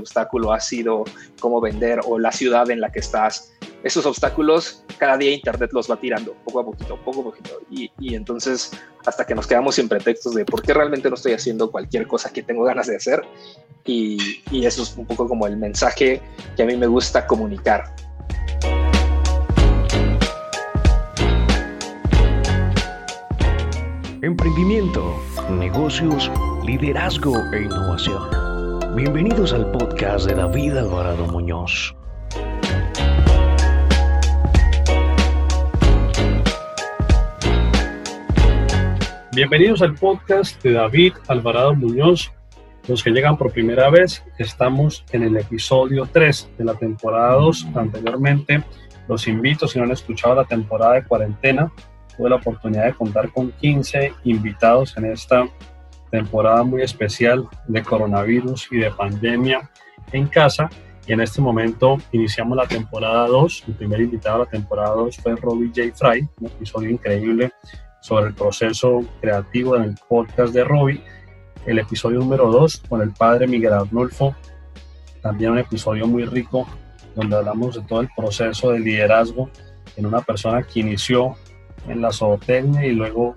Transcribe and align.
obstáculo 0.00 0.52
ha 0.52 0.60
sido 0.60 1.04
cómo 1.38 1.60
vender 1.60 2.00
o 2.04 2.18
la 2.18 2.32
ciudad 2.32 2.70
en 2.70 2.80
la 2.80 2.90
que 2.90 3.00
estás. 3.00 3.52
Esos 3.82 4.04
obstáculos, 4.04 4.84
cada 4.98 5.16
día 5.16 5.32
Internet 5.32 5.70
los 5.72 5.90
va 5.90 5.96
tirando, 5.96 6.34
poco 6.44 6.60
a 6.60 6.64
poquito, 6.64 6.98
poco 7.04 7.20
a 7.20 7.24
poquito. 7.24 7.50
Y, 7.70 8.14
entonces, 8.14 8.72
hasta 9.06 9.24
que 9.24 9.34
nos 9.34 9.46
quedamos 9.46 9.76
sin 9.76 9.88
pretextos 9.88 10.34
de 10.34 10.44
por 10.44 10.62
qué 10.62 10.74
realmente 10.74 11.08
no 11.08 11.14
estoy 11.14 11.32
haciendo 11.32 11.70
cualquier 11.70 12.06
cosa 12.06 12.30
que 12.32 12.42
tengo 12.42 12.64
ganas 12.64 12.88
de 12.88 12.96
hacer. 12.96 13.22
Y 13.84 14.42
eso 14.50 14.82
es 14.82 14.96
un 14.96 15.06
poco 15.06 15.26
como 15.26 15.46
el 15.46 15.56
mensaje 15.56 16.20
que 16.56 16.62
a 16.62 16.66
mí 16.66 16.76
me 16.76 16.86
gusta 16.86 17.26
comunicar. 17.26 17.94
Emprendimiento, 24.22 25.18
negocios, 25.48 26.30
liderazgo 26.66 27.34
e 27.54 27.62
innovación. 27.62 28.49
Bienvenidos 28.96 29.52
al 29.52 29.70
podcast 29.70 30.26
de 30.26 30.34
David 30.34 30.76
Alvarado 30.76 31.24
Muñoz. 31.28 31.94
Bienvenidos 39.32 39.80
al 39.82 39.94
podcast 39.94 40.60
de 40.64 40.72
David 40.72 41.12
Alvarado 41.28 41.76
Muñoz. 41.76 42.32
Los 42.88 43.04
que 43.04 43.10
llegan 43.10 43.38
por 43.38 43.52
primera 43.52 43.90
vez, 43.90 44.24
estamos 44.38 45.04
en 45.12 45.22
el 45.22 45.36
episodio 45.36 46.08
3 46.12 46.50
de 46.58 46.64
la 46.64 46.74
temporada 46.74 47.34
2. 47.34 47.68
Anteriormente, 47.76 48.64
los 49.08 49.28
invito, 49.28 49.68
si 49.68 49.78
no 49.78 49.84
han 49.84 49.92
escuchado 49.92 50.34
la 50.34 50.44
temporada 50.44 50.94
de 50.94 51.04
cuarentena, 51.04 51.72
tuve 52.16 52.28
la 52.28 52.36
oportunidad 52.36 52.86
de 52.86 52.94
contar 52.94 53.30
con 53.30 53.52
15 53.52 54.14
invitados 54.24 54.96
en 54.96 55.04
esta 55.04 55.42
temporada 55.44 55.69
muy 56.64 56.82
especial 56.82 57.48
de 57.68 57.82
coronavirus 57.82 58.68
y 58.70 58.78
de 58.78 58.90
pandemia 58.90 59.70
en 60.12 60.26
casa. 60.26 60.68
Y 61.06 61.12
en 61.12 61.20
este 61.20 61.40
momento 61.40 61.96
iniciamos 62.12 62.56
la 62.56 62.66
temporada 62.66 63.26
2. 63.26 63.64
El 63.68 63.74
primer 63.74 64.00
invitado 64.00 64.36
a 64.36 64.38
la 64.40 64.50
temporada 64.50 64.94
2 64.94 65.16
fue 65.16 65.36
Robbie 65.36 65.72
J. 65.74 65.96
Fry, 65.96 66.28
un 66.40 66.46
episodio 66.46 66.90
increíble 66.90 67.52
sobre 68.00 68.28
el 68.28 68.34
proceso 68.34 69.00
creativo 69.20 69.76
en 69.76 69.82
el 69.84 69.94
podcast 70.08 70.52
de 70.52 70.64
Robbie. 70.64 71.02
El 71.66 71.78
episodio 71.78 72.18
número 72.18 72.50
2 72.50 72.84
con 72.88 73.02
el 73.02 73.12
padre 73.12 73.46
Miguel 73.46 73.72
Arnulfo, 73.72 74.34
también 75.22 75.52
un 75.52 75.58
episodio 75.58 76.06
muy 76.06 76.24
rico 76.24 76.66
donde 77.14 77.36
hablamos 77.36 77.74
de 77.74 77.82
todo 77.82 78.00
el 78.00 78.08
proceso 78.16 78.70
de 78.70 78.80
liderazgo 78.80 79.50
en 79.96 80.06
una 80.06 80.20
persona 80.20 80.62
que 80.62 80.80
inició 80.80 81.36
en 81.88 82.00
la 82.00 82.12
zootecnia 82.12 82.86
y 82.86 82.92
luego 82.92 83.34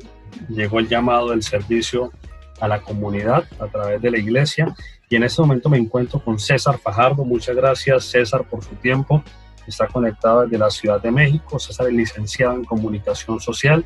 llegó 0.50 0.80
el 0.80 0.88
llamado 0.88 1.32
del 1.32 1.44
servicio 1.44 2.12
a 2.60 2.68
la 2.68 2.82
comunidad 2.82 3.44
a 3.60 3.68
través 3.68 4.02
de 4.02 4.12
la 4.12 4.18
iglesia. 4.18 4.74
Y 5.10 5.16
en 5.16 5.24
este 5.24 5.42
momento 5.42 5.70
me 5.70 5.78
encuentro 5.78 6.24
con 6.24 6.40
César 6.40 6.78
Fajardo. 6.80 7.24
Muchas 7.24 7.56
gracias 7.56 8.06
César 8.06 8.48
por 8.48 8.64
su 8.64 8.76
tiempo. 8.76 9.24
Está 9.68 9.88
conectado 9.88 10.42
desde 10.42 10.58
la 10.58 10.70
Ciudad 10.70 11.02
de 11.02 11.12
México. 11.12 11.60
César 11.60 11.88
es 11.88 11.94
licenciado 11.94 12.56
en 12.56 12.66
comunicación 12.66 13.40
social, 13.40 13.86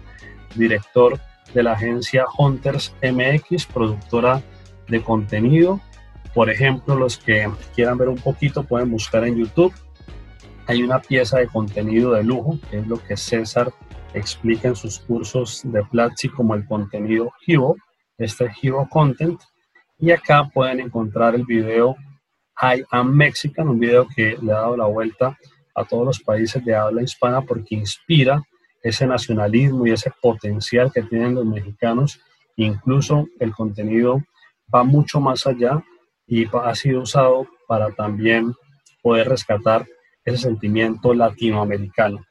director 0.56 1.20
de 1.54 1.64
la 1.64 1.74
agencia 1.74 2.26
Hunters 2.38 2.94
MX, 3.02 3.66
productora 3.68 4.42
de 4.88 5.02
contenido. 5.02 5.80
Por 6.34 6.50
ejemplo, 6.50 6.96
los 6.96 7.18
que 7.18 7.50
quieran 7.76 7.98
ver 7.98 8.10
un 8.10 8.18
poquito 8.18 8.64
pueden 8.64 8.92
buscar 8.92 9.26
en 9.26 9.38
YouTube. 9.38 9.74
Hay 10.68 10.84
una 10.84 11.00
pieza 11.00 11.40
de 11.40 11.48
contenido 11.48 12.14
de 12.14 12.24
lujo, 12.24 12.60
que 12.70 12.80
es 12.80 12.88
lo 12.88 13.02
que 13.02 13.16
César 13.16 13.72
explica 14.14 14.68
en 14.68 14.76
sus 14.76 15.00
cursos 15.00 15.62
de 15.64 15.84
Platzi 15.84 16.30
como 16.30 16.56
el 16.56 16.66
contenido 16.66 17.32
Hero, 17.46 17.76
este 18.18 18.50
Hero 18.62 18.88
Content. 18.90 19.40
Y 20.00 20.12
acá 20.12 20.50
pueden 20.54 20.80
encontrar 20.80 21.36
el 21.36 21.46
video 21.46 21.96
I 22.62 22.84
Am 22.92 23.14
Mexican, 23.14 23.70
un 23.70 23.80
video 23.80 24.08
que 24.16 24.38
le 24.42 24.52
ha 24.52 24.62
dado 24.62 24.78
la 24.78 24.86
vuelta 24.86 25.38
a 25.76 25.86
todos 25.86 26.06
los 26.06 26.20
países 26.20 26.64
de 26.66 26.76
habla 26.76 27.04
hispana 27.04 27.42
porque 27.42 27.76
inspira 27.76 28.42
ese 28.82 29.06
nacionalismo 29.06 29.86
y 29.86 29.92
ese 29.92 30.12
potencial 30.22 30.92
que 30.92 31.04
tienen 31.04 31.36
los 31.36 31.46
mexicanos. 31.46 32.20
Incluso 32.56 33.28
el 33.40 33.54
contenido 33.54 34.24
va 34.74 34.84
mucho 34.84 35.20
más 35.20 35.46
allá 35.46 35.84
y 36.26 36.48
ha 36.52 36.76
sido 36.76 37.02
usado 37.02 37.48
para 37.68 37.92
también 37.92 38.54
poder 39.02 39.30
rescatar 39.30 39.86
ese 40.26 40.38
sentimiento 40.38 41.14
latinoamericano. 41.14 42.26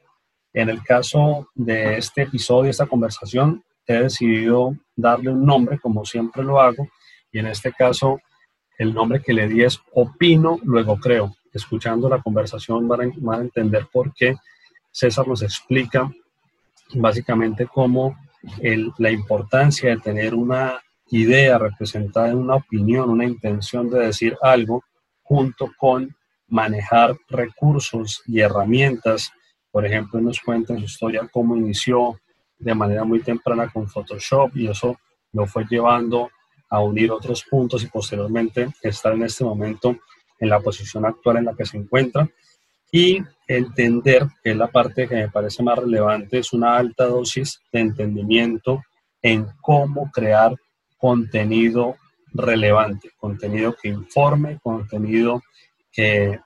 En 0.53 0.69
el 0.69 0.83
caso 0.83 1.49
de 1.55 1.99
este 1.99 2.23
episodio, 2.23 2.71
esta 2.71 2.87
conversación, 2.87 3.63
he 3.95 4.03
decidido 4.03 4.77
darle 4.95 5.31
un 5.31 5.45
nombre, 5.45 5.79
como 5.79 6.05
siempre 6.05 6.43
lo 6.43 6.61
hago, 6.61 6.89
y 7.31 7.39
en 7.39 7.47
este 7.47 7.73
caso 7.73 8.21
el 8.79 8.93
nombre 8.93 9.23
que 9.23 9.33
le 9.33 9.49
di 9.49 9.63
es 9.63 9.81
Opino, 9.93 10.59
luego 10.63 10.97
creo. 10.99 11.35
Escuchando 11.53 12.09
la 12.09 12.21
conversación 12.21 12.87
van 12.87 13.01
a, 13.01 13.41
entender 13.41 13.87
por 13.91 14.13
qué 14.13 14.37
César 14.91 15.27
nos 15.27 15.43
explica 15.43 16.11
básicamente 16.95 17.67
cómo 17.67 18.17
la 18.99 19.11
importancia 19.11 19.91
de 19.91 19.97
tener 19.97 20.35
una 20.35 20.79
idea 21.09 21.59
representada 21.59 22.29
en 22.29 22.37
una 22.37 22.57
opinión, 22.57 23.09
una 23.09 23.25
intención 23.25 23.89
de 23.89 24.07
decir 24.07 24.37
algo, 24.43 24.85
junto 25.23 25.73
con 25.79 26.15
manejar 26.49 27.17
recursos 27.29 28.23
y 28.27 28.41
herramientas 28.41 29.33
por 29.77 29.85
ejemplo, 29.85 30.19
nos 30.23 30.41
cuenta 30.41 30.73
en 30.73 30.79
su 30.79 30.87
historia 30.87 31.29
cómo 31.31 31.55
inició 31.55 32.19
de 32.59 32.75
manera 32.75 33.05
muy 33.05 33.21
temprana 33.21 33.69
con 33.69 33.89
Photoshop 33.89 34.57
y 34.57 34.69
eso 34.69 34.99
lo 35.33 35.47
fue 35.47 35.65
llevando 35.69 36.31
a 36.71 36.81
unir 36.81 37.13
otros 37.13 37.45
puntos 37.45 37.83
y 37.83 37.87
posteriormente 37.87 38.69
estar 38.83 39.13
en 39.13 39.23
este 39.25 39.45
momento 39.45 39.97
en 40.39 40.49
la 40.49 40.61
posición 40.61 41.05
actual 41.05 41.39
en 41.39 41.45
la 41.47 41.55
que 41.55 41.67
se 41.67 41.77
encuentra 41.77 42.29
y 42.91 43.23
entender 43.47 44.27
que 44.43 44.53
es 44.53 44.57
la 44.57 44.69
parte 44.69 45.09
que 45.09 45.17
me 45.17 45.29
parece 45.29 45.63
más 45.63 45.79
relevante, 45.79 46.39
es 46.39 46.53
una 46.53 46.77
alta 46.77 47.07
dosis 47.07 47.61
de 47.73 47.81
entendimiento 47.81 48.83
en 49.23 49.47
cómo 49.61 50.11
crear 50.11 50.55
contenido 50.97 51.97
relevante, 52.33 53.11
contenido 53.17 53.75
que 53.81 53.89
informe, 53.89 54.59
contenido 54.63 55.43
que 55.93 56.41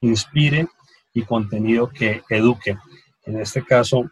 inspire 0.00 0.66
y 1.14 1.22
contenido 1.22 1.88
que 1.88 2.22
eduque. 2.30 2.76
En 3.24 3.40
este 3.40 3.62
caso, 3.64 4.10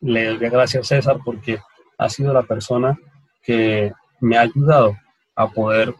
le 0.00 0.26
doy 0.26 0.38
gracias 0.50 0.92
a 0.92 0.96
César 0.96 1.18
porque 1.24 1.58
ha 1.96 2.08
sido 2.08 2.32
la 2.32 2.42
persona 2.42 2.98
que 3.42 3.92
me 4.20 4.36
ha 4.36 4.42
ayudado 4.42 4.96
a 5.34 5.50
poder 5.50 5.94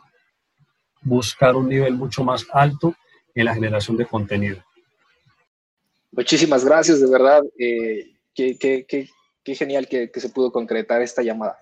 buscar 1.03 1.57
un 1.57 1.69
nivel 1.69 1.95
mucho 1.95 2.25
más 2.25 2.47
alto 2.53 2.95
en 3.35 3.45
la 3.45 3.55
generación 3.55 3.97
de 3.97 4.07
contenido. 4.07 4.63
Muchísimas 6.13 6.65
gracias, 6.65 7.01
de 7.01 7.11
verdad. 7.11 7.43
Eh, 7.59 8.13
qué, 8.35 8.59
qué, 8.59 8.85
qué, 8.87 9.55
genial 9.55 9.89
que, 9.89 10.11
que 10.11 10.21
se 10.21 10.29
pudo 10.29 10.53
concretar 10.53 11.01
esta 11.01 11.23
llamada. 11.23 11.59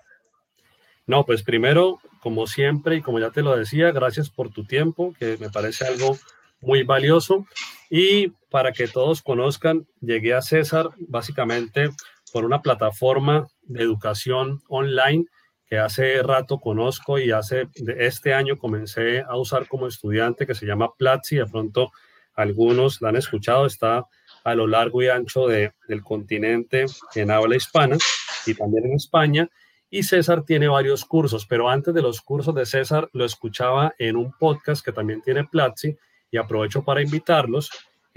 No, 1.05 1.25
pues 1.25 1.43
primero, 1.43 1.99
como 2.21 2.47
siempre 2.47 2.97
y 2.97 3.01
como 3.01 3.19
ya 3.19 3.31
te 3.31 3.41
lo 3.41 3.55
decía, 3.55 3.91
gracias 3.91 4.29
por 4.29 4.49
tu 4.49 4.65
tiempo, 4.65 5.13
que 5.17 5.37
me 5.37 5.49
parece 5.49 5.85
algo 5.85 6.17
muy 6.59 6.83
valioso. 6.83 7.45
Y 7.89 8.29
para 8.49 8.73
que 8.73 8.87
todos 8.87 9.21
conozcan, 9.21 9.87
llegué 10.01 10.33
a 10.33 10.41
César 10.41 10.89
básicamente 10.97 11.91
por 12.31 12.45
una 12.45 12.61
plataforma 12.61 13.47
de 13.63 13.83
educación 13.83 14.61
online 14.67 15.25
que 15.69 15.77
hace 15.77 16.21
rato 16.23 16.59
conozco 16.59 17.19
y 17.19 17.31
hace 17.31 17.67
este 17.97 18.33
año 18.33 18.57
comencé 18.57 19.21
a 19.21 19.35
usar 19.37 19.67
como 19.67 19.87
estudiante 19.87 20.47
que 20.47 20.55
se 20.55 20.65
llama 20.65 20.93
Platzi. 20.97 21.37
De 21.37 21.45
pronto 21.45 21.91
algunos 22.35 23.01
la 23.01 23.09
han 23.09 23.17
escuchado, 23.17 23.65
está 23.65 24.05
a 24.43 24.55
lo 24.55 24.65
largo 24.65 25.03
y 25.03 25.09
ancho 25.09 25.47
de, 25.47 25.73
del 25.87 26.03
continente 26.03 26.85
en 27.15 27.31
habla 27.31 27.57
hispana 27.57 27.97
y 28.45 28.53
también 28.53 28.85
en 28.85 28.93
España. 28.93 29.49
Y 29.89 30.03
César 30.03 30.43
tiene 30.43 30.67
varios 30.67 31.05
cursos, 31.05 31.45
pero 31.45 31.69
antes 31.69 31.93
de 31.93 32.01
los 32.01 32.21
cursos 32.21 32.55
de 32.55 32.65
César 32.65 33.09
lo 33.13 33.25
escuchaba 33.25 33.93
en 33.97 34.15
un 34.15 34.31
podcast 34.33 34.83
que 34.83 34.91
también 34.91 35.21
tiene 35.21 35.45
Platzi 35.45 35.97
y 36.31 36.37
aprovecho 36.37 36.83
para 36.83 37.01
invitarlos. 37.01 37.69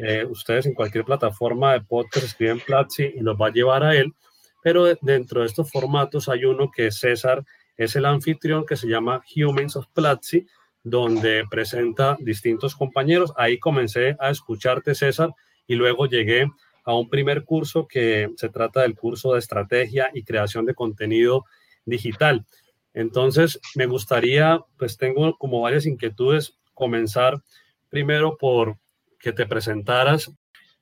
Eh, 0.03 0.25
ustedes 0.25 0.65
en 0.65 0.73
cualquier 0.73 1.05
plataforma 1.05 1.75
de 1.75 1.83
podcast 1.83 2.25
escriben 2.25 2.61
Platzi 2.61 3.13
y 3.17 3.21
los 3.21 3.37
va 3.37 3.49
a 3.49 3.53
llevar 3.53 3.83
a 3.83 3.95
él, 3.95 4.15
pero 4.63 4.87
dentro 5.03 5.43
de 5.43 5.47
estos 5.47 5.71
formatos 5.71 6.31
hay 6.31 6.47
uno 6.47 6.71
que 6.71 6.91
César 6.91 7.45
es 7.77 7.97
el 7.97 8.07
anfitrión 8.07 8.65
que 8.65 8.77
se 8.77 8.89
llama 8.89 9.23
Humans 9.37 9.77
of 9.77 9.89
Platzi, 9.93 10.47
donde 10.83 11.45
presenta 11.51 12.17
distintos 12.19 12.75
compañeros. 12.75 13.35
Ahí 13.37 13.59
comencé 13.59 14.17
a 14.21 14.31
escucharte, 14.31 14.95
César, 14.95 15.35
y 15.67 15.75
luego 15.75 16.07
llegué 16.07 16.51
a 16.85 16.95
un 16.95 17.11
primer 17.11 17.45
curso 17.45 17.87
que 17.87 18.31
se 18.37 18.49
trata 18.49 18.81
del 18.81 18.95
curso 18.95 19.35
de 19.35 19.41
estrategia 19.41 20.11
y 20.15 20.25
creación 20.25 20.65
de 20.65 20.75
contenido 20.75 21.45
digital. 21.85 22.47
Entonces, 22.95 23.61
me 23.75 23.85
gustaría, 23.85 24.61
pues 24.79 24.97
tengo 24.97 25.37
como 25.37 25.61
varias 25.61 25.85
inquietudes, 25.85 26.59
comenzar 26.73 27.43
primero 27.91 28.39
por 28.39 28.79
que 29.21 29.33
te 29.33 29.47
presentaras, 29.47 30.31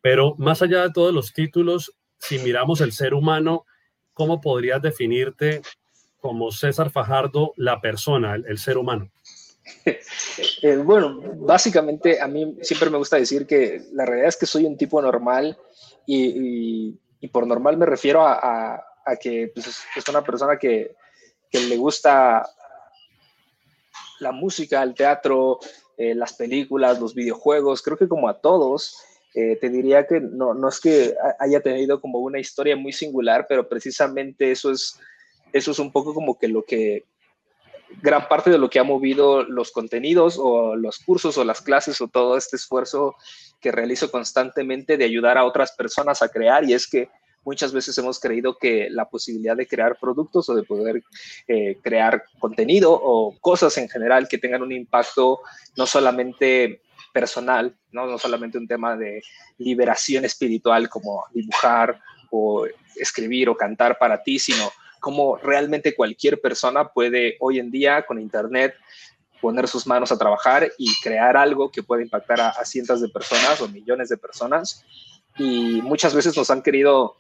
pero 0.01 0.35
más 0.39 0.63
allá 0.63 0.83
de 0.83 0.93
todos 0.93 1.13
los 1.13 1.33
títulos, 1.33 1.93
si 2.19 2.39
miramos 2.39 2.81
el 2.81 2.93
ser 2.93 3.15
humano, 3.15 3.67
¿cómo 4.13 4.41
podrías 4.41 4.81
definirte 4.81 5.63
como 6.19 6.51
César 6.51 6.91
Fajardo, 6.91 7.53
la 7.57 7.81
persona, 7.81 8.35
el, 8.35 8.59
ser 8.59 8.79
humano? 8.79 9.11
Eh, 10.63 10.77
bueno, 10.77 11.21
básicamente 11.37 12.21
a 12.21 12.27
mí 12.27 12.57
siempre 12.63 12.91
me 12.91 12.99
gusta 12.99 13.17
decir 13.17 13.47
que 13.47 13.83
la 13.93 14.05
realidad 14.05 14.31
es 14.31 14.37
que 14.37 14.47
soy 14.47 14.65
un 14.65 14.77
tipo 14.77 15.01
normal 15.01 15.57
y, 16.07 16.99
por 17.31 17.47
normal 17.47 17.77
me 17.77 17.87
refiero 17.87 18.27
a, 18.27 18.83
que 19.21 19.53
pues, 19.55 19.85
es 19.95 20.09
una 20.09 20.25
persona 20.25 20.59
que, 20.59 20.97
le 21.53 21.77
gusta 21.77 22.49
la 24.21 24.33
música, 24.33 24.83
el 24.83 24.95
teatro, 24.95 25.61
eh, 25.99 26.15
las 26.15 26.33
películas, 26.33 27.01
los 27.01 27.15
videojuegos, 27.15 27.83
creo 27.83 27.97
que 27.97 28.09
como 28.09 28.29
a 28.29 28.41
todos, 28.41 28.97
eh, 29.35 29.57
te 29.57 29.69
diría 29.69 30.07
que 30.07 30.21
no, 30.21 30.55
no 30.55 30.69
es 30.69 30.81
que 30.81 31.15
haya 31.39 31.61
tenido 31.61 32.01
como 32.01 32.21
una 32.21 32.39
historia 32.39 32.77
muy 32.77 32.93
singular, 32.93 33.47
pero 33.49 33.69
precisamente 33.69 34.51
eso 34.51 34.71
es, 34.71 34.99
eso 35.53 35.73
es 35.73 35.79
un 35.79 35.93
poco 35.93 36.15
como 36.15 36.39
que 36.39 36.49
lo 36.49 36.65
que 36.65 37.05
gran 38.01 38.29
parte 38.29 38.51
de 38.51 38.59
lo 38.59 38.71
que 38.71 38.79
ha 38.79 38.85
movido 38.85 39.43
los 39.43 39.73
contenidos 39.73 40.39
o 40.39 40.77
los 40.77 40.99
cursos 40.99 41.37
o 41.37 41.45
las 41.45 41.61
clases 41.61 42.01
o 42.01 42.09
todo 42.09 42.37
este 42.37 42.57
esfuerzo 42.57 43.17
que 43.61 43.73
realizo 43.73 44.11
constantemente 44.11 44.97
de 44.97 45.05
ayudar 45.05 45.37
a 45.37 45.45
otras 45.45 45.73
personas 45.73 46.23
a 46.23 46.29
crear. 46.29 46.65
Y 46.65 46.75
es 46.75 46.87
que 46.87 47.09
muchas 47.49 47.73
veces 47.73 47.97
hemos 47.97 48.21
creído 48.21 48.59
que 48.59 48.89
la 48.91 49.09
posibilidad 49.09 49.57
de 49.57 49.67
crear 49.67 49.97
productos 49.99 50.49
o 50.51 50.55
de 50.55 50.65
poder 50.65 51.03
eh, 51.47 51.79
crear 51.83 52.25
contenido 52.39 52.93
o 52.93 53.35
cosas 53.41 53.79
en 53.79 53.89
general 53.89 54.29
que 54.29 54.37
tengan 54.37 54.63
un 54.63 54.73
impacto 54.73 55.41
no 55.77 55.87
solamente 55.87 56.83
personal, 57.15 57.75
¿no? 57.91 58.07
no 58.07 58.19
solamente 58.19 58.59
un 58.59 58.69
tema 58.69 58.97
de 58.97 59.23
liberación 59.57 60.27
espiritual 60.27 60.91
como 60.91 61.25
dibujar 61.33 61.99
o 62.31 62.67
escribir 62.97 63.49
o 63.49 63.57
cantar 63.57 63.97
para 63.97 64.23
ti, 64.23 64.39
sino 64.39 64.71
cómo 65.01 65.39
realmente 65.39 65.95
cualquier 65.95 66.41
persona 66.43 66.89
puede 66.89 67.37
hoy 67.41 67.59
en 67.59 67.71
día 67.71 68.05
con 68.05 68.21
Internet 68.21 68.75
poner 69.41 69.69
sus 69.69 69.87
manos 69.87 70.13
a 70.13 70.19
trabajar 70.19 70.71
y 70.77 70.89
crear 71.01 71.37
algo 71.37 71.71
que 71.71 71.83
pueda 71.83 72.03
impactar 72.03 72.41
a, 72.41 72.65
cientos 72.65 73.01
de 73.01 73.09
personas 73.09 73.61
o 73.61 73.69
millones 73.69 74.09
de 74.11 74.19
personas. 74.19 74.85
Y 75.39 75.81
muchas 75.83 76.15
veces 76.15 76.37
nos 76.37 76.51
han 76.51 76.63
querido, 76.63 77.17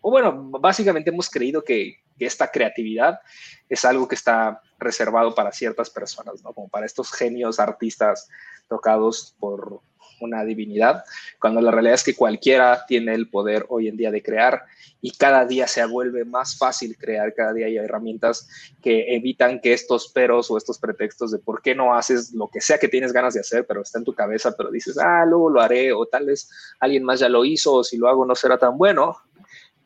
o 0.00 0.10
bueno, 0.10 0.50
básicamente 0.60 1.10
hemos 1.10 1.28
creído 1.30 1.62
que, 1.62 1.96
esta 2.18 2.50
creatividad 2.50 3.18
es 3.66 3.82
algo 3.86 4.06
que 4.06 4.14
está 4.14 4.60
reservado 4.78 5.34
para 5.34 5.52
ciertas 5.52 5.88
personas, 5.88 6.42
¿no? 6.44 6.52
Como 6.52 6.68
para 6.68 6.84
estos 6.84 7.10
genios 7.12 7.58
artistas 7.58 8.28
tocados 8.68 9.34
por 9.40 9.80
una 10.20 10.44
divinidad, 10.44 11.02
cuando 11.40 11.62
la 11.62 11.70
realidad 11.70 11.94
es 11.94 12.04
que 12.04 12.14
cualquiera 12.14 12.84
tiene 12.86 13.14
el 13.14 13.30
poder 13.30 13.64
hoy 13.70 13.88
en 13.88 13.96
día 13.96 14.10
de 14.10 14.22
crear 14.22 14.64
y 15.00 15.12
cada 15.12 15.46
día 15.46 15.66
se 15.66 15.84
vuelve 15.86 16.24
más 16.24 16.58
fácil 16.58 16.96
crear, 16.98 17.32
cada 17.34 17.54
día 17.54 17.66
hay 17.66 17.78
herramientas 17.78 18.48
que 18.82 19.14
evitan 19.14 19.60
que 19.60 19.72
estos 19.72 20.08
peros 20.08 20.50
o 20.50 20.58
estos 20.58 20.78
pretextos 20.78 21.30
de 21.30 21.38
por 21.38 21.62
qué 21.62 21.74
no 21.74 21.94
haces 21.94 22.32
lo 22.34 22.48
que 22.48 22.60
sea 22.60 22.78
que 22.78 22.88
tienes 22.88 23.12
ganas 23.12 23.34
de 23.34 23.40
hacer, 23.40 23.66
pero 23.66 23.80
está 23.80 23.98
en 23.98 24.04
tu 24.04 24.14
cabeza, 24.14 24.54
pero 24.56 24.70
dices, 24.70 24.98
ah, 24.98 25.24
luego 25.26 25.48
lo 25.48 25.60
haré, 25.60 25.92
o 25.92 26.04
tal 26.06 26.26
vez 26.26 26.50
alguien 26.78 27.02
más 27.02 27.20
ya 27.20 27.28
lo 27.28 27.44
hizo, 27.44 27.76
o 27.76 27.84
si 27.84 27.96
lo 27.96 28.08
hago 28.08 28.26
no 28.26 28.34
será 28.34 28.58
tan 28.58 28.76
bueno. 28.76 29.16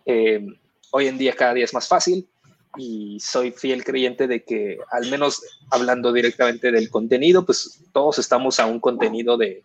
Eh, 0.06 0.46
hoy 0.90 1.08
en 1.08 1.18
día 1.18 1.34
cada 1.34 1.54
día 1.54 1.64
es 1.64 1.74
más 1.74 1.88
fácil 1.88 2.28
y 2.76 3.18
soy 3.20 3.52
fiel 3.52 3.84
creyente 3.84 4.26
de 4.26 4.44
que 4.44 4.78
al 4.90 5.10
menos 5.10 5.42
hablando 5.70 6.12
directamente 6.12 6.72
del 6.72 6.90
contenido, 6.90 7.44
pues 7.44 7.80
todos 7.92 8.18
estamos 8.18 8.58
a 8.60 8.66
un 8.66 8.80
contenido 8.80 9.36
de, 9.36 9.64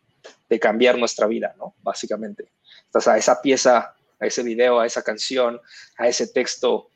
cambiar 0.59 0.97
nuestra 0.97 1.27
vida, 1.27 1.53
¿no? 1.57 1.75
Básicamente. 1.81 2.51
Estás 2.86 3.07
a 3.07 3.18
esa 3.18 3.41
pieza, 3.41 3.94
a 4.19 4.25
ese 4.25 4.44
video, 4.44 4.80
a 4.80 4.86
esa 4.86 5.03
canción, 5.03 5.62
a 5.97 6.07
ese 6.07 6.27
texto, 6.27 6.89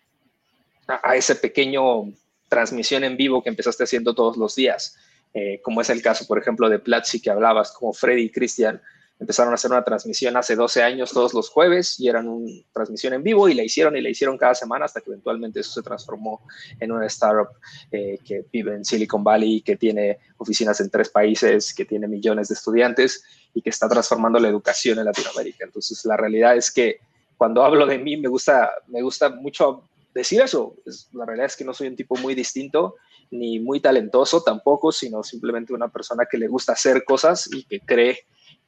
a, 0.87 1.15
ese 1.15 1.35
pequeño 1.35 2.11
transmisión 2.49 3.03
en 3.03 3.15
vivo 3.15 3.43
que 3.43 3.49
empezaste 3.49 3.83
haciendo 3.83 4.15
todos 4.15 4.37
los 4.37 4.55
días, 4.55 4.97
eh, 5.35 5.61
como 5.63 5.81
es 5.81 5.89
el 5.89 6.01
caso, 6.01 6.25
por 6.25 6.39
ejemplo, 6.39 6.67
de 6.67 6.79
Platzi 6.79 7.21
que 7.21 7.29
hablabas, 7.29 7.71
como 7.71 7.93
Freddy 7.93 8.23
y 8.23 8.31
Cristian 8.31 8.81
empezaron 9.19 9.53
a 9.53 9.55
hacer 9.55 9.71
una 9.71 9.83
transmisión 9.83 10.35
hace 10.35 10.55
12 10.55 10.83
años 10.83 11.11
todos 11.11 11.33
los 11.33 11.49
jueves 11.49 11.99
y 11.99 12.07
eran 12.07 12.27
una 12.27 12.51
transmisión 12.73 13.13
en 13.13 13.23
vivo 13.23 13.47
y 13.47 13.53
la 13.53 13.63
hicieron 13.63 13.95
y 13.95 14.01
la 14.01 14.09
hicieron 14.09 14.37
cada 14.37 14.55
semana 14.55 14.85
hasta 14.85 15.01
que 15.01 15.09
eventualmente 15.09 15.59
eso 15.59 15.71
se 15.71 15.81
transformó 15.81 16.41
en 16.79 16.91
una 16.91 17.05
startup 17.07 17.49
eh, 17.91 18.19
que 18.25 18.45
vive 18.51 18.75
en 18.75 18.83
Silicon 18.83 19.23
Valley, 19.23 19.61
que 19.61 19.77
tiene 19.77 20.19
oficinas 20.37 20.79
en 20.81 20.89
tres 20.89 21.09
países, 21.09 21.73
que 21.73 21.85
tiene 21.85 22.07
millones 22.07 22.49
de 22.49 22.55
estudiantes 22.55 23.23
y 23.53 23.61
que 23.61 23.69
está 23.69 23.87
transformando 23.87 24.39
la 24.39 24.49
educación 24.49 24.99
en 24.99 25.05
Latinoamérica. 25.05 25.65
Entonces, 25.65 26.03
la 26.05 26.17
realidad 26.17 26.57
es 26.57 26.71
que 26.71 26.99
cuando 27.37 27.63
hablo 27.63 27.85
de 27.85 27.97
mí 27.97 28.17
me 28.17 28.27
gusta, 28.27 28.71
me 28.87 29.01
gusta 29.01 29.29
mucho 29.29 29.83
decir 30.13 30.41
eso. 30.41 30.75
la 31.13 31.25
realidad 31.25 31.47
es 31.47 31.55
que 31.55 31.65
no 31.65 31.73
soy 31.73 31.87
un 31.87 31.95
tipo 31.95 32.15
muy 32.17 32.35
distinto 32.35 32.95
ni 33.31 33.59
muy 33.59 33.79
talentoso 33.79 34.43
tampoco, 34.43 34.91
sino 34.91 35.23
simplemente 35.23 35.73
una 35.73 35.89
persona 35.89 36.25
que 36.29 36.37
le 36.37 36.47
gusta 36.47 36.73
hacer 36.73 37.03
cosas 37.03 37.49
y 37.51 37.63
que 37.63 37.79
cree 37.79 38.19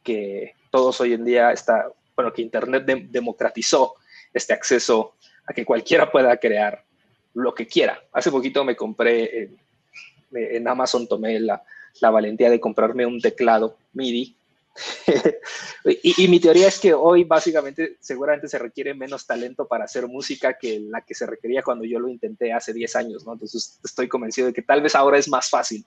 que 0.05 0.53
todos 0.71 1.01
hoy 1.01 1.13
en 1.13 1.25
día 1.25 1.51
está, 1.51 1.89
bueno, 2.15 2.31
que 2.31 2.43
Internet 2.43 2.85
democratizó 2.85 3.95
este 4.33 4.53
acceso 4.53 5.15
a 5.45 5.53
que 5.53 5.65
cualquiera 5.65 6.09
pueda 6.09 6.37
crear 6.37 6.83
lo 7.33 7.53
que 7.53 7.67
quiera. 7.67 8.01
Hace 8.13 8.31
poquito 8.31 8.63
me 8.63 8.75
compré 8.75 9.49
en, 10.31 10.67
Amazon, 10.67 11.07
tomé 11.07 11.39
la, 11.39 11.61
la, 11.99 12.09
valentía 12.09 12.49
de 12.49 12.59
comprarme 12.59 13.05
un 13.05 13.19
teclado 13.19 13.77
MIDI. 13.93 14.35
y, 15.85 16.23
y, 16.23 16.27
mi 16.27 16.39
teoría 16.39 16.67
es 16.67 16.79
que 16.79 16.93
hoy 16.93 17.23
básicamente 17.23 17.95
seguramente 18.01 18.49
se 18.49 18.59
requiere 18.59 18.93
menos 18.93 19.25
talento 19.25 19.65
para 19.65 19.85
hacer 19.85 20.05
música 20.07 20.57
que 20.57 20.81
la 20.81 21.01
que 21.01 21.15
se 21.15 21.25
requería 21.25 21.63
cuando 21.63 21.85
yo 21.85 21.97
lo 21.97 22.09
intenté 22.09 22.51
hace 22.51 22.73
10 22.73 22.95
años, 22.97 23.25
¿no? 23.25 23.33
Entonces 23.33 23.79
estoy 23.83 24.09
convencido 24.09 24.47
de 24.47 24.53
que 24.53 24.61
tal 24.61 24.81
vez 24.81 24.93
ahora 24.93 25.17
es 25.17 25.29
más 25.29 25.49
fácil 25.49 25.85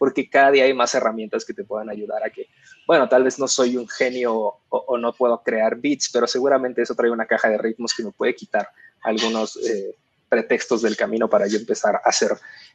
porque 0.00 0.30
cada 0.30 0.50
día 0.50 0.64
hay 0.64 0.72
más 0.72 0.94
herramientas 0.94 1.44
que 1.44 1.52
te 1.52 1.62
puedan 1.62 1.90
ayudar 1.90 2.24
a 2.24 2.30
que, 2.30 2.48
bueno, 2.86 3.06
tal 3.06 3.22
vez 3.22 3.38
no 3.38 3.46
soy 3.46 3.76
un 3.76 3.86
genio 3.86 4.54
o, 4.70 4.96
no 4.96 5.12
puedo 5.12 5.42
crear 5.42 5.76
beats, 5.76 6.08
pero 6.10 6.26
seguramente 6.26 6.80
eso 6.80 6.94
trae 6.94 7.10
una 7.10 7.26
caja 7.26 7.50
de 7.50 7.58
ritmos 7.58 7.92
que 7.92 8.04
me 8.04 8.10
puede 8.10 8.34
quitar 8.34 8.66
algunos 9.02 9.58
eh, 9.58 9.94
pretextos 10.26 10.80
del 10.80 10.96
camino 10.96 11.28
para 11.28 11.46
yo 11.48 11.58
empezar 11.58 11.96
a 11.96 12.08
hacer 12.08 12.30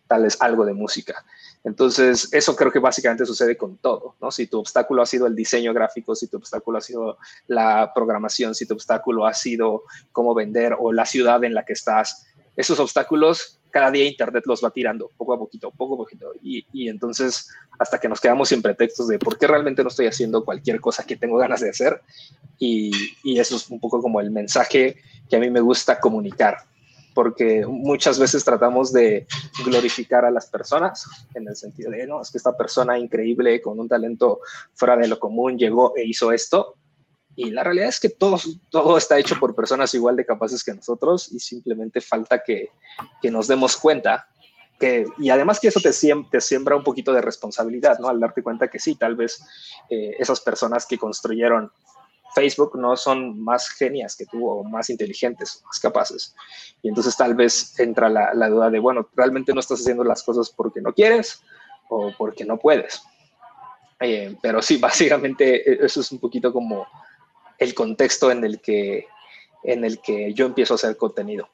tal 0.06 0.22
vez 0.22 0.38
algo 0.40 0.66
de 0.66 0.74
música. 0.74 1.26
Entonces, 1.64 2.32
eso 2.32 2.56
creo 2.56 2.72
que 2.72 2.78
básicamente 2.78 3.26
sucede 3.26 3.58
con 3.58 3.78
todo, 3.78 4.14
¿no? 4.22 4.30
Si 4.30 4.46
tu 4.46 4.60
obstáculo 4.60 5.02
ha 5.02 5.08
sido 5.08 5.26
el 5.26 5.36
diseño 5.36 5.74
gráfico, 5.74 6.14
si 6.14 6.28
tu 6.28 6.38
obstáculo 6.38 6.78
ha 6.78 6.82
sido 6.82 7.18
la 7.48 7.92
programación, 7.92 8.54
si 8.54 8.68
tu 8.68 8.76
obstáculo 8.76 9.26
ha 9.26 9.34
sido 9.34 9.82
cómo 10.12 10.36
vender 10.36 10.76
o 10.78 10.94
la 10.94 11.08
ciudad 11.08 11.44
en 11.44 11.56
la 11.56 11.66
que 11.66 11.74
estás, 11.74 12.28
esos 12.56 12.80
obstáculos 12.80 13.60
cada 13.76 13.92
día 13.92 14.08
Internet 14.08 14.46
los 14.46 14.64
va 14.64 14.72
tirando 14.72 15.12
poco 15.18 15.34
a 15.34 15.38
poquito, 15.38 15.70
poco 15.70 15.96
a 15.96 15.98
poquito. 15.98 16.32
Y, 16.42 16.88
entonces, 16.88 17.50
hasta 17.78 18.00
que 18.00 18.08
nos 18.08 18.22
quedamos 18.22 18.48
sin 18.48 18.62
pretextos 18.62 19.10
de 19.10 19.20
por 19.20 19.38
qué 19.38 19.48
realmente 19.48 19.84
no 19.84 19.90
estoy 19.90 20.08
haciendo 20.08 20.46
cualquier 20.46 20.80
cosa 20.80 21.06
que 21.06 21.18
tengo 21.18 21.36
ganas 21.36 21.60
de 21.60 21.72
hacer. 21.72 22.02
Y, 22.58 22.90
y 23.22 23.38
eso 23.38 23.58
es 23.58 23.70
un 23.70 23.82
poco 23.82 24.02
como 24.02 24.22
el 24.22 24.32
mensaje 24.32 24.96
que 25.30 25.36
a 25.36 25.42
mí 25.42 25.50
me 25.50 25.60
gusta 25.60 26.00
comunicar, 26.00 26.56
porque 27.14 27.66
muchas 27.68 28.18
veces 28.18 28.46
tratamos 28.46 28.94
de 28.94 29.28
glorificar 29.66 30.24
a 30.24 30.32
las 30.32 30.46
personas 30.46 31.06
en 31.34 31.46
el 31.46 31.58
sentido 31.58 31.92
de, 31.92 32.08
no, 32.08 32.22
es 32.22 32.32
que 32.32 32.38
esta 32.38 32.56
persona 32.56 32.98
increíble 32.98 33.62
con 33.62 33.78
un 33.78 33.90
talento 33.90 34.40
fuera 34.74 34.96
de 34.96 35.10
lo 35.10 35.20
común 35.20 35.58
llegó 35.58 35.98
e 35.98 36.06
hizo 36.06 36.32
esto, 36.32 36.76
y 37.36 37.52
la 37.52 37.64
realidad 37.64 37.90
es 37.90 38.00
que 38.00 38.10
todo, 38.10 38.40
todo 38.70 38.98
está 38.98 39.20
hecho 39.20 39.38
por 39.40 39.56
personas 39.56 39.94
igual 39.94 40.16
de 40.16 40.26
capaces 40.26 40.64
que 40.64 40.74
nosotros 40.74 41.32
y 41.32 41.40
simplemente 41.40 42.02
falta 42.02 42.42
que, 42.44 42.70
que 43.22 43.32
nos 43.32 43.48
demos 43.48 43.78
cuenta 43.78 44.28
que, 44.80 45.06
y 45.18 45.30
además 45.30 45.60
que 45.60 45.70
eso 45.70 45.80
te, 45.80 45.92
te, 46.32 46.42
siembra 46.42 46.76
un 46.76 46.84
poquito 46.84 47.14
de 47.14 47.22
responsabilidad, 47.22 48.00
¿no? 48.00 48.10
Al 48.10 48.20
darte 48.20 48.44
cuenta 48.44 48.68
que 48.68 48.80
sí, 48.80 48.96
tal 48.96 49.16
vez 49.16 49.42
eh, 49.90 50.16
esas 50.20 50.42
personas 50.42 50.86
que 50.86 50.98
construyeron 50.98 51.72
Facebook 52.34 52.78
no 52.78 52.98
son 52.98 53.42
más 53.42 53.70
genias 53.70 54.16
que 54.16 54.26
tú 54.26 54.48
o 54.48 54.64
más 54.64 54.90
inteligentes, 54.90 55.62
más 55.66 55.80
capaces. 55.80 56.36
Y 56.82 56.90
entonces 56.90 57.16
tal 57.16 57.34
vez 57.34 57.80
entra 57.80 58.10
la, 58.10 58.34
la 58.34 58.50
duda 58.50 58.70
de, 58.70 58.80
bueno, 58.80 59.08
realmente 59.16 59.54
no 59.54 59.62
estás 59.62 59.80
haciendo 59.80 60.04
las 60.04 60.22
cosas 60.24 60.50
porque 60.50 60.82
no 60.82 60.94
quieres 60.94 61.42
o 61.90 62.12
porque 62.18 62.44
no 62.44 62.58
puedes. 62.58 63.02
Eh, 64.00 64.36
pero 64.42 64.62
sí, 64.62 64.78
básicamente 64.82 65.70
e, 65.70 65.86
eso 65.86 66.02
es 66.02 66.12
un 66.12 66.20
poquito 66.20 66.52
como 66.52 66.86
el 67.60 67.74
contexto 67.74 68.32
en 68.32 68.44
el 68.44 68.60
que, 68.60 69.08
en 69.64 69.86
el 69.86 70.00
que 70.02 70.34
yo 70.34 70.46
empiezo 70.46 70.74
a 70.74 70.76
hacer 70.76 70.98
contenido. 70.98 71.50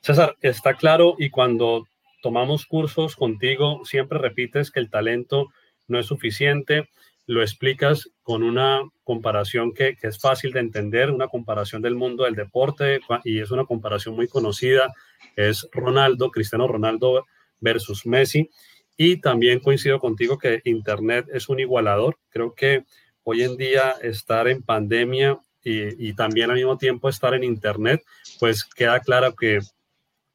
César, 0.00 0.36
está 0.40 0.74
claro 0.74 1.14
y 1.18 1.30
cuando 1.30 1.86
tomamos 2.22 2.66
cursos 2.66 3.16
contigo, 3.16 3.84
siempre 3.84 4.18
repites 4.18 4.70
que 4.70 4.80
el 4.80 4.90
talento 4.90 5.48
no 5.88 5.98
es 5.98 6.06
suficiente, 6.06 6.88
lo 7.26 7.42
explicas 7.42 8.10
con 8.22 8.42
una 8.42 8.80
comparación 9.04 9.72
que, 9.72 9.96
que, 9.96 10.08
es 10.08 10.18
fácil 10.18 10.52
de 10.52 10.60
entender, 10.60 11.10
una 11.10 11.28
comparación 11.28 11.82
del 11.82 11.94
mundo 11.94 12.24
del 12.24 12.34
deporte 12.34 13.00
y 13.24 13.40
es 13.40 13.50
una 13.50 13.64
comparación 13.64 14.16
muy 14.16 14.26
conocida, 14.26 14.92
es 15.36 15.68
Ronaldo, 15.72 16.30
Cristiano 16.30 16.66
Ronaldo 16.66 17.26
versus 17.60 18.06
Messi. 18.06 18.50
Y 18.96 19.20
también 19.20 19.60
coincido 19.60 19.98
contigo 19.98 20.38
que 20.38 20.60
Internet 20.64 21.26
es 21.32 21.48
un 21.48 21.58
igualador. 21.58 22.18
Creo 22.28 22.54
que 22.54 22.84
hoy 23.24 23.42
en 23.42 23.56
día 23.56 23.94
estar 24.02 24.48
en 24.48 24.62
pandemia 24.62 25.38
y, 25.62 26.14
también 26.14 26.50
al 26.50 26.56
mismo 26.56 26.78
tiempo 26.78 27.08
estar 27.08 27.34
en 27.34 27.44
Internet, 27.44 28.02
pues 28.38 28.64
queda 28.64 29.00
claro 29.00 29.34
que 29.34 29.60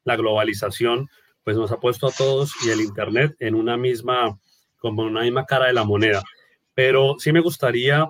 la 0.04 0.16
globalización 0.16 1.08
pues 1.42 1.56
nos 1.56 1.72
ha 1.72 1.80
puesto 1.80 2.06
a 2.06 2.12
todos 2.12 2.52
y 2.64 2.70
el 2.70 2.80
Internet 2.80 3.34
en 3.40 3.54
una 3.54 3.76
misma, 3.76 4.38
como 4.78 5.02
una 5.02 5.22
misma 5.22 5.46
cara 5.46 5.66
de 5.66 5.72
la 5.72 5.84
moneda. 5.84 6.22
Pero 6.74 7.16
sí 7.18 7.32
me 7.32 7.40
gustaría 7.40 8.08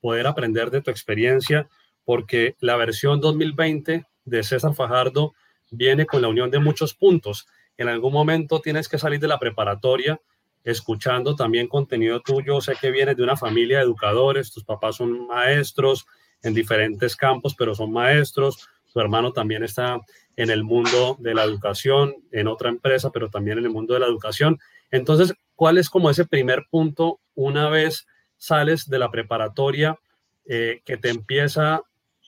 poder 0.00 0.26
aprender 0.26 0.70
de 0.70 0.82
tu 0.82 0.90
experiencia, 0.90 1.68
porque 2.04 2.56
la 2.60 2.76
versión 2.76 3.20
2020 3.20 4.04
de 4.24 4.42
César 4.42 4.74
Fajardo 4.74 5.34
viene 5.70 6.06
con 6.06 6.22
la 6.22 6.28
unión 6.28 6.50
de 6.50 6.58
muchos 6.58 6.94
puntos. 6.94 7.46
En 7.76 7.88
algún 7.88 8.12
momento 8.12 8.60
tienes 8.60 8.88
que 8.88 8.98
salir 8.98 9.20
de 9.20 9.28
la 9.28 9.38
preparatoria 9.38 10.20
escuchando 10.64 11.34
también 11.34 11.68
contenido 11.68 12.20
tuyo. 12.20 12.60
Sé 12.60 12.74
que 12.80 12.90
vienes 12.90 13.16
de 13.16 13.22
una 13.22 13.36
familia 13.36 13.78
de 13.78 13.84
educadores, 13.84 14.52
tus 14.52 14.64
papás 14.64 14.96
son 14.96 15.26
maestros 15.26 16.06
en 16.42 16.54
diferentes 16.54 17.16
campos, 17.16 17.54
pero 17.56 17.74
son 17.74 17.92
maestros. 17.92 18.68
Tu 18.92 19.00
hermano 19.00 19.32
también 19.32 19.62
está 19.62 20.00
en 20.36 20.50
el 20.50 20.64
mundo 20.64 21.16
de 21.18 21.34
la 21.34 21.44
educación, 21.44 22.14
en 22.32 22.48
otra 22.48 22.68
empresa, 22.68 23.10
pero 23.10 23.28
también 23.28 23.58
en 23.58 23.64
el 23.64 23.70
mundo 23.70 23.94
de 23.94 24.00
la 24.00 24.06
educación. 24.06 24.58
Entonces, 24.90 25.34
¿cuál 25.54 25.78
es 25.78 25.90
como 25.90 26.10
ese 26.10 26.26
primer 26.26 26.66
punto 26.70 27.20
una 27.34 27.68
vez 27.68 28.06
sales 28.36 28.88
de 28.88 28.98
la 28.98 29.10
preparatoria 29.10 29.98
eh, 30.46 30.80
que 30.84 30.96
te 30.96 31.10
empieza 31.10 31.82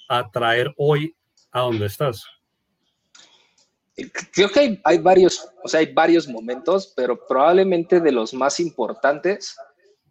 a 0.08 0.30
traer 0.30 0.74
hoy 0.76 1.14
a 1.52 1.60
donde 1.60 1.86
estás? 1.86 2.26
Creo 4.32 4.50
que 4.50 4.80
hay, 4.84 4.98
varios, 4.98 5.48
o 5.62 5.68
sea, 5.68 5.80
hay 5.80 5.92
varios 5.92 6.28
momentos, 6.28 6.92
pero 6.96 7.26
probablemente 7.26 8.00
de 8.00 8.12
los 8.12 8.34
más 8.34 8.60
importantes, 8.60 9.56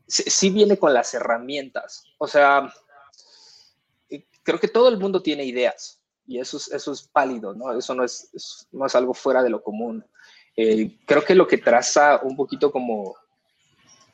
sí, 0.07 0.49
viene 0.49 0.77
con 0.77 0.93
las 0.93 1.13
herramientas. 1.13 2.03
O 2.17 2.27
sea, 2.27 2.73
creo 4.43 4.59
que 4.59 4.67
todo 4.67 4.89
el 4.89 4.97
mundo 4.97 5.21
tiene 5.21 5.45
ideas 5.45 6.01
y 6.25 6.39
eso 6.39 6.57
es, 6.57 6.71
eso 6.71 6.91
es 6.91 7.01
pálido, 7.03 7.53
¿no? 7.53 7.77
Eso 7.77 7.95
no 7.95 8.03
es, 8.03 8.67
no 8.71 8.85
es 8.85 8.95
algo 8.95 9.13
fuera 9.13 9.41
de 9.41 9.49
lo 9.49 9.63
común. 9.63 10.05
Eh, 10.55 10.97
creo 11.05 11.23
que 11.23 11.35
lo 11.35 11.47
que 11.47 11.57
traza 11.57 12.19
un 12.21 12.35
poquito 12.35 12.71
como, 12.71 13.15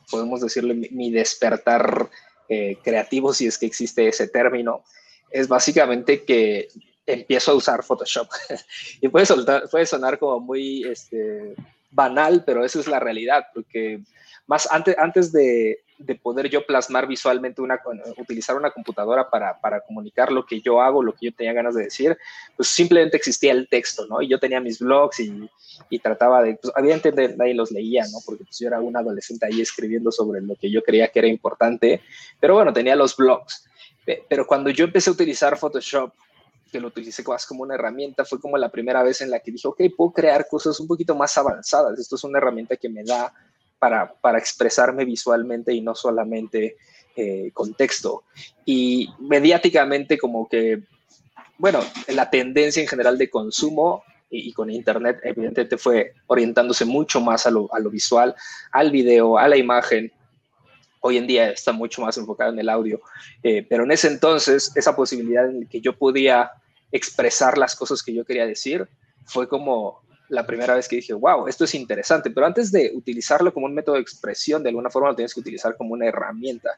podemos 0.10 0.42
decirle, 0.42 0.74
mi, 0.74 1.12
despertar 1.12 2.10
eh, 2.48 2.78
creativo, 2.84 3.34
si 3.34 3.48
es 3.48 3.58
que 3.58 3.66
existe 3.66 4.08
ese 4.08 4.28
término, 4.28 4.84
es 5.32 5.48
básicamente 5.48 6.24
que 6.24 6.70
empiezo 7.06 7.52
a 7.52 7.56
usar 7.56 7.84
Photoshop. 7.84 8.28
y 9.02 9.08
puede, 9.08 9.26
puede 9.72 9.86
sonar 9.86 10.20
como 10.20 10.40
muy 10.40 10.84
este, 10.84 11.56
banal, 11.92 12.44
pero 12.46 12.64
esa 12.64 12.80
es 12.80 12.88
la 12.88 13.00
realidad, 13.00 13.48
porque 13.54 14.02
más 14.48 14.72
antes, 14.72 14.96
antes 14.98 15.32
de, 15.32 15.80
de 15.98 16.16
poder 16.16 16.50
yo 16.50 16.66
plasmar 16.66 17.08
visualmente 17.08 17.62
una, 17.62 17.80
utilizar 18.18 18.56
una 18.56 18.70
computadora 18.70 19.30
para, 19.30 19.60
para, 19.60 19.82
comunicar 19.82 20.32
lo 20.32 20.46
que 20.46 20.62
yo 20.62 20.82
hago, 20.82 21.02
lo 21.02 21.14
que 21.14 21.28
yo 21.28 21.34
tenía 21.34 21.54
ganas 21.54 21.74
de 21.76 21.86
decir, 21.86 22.18
pues 22.56 22.70
simplemente 22.70 23.18
existía 23.18 23.54
el 23.54 23.68
texto, 23.70 24.06
¿no? 24.08 24.22
Y 24.22 24.28
yo 24.28 24.40
tenía 24.40 24.60
mis 24.60 24.80
blogs 24.80 25.20
y, 25.20 25.50
y 25.90 26.00
trataba 26.00 26.44
de, 26.44 26.56
pues 26.56 26.74
evidentemente 26.76 27.36
nadie 27.38 27.54
los 27.54 27.72
leía, 27.72 28.04
¿no? 28.12 28.20
Porque 28.26 28.44
pues 28.44 28.60
yo 28.60 28.68
era 28.68 28.82
un 28.82 28.96
adolescente 28.96 29.46
ahí 29.46 29.62
escribiendo 29.62 30.12
sobre 30.12 30.42
lo 30.42 30.56
que 30.56 30.70
yo 30.70 30.84
creía 30.84 31.08
que 31.08 31.20
era 31.20 31.28
importante, 31.28 32.02
pero 32.40 32.56
bueno, 32.56 32.74
tenía 32.74 32.96
los 32.96 33.16
blogs. 33.16 33.66
Pero 34.30 34.46
cuando 34.46 34.70
yo 34.70 34.86
empecé 34.86 35.10
a 35.10 35.14
utilizar 35.14 35.58
Photoshop 35.58 36.14
que 36.76 36.82
lo 36.82 36.90
utilicé 36.90 37.24
más 37.24 37.46
como 37.46 37.64
una 37.64 37.76
herramienta, 37.76 38.26
fue 38.26 38.38
como 38.38 38.58
la 38.58 38.68
primera 38.68 39.02
vez 39.02 39.22
en 39.22 39.30
la 39.30 39.40
que 39.40 39.50
dije, 39.50 39.66
ok, 39.66 39.82
puedo 39.96 40.12
crear 40.12 40.46
cosas 40.46 40.78
un 40.82 40.88
poquito 40.88 41.16
más 41.16 41.38
avanzadas. 41.38 41.98
Esto 41.98 42.18
es 42.18 42.24
una 42.26 42.38
herramienta 42.38 42.76
que 42.76 42.90
me 42.90 43.02
da 43.06 43.34
para, 43.80 44.12
para 44.12 44.38
expresarme 44.38 45.06
visualmente 45.06 45.74
y 45.74 45.80
no 45.80 45.96
solamente 45.96 46.76
eh, 47.16 47.50
con 47.54 47.76
texto. 47.76 48.26
Y 48.66 49.08
mediáticamente 49.20 50.18
como 50.18 50.50
que, 50.50 50.84
bueno, 51.58 51.80
la 52.10 52.30
tendencia 52.30 52.82
en 52.82 52.90
general 52.90 53.18
de 53.18 53.30
consumo 53.30 54.04
y, 54.30 54.52
con 54.52 54.70
Internet 54.70 55.20
evidentemente 55.24 55.78
fue 55.78 56.12
orientándose 56.28 56.84
mucho 56.84 57.22
más 57.22 57.46
a 57.46 57.52
lo, 57.52 57.74
a 57.74 57.80
lo 57.80 57.90
visual, 57.90 58.36
al 58.74 58.92
video, 58.92 59.38
a 59.38 59.48
la 59.48 59.56
imagen, 59.56 60.12
hoy 61.00 61.16
en 61.16 61.28
día 61.28 61.52
está 61.52 61.72
mucho 61.72 62.02
más 62.02 62.18
enfocado 62.18 62.52
en 62.52 62.60
el 62.60 62.68
audio, 62.68 63.00
eh, 63.44 63.66
pero 63.70 63.86
en 63.86 63.92
ese 63.92 64.10
entonces 64.10 64.74
esa 64.76 64.94
posibilidad 64.94 65.50
en 65.50 65.68
que 65.68 65.80
yo 65.80 65.98
podía 65.98 66.52
expresar 66.92 67.58
las 67.58 67.76
cosas 67.76 68.04
que 68.04 68.14
yo 68.14 68.26
quería 68.26 68.46
decir, 68.46 68.88
fue 69.26 69.48
como 69.48 70.04
la 70.30 70.46
primera 70.46 70.76
vez 70.76 70.88
que 70.88 70.98
dije, 70.98 71.14
wow, 71.14 71.48
esto 71.48 71.66
es 71.66 71.76
interesante, 71.76 72.32
pero 72.32 72.48
antes 72.48 72.72
de 72.72 72.92
utilizarlo 72.96 73.54
como 73.54 73.68
un 73.68 73.74
método 73.74 73.96
de 73.96 74.02
expresión, 74.02 74.64
de 74.64 74.70
alguna 74.70 74.90
forma 74.90 75.10
lo 75.10 75.16
tienes 75.16 75.34
que 75.34 75.40
utilizar 75.40 75.76
como 75.78 75.94
una 75.94 76.08
herramienta. 76.08 76.70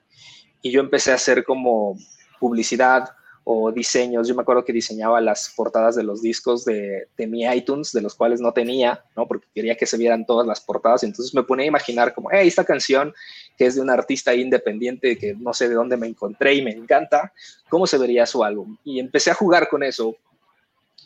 Y 0.61 0.71
yo 0.71 0.81
empecé 0.81 1.11
a 1.11 1.15
hacer 1.15 1.43
como 1.43 1.97
publicidad 2.39 3.09
o 3.49 3.71
diseños. 3.71 4.27
Yo 4.27 4.35
me 4.35 4.41
acuerdo 4.41 4.65
que 4.65 4.73
diseñaba 4.73 5.21
las 5.21 5.53
portadas 5.55 5.95
de 5.95 6.03
los 6.03 6.21
discos 6.21 6.65
de, 6.65 7.07
de, 7.15 7.27
mi 7.27 7.45
iTunes, 7.45 7.93
de 7.93 8.01
los 8.01 8.13
cuales 8.13 8.41
no 8.41 8.51
tenía, 8.51 9.05
¿no? 9.15 9.25
Porque 9.25 9.47
quería 9.55 9.77
que 9.77 9.85
se 9.85 9.95
vieran 9.95 10.25
todas 10.25 10.45
las 10.45 10.59
portadas. 10.59 11.03
Entonces 11.03 11.33
me 11.33 11.43
ponía 11.43 11.63
a 11.63 11.67
imaginar 11.67 12.13
como, 12.13 12.29
hey, 12.29 12.45
esta 12.45 12.65
canción 12.65 13.13
que 13.57 13.67
es 13.67 13.75
de 13.75 13.81
un 13.81 13.89
artista 13.89 14.35
independiente 14.35 15.17
que 15.17 15.33
no 15.33 15.53
sé 15.53 15.69
de 15.69 15.75
dónde 15.75 15.95
me 15.95 16.07
encontré 16.07 16.55
y 16.55 16.61
me 16.61 16.71
encanta, 16.71 17.31
¿cómo 17.69 17.87
se 17.87 17.97
vería 17.97 18.25
su 18.25 18.43
álbum? 18.43 18.77
Y 18.83 18.99
empecé 18.99 19.31
a 19.31 19.35
jugar 19.35 19.69
con 19.69 19.81
eso 19.81 20.17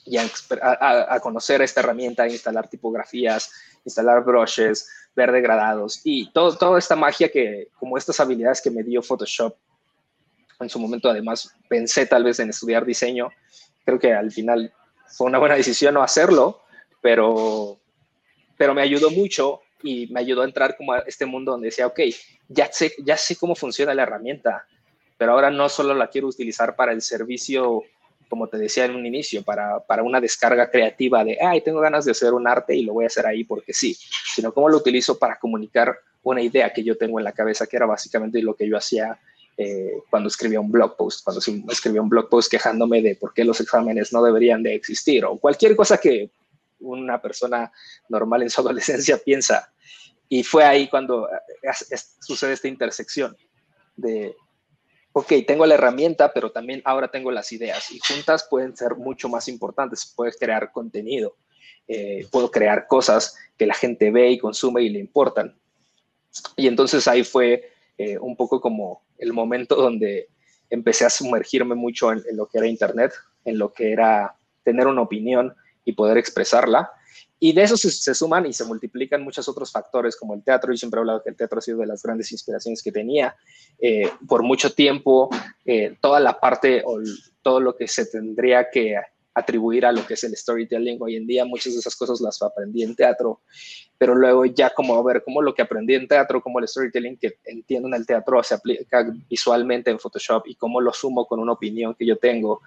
y 0.04 0.18
a, 0.18 1.20
conocer 1.22 1.62
esta 1.62 1.82
herramienta, 1.82 2.24
a 2.24 2.28
instalar 2.28 2.68
tipografías, 2.68 3.52
instalar 3.86 4.24
brushes, 4.24 4.90
ver 5.16 5.32
degradados 5.32 6.02
y 6.04 6.32
todo, 6.32 6.58
toda 6.58 6.80
esta 6.80 6.96
magia 6.96 7.30
que, 7.30 7.68
como 7.78 8.00
estas 8.00 8.20
habilidades 8.20 8.62
que 8.62 8.72
me 8.72 8.82
dio 8.82 9.04
Photoshop. 9.04 9.56
En 10.62 10.70
su 10.70 10.80
momento, 10.80 11.10
además, 11.10 11.56
pensé 11.68 12.06
tal 12.06 12.24
vez 12.24 12.39
en 12.39 12.50
estudiar 12.50 12.86
diseño. 12.86 13.30
Creo 13.84 14.00
que 14.00 14.13
al 14.13 14.32
final 14.32 14.74
fue 15.08 15.27
una 15.27 15.39
buena 15.39 15.56
decisión 15.56 15.94
no 15.94 16.03
hacerlo, 16.03 16.62
pero, 17.01 17.80
pero 18.58 18.74
me 18.74 18.82
ayudó 18.82 19.10
mucho 19.10 19.62
y 19.84 20.08
me 20.08 20.20
ayudó 20.20 20.41
a 20.41 20.46
entrar 20.46 20.77
como 20.77 20.94
a 20.94 21.00
este 21.00 21.25
mundo 21.25 21.51
donde 21.51 21.68
decía, 21.68 21.88
ok, 21.88 22.00
ya 22.48 22.72
sé, 22.72 22.94
ya 23.03 23.18
sé 23.18 23.36
cómo 23.36 23.56
funciona 23.56 23.94
la 23.94 24.03
herramienta, 24.03 24.65
pero 25.18 25.34
ahora 25.34 25.50
no 25.50 25.70
solo 25.70 25.94
la 25.94 26.08
quiero 26.08 26.27
utilizar 26.27 26.75
para 26.75 26.91
el 26.91 27.01
servicio, 27.01 27.84
como 28.30 28.48
te 28.48 28.58
decía 28.58 28.86
en 28.86 28.96
un 28.96 29.06
inicio, 29.06 29.44
para, 29.44 29.80
para 29.80 30.03
una 30.03 30.22
descarga 30.22 30.70
creativa 30.70 31.24
de, 31.24 31.38
ay, 31.41 31.62
tengo 31.62 31.80
ganas 31.80 32.06
de 32.06 32.12
hacer 32.12 32.34
un 32.34 32.48
arte 32.48 32.75
y 32.75 32.84
lo 32.84 32.94
voy 32.94 33.06
a 33.06 33.08
hacer 33.08 33.25
ahí 33.25 33.44
porque 33.44 33.74
sí, 33.74 33.98
sino 34.34 34.53
cómo 34.53 34.70
lo 34.70 34.77
utilizo 34.77 35.18
para 35.18 35.38
comunicar 35.39 35.98
una 36.24 36.41
idea 36.41 36.72
que 36.72 36.84
yo 36.84 36.98
tengo 36.98 37.20
en 37.20 37.25
la 37.25 37.32
cabeza, 37.32 37.65
que 37.65 37.77
era 37.77 37.86
básicamente 37.86 38.41
lo 38.41 38.56
que 38.56 38.70
yo 38.70 38.77
hacía 38.77 39.20
eh, 39.58 40.03
cuando 40.10 40.27
escribía 40.27 40.60
un 40.60 40.72
blog 40.72 40.96
post, 40.96 41.24
cuando 41.24 41.41
escribía 41.72 42.01
un 42.01 42.10
blog 42.10 42.29
post 42.29 42.50
quejándome 42.50 43.01
de 43.01 43.15
por 43.15 43.34
qué 43.34 43.43
los 43.43 43.60
exámenes 43.60 44.13
no 44.13 44.24
deberían 44.24 44.63
de 44.63 44.74
existir 44.74 45.25
o 45.25 45.38
cualquier 45.38 45.75
cosa 45.75 45.98
que 45.98 46.31
una 46.79 47.22
persona 47.22 47.72
normal 48.10 48.43
en 48.43 48.50
su 48.50 48.62
adolescencia 48.62 49.17
piensa. 49.17 49.72
Y 50.29 50.43
fue 50.43 50.63
ahí 50.63 50.88
cuando 50.88 51.27
eh, 51.29 51.98
sucede 52.22 52.53
esta 52.53 52.67
intersección 52.67 53.36
de, 53.96 54.36
ok, 55.13 55.34
tengo 55.46 55.65
la 55.65 55.75
herramienta, 55.75 56.31
pero 56.34 56.51
también 56.51 56.81
ahora 56.86 57.10
tengo 57.10 57.31
las 57.31 57.51
ideas 57.51 57.91
y 57.91 58.00
juntas 58.00 58.48
pueden 58.50 58.75
ser 58.75 58.96
mucho 58.96 59.27
más 59.27 59.48
importantes. 59.48 60.13
Puedes 60.15 60.38
crear 60.38 60.72
contenido, 60.72 61.36
eh, 61.88 62.25
puedo 62.31 62.50
crear 62.50 62.88
cosas 62.88 63.36
que 63.58 63.65
la 63.65 63.74
gente 63.74 64.10
ve 64.12 64.31
y 64.31 64.39
consume 64.39 64.84
y 64.84 64.89
le 64.89 65.00
importan. 65.00 65.55
Y 66.55 66.67
entonces 66.67 67.08
ahí 67.08 67.24
fue 67.24 67.70
eh, 68.03 68.17
un 68.17 68.36
poco 68.36 68.60
como 68.60 69.03
el 69.20 69.31
momento 69.31 69.75
donde 69.75 70.29
empecé 70.72 71.05
a 71.05 71.10
sumergirme 71.12 71.75
mucho 71.75 72.12
en, 72.12 72.24
lo 72.36 72.48
que 72.48 72.58
era 72.58 72.65
Internet, 72.65 73.13
en 73.46 73.60
lo 73.60 73.72
que 73.72 73.91
era 73.91 74.36
tener 74.63 74.88
una 74.88 75.03
opinión 75.03 75.53
y 75.86 75.93
poder 75.93 76.17
expresarla. 76.17 76.89
Y 77.39 77.53
de 77.53 77.62
eso 77.62 77.77
se, 77.77 78.15
suman 78.15 78.48
y 78.48 78.53
se 78.53 78.65
multiplican 78.65 79.24
muchos 79.24 79.48
otros 79.48 79.72
factores, 79.72 80.15
como 80.15 80.34
el 80.34 80.43
teatro. 80.43 80.74
Yo 80.74 80.77
siempre 80.77 80.98
he 80.98 81.01
hablado 81.01 81.22
que 81.22 81.29
el 81.29 81.36
teatro 81.36 81.60
ha 81.60 81.62
sido 81.62 81.77
de 81.77 81.86
las 81.86 82.01
grandes 82.01 82.31
inspiraciones 82.31 82.81
que 82.81 82.91
tenía. 82.91 83.36
Eh, 83.79 84.10
por 84.27 84.41
mucho 84.41 84.74
tiempo, 84.74 85.29
eh, 85.63 85.96
toda 86.01 86.20
la 86.20 86.39
parte 86.39 86.81
o 86.84 87.00
todo 87.43 87.60
lo 87.60 87.75
que 87.75 87.88
se 87.88 88.08
tendría 88.08 88.72
que 88.72 88.96
atribuir 89.34 89.86
a 89.86 89.92
lo 89.92 90.06
que 90.06 90.16
es 90.16 90.24
el 90.24 90.36
storytelling 90.36 90.98
hoy 91.02 91.16
en 91.16 91.26
día, 91.26 91.46
muchas 91.46 91.74
de 91.74 91.80
esas 91.80 91.96
cosas 91.96 92.20
las 92.20 92.42
aprendí 92.42 92.84
en 92.84 92.96
teatro, 92.96 93.42
pero 93.98 94.16
luego 94.16 94.46
ya 94.46 94.72
como 94.72 94.96
a 94.96 95.04
ver 95.04 95.24
cómo 95.24 95.42
lo 95.42 95.54
que 95.54 95.62
aprendí 95.62 95.96
en 95.96 96.08
teatro, 96.08 96.42
como 96.42 96.60
el 96.60 96.68
storytelling 96.68 97.18
que 97.18 97.38
entiendo 97.46 97.88
en 97.88 97.94
el 97.94 98.06
teatro 98.06 98.44
se 98.44 98.56
aplica 98.56 99.10
visualmente 99.30 99.90
en 99.90 100.00
Photoshop 100.00 100.48
y 100.48 100.56
cómo 100.56 100.82
lo 100.82 100.92
sumo 100.92 101.26
con 101.26 101.40
una 101.40 101.54
opinión 101.54 101.96
que 101.96 102.06
yo 102.06 102.18
tengo. 102.18 102.62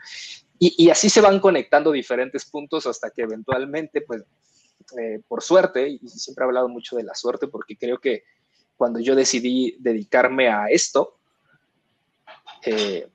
Y, 0.59 0.89
así 0.89 1.11
se 1.11 1.21
van 1.21 1.41
conectando 1.41 1.93
diferentes 1.93 2.47
puntos 2.47 2.87
hasta 2.87 3.11
que 3.11 3.23
eventualmente, 3.23 4.01
pues, 4.01 4.23
eh, 4.99 5.21
por 5.29 5.43
suerte, 5.43 5.89
y 5.89 6.09
siempre 6.09 6.45
he 6.45 6.47
hablado 6.47 6.69
mucho 6.69 6.97
de 6.97 7.03
la 7.03 7.15
suerte 7.15 7.49
porque 7.49 7.77
creo 7.77 7.99
que 7.99 8.23
cuando 8.77 8.99
yo 9.01 9.15
decidí 9.15 9.77
dedicarme 9.81 10.49
a 10.49 10.67
esto, 10.69 11.19
eh, 12.65 13.09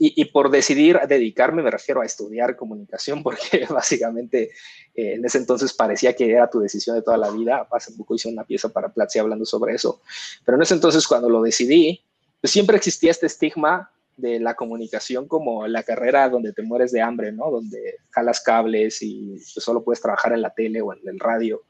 y, 0.00 0.24
por 0.26 0.48
decidir 0.50 1.00
dedicarme 1.08 1.60
me 1.60 1.72
refiero 1.72 2.00
a 2.00 2.06
estudiar 2.06 2.56
comunicación 2.56 3.22
porque 3.24 3.66
básicamente 3.68 4.50
eh, 4.94 5.14
en 5.14 5.24
ese 5.24 5.38
entonces 5.38 5.72
parecía 5.72 6.14
que 6.14 6.30
era 6.30 6.48
tu 6.48 6.60
decisión 6.60 6.94
de 6.94 7.02
toda 7.02 7.16
la 7.16 7.30
vida. 7.30 7.66
Hace 7.72 7.92
poco 7.92 8.14
hice 8.14 8.28
una 8.28 8.44
pieza 8.44 8.68
para 8.68 8.92
Platzi 8.92 9.18
hablando 9.18 9.44
sobre 9.44 9.74
eso. 9.74 10.00
Pero 10.44 10.56
en 10.56 10.62
ese 10.62 10.74
entonces 10.74 11.06
cuando 11.06 11.28
lo 11.28 11.42
decidí, 11.42 12.04
pues 12.40 12.52
siempre 12.52 12.76
existía 12.76 13.10
este 13.10 13.26
estigma 13.26 13.90
de 14.16 14.38
la 14.38 14.54
comunicación 14.54 15.26
como 15.26 15.66
la 15.66 15.82
carrera 15.82 16.28
donde 16.28 16.52
te 16.52 16.62
mueres 16.62 16.92
de 16.92 17.00
hambre, 17.00 17.32
¿no? 17.32 17.50
Donde 17.50 17.96
jalas 18.10 18.40
cables 18.40 19.02
y 19.02 19.30
pues, 19.30 19.64
solo 19.64 19.82
puedes 19.82 20.00
trabajar 20.00 20.32
en 20.32 20.42
la 20.42 20.50
tele 20.50 20.80
o 20.80 20.92
en 20.92 21.00
el 21.06 21.18
radio. 21.18 21.64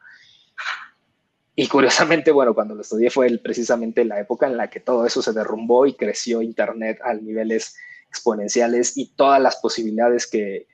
y 1.55 1.67
curiosamente, 1.67 2.31
bueno, 2.31 2.55
cuando 2.55 2.75
lo 2.75 2.83
estudié 2.83 3.11
fue 3.11 3.39
precisamente 3.39 4.05
la 4.05 4.21
época 4.21 4.47
en 4.47 4.57
la 4.57 4.69
que 4.69 4.81
todo 4.81 5.07
eso 5.07 5.23
se 5.23 5.33
derrumbó 5.33 5.87
y 5.87 5.95
creció 5.95 6.43
Internet 6.43 7.01
a 7.03 7.15
niveles 7.15 7.75
exponenciales 8.09 8.97
y 8.97 9.07
todas 9.15 9.41
las 9.41 9.57
posibilidades 9.57 10.27
que, 10.27 10.67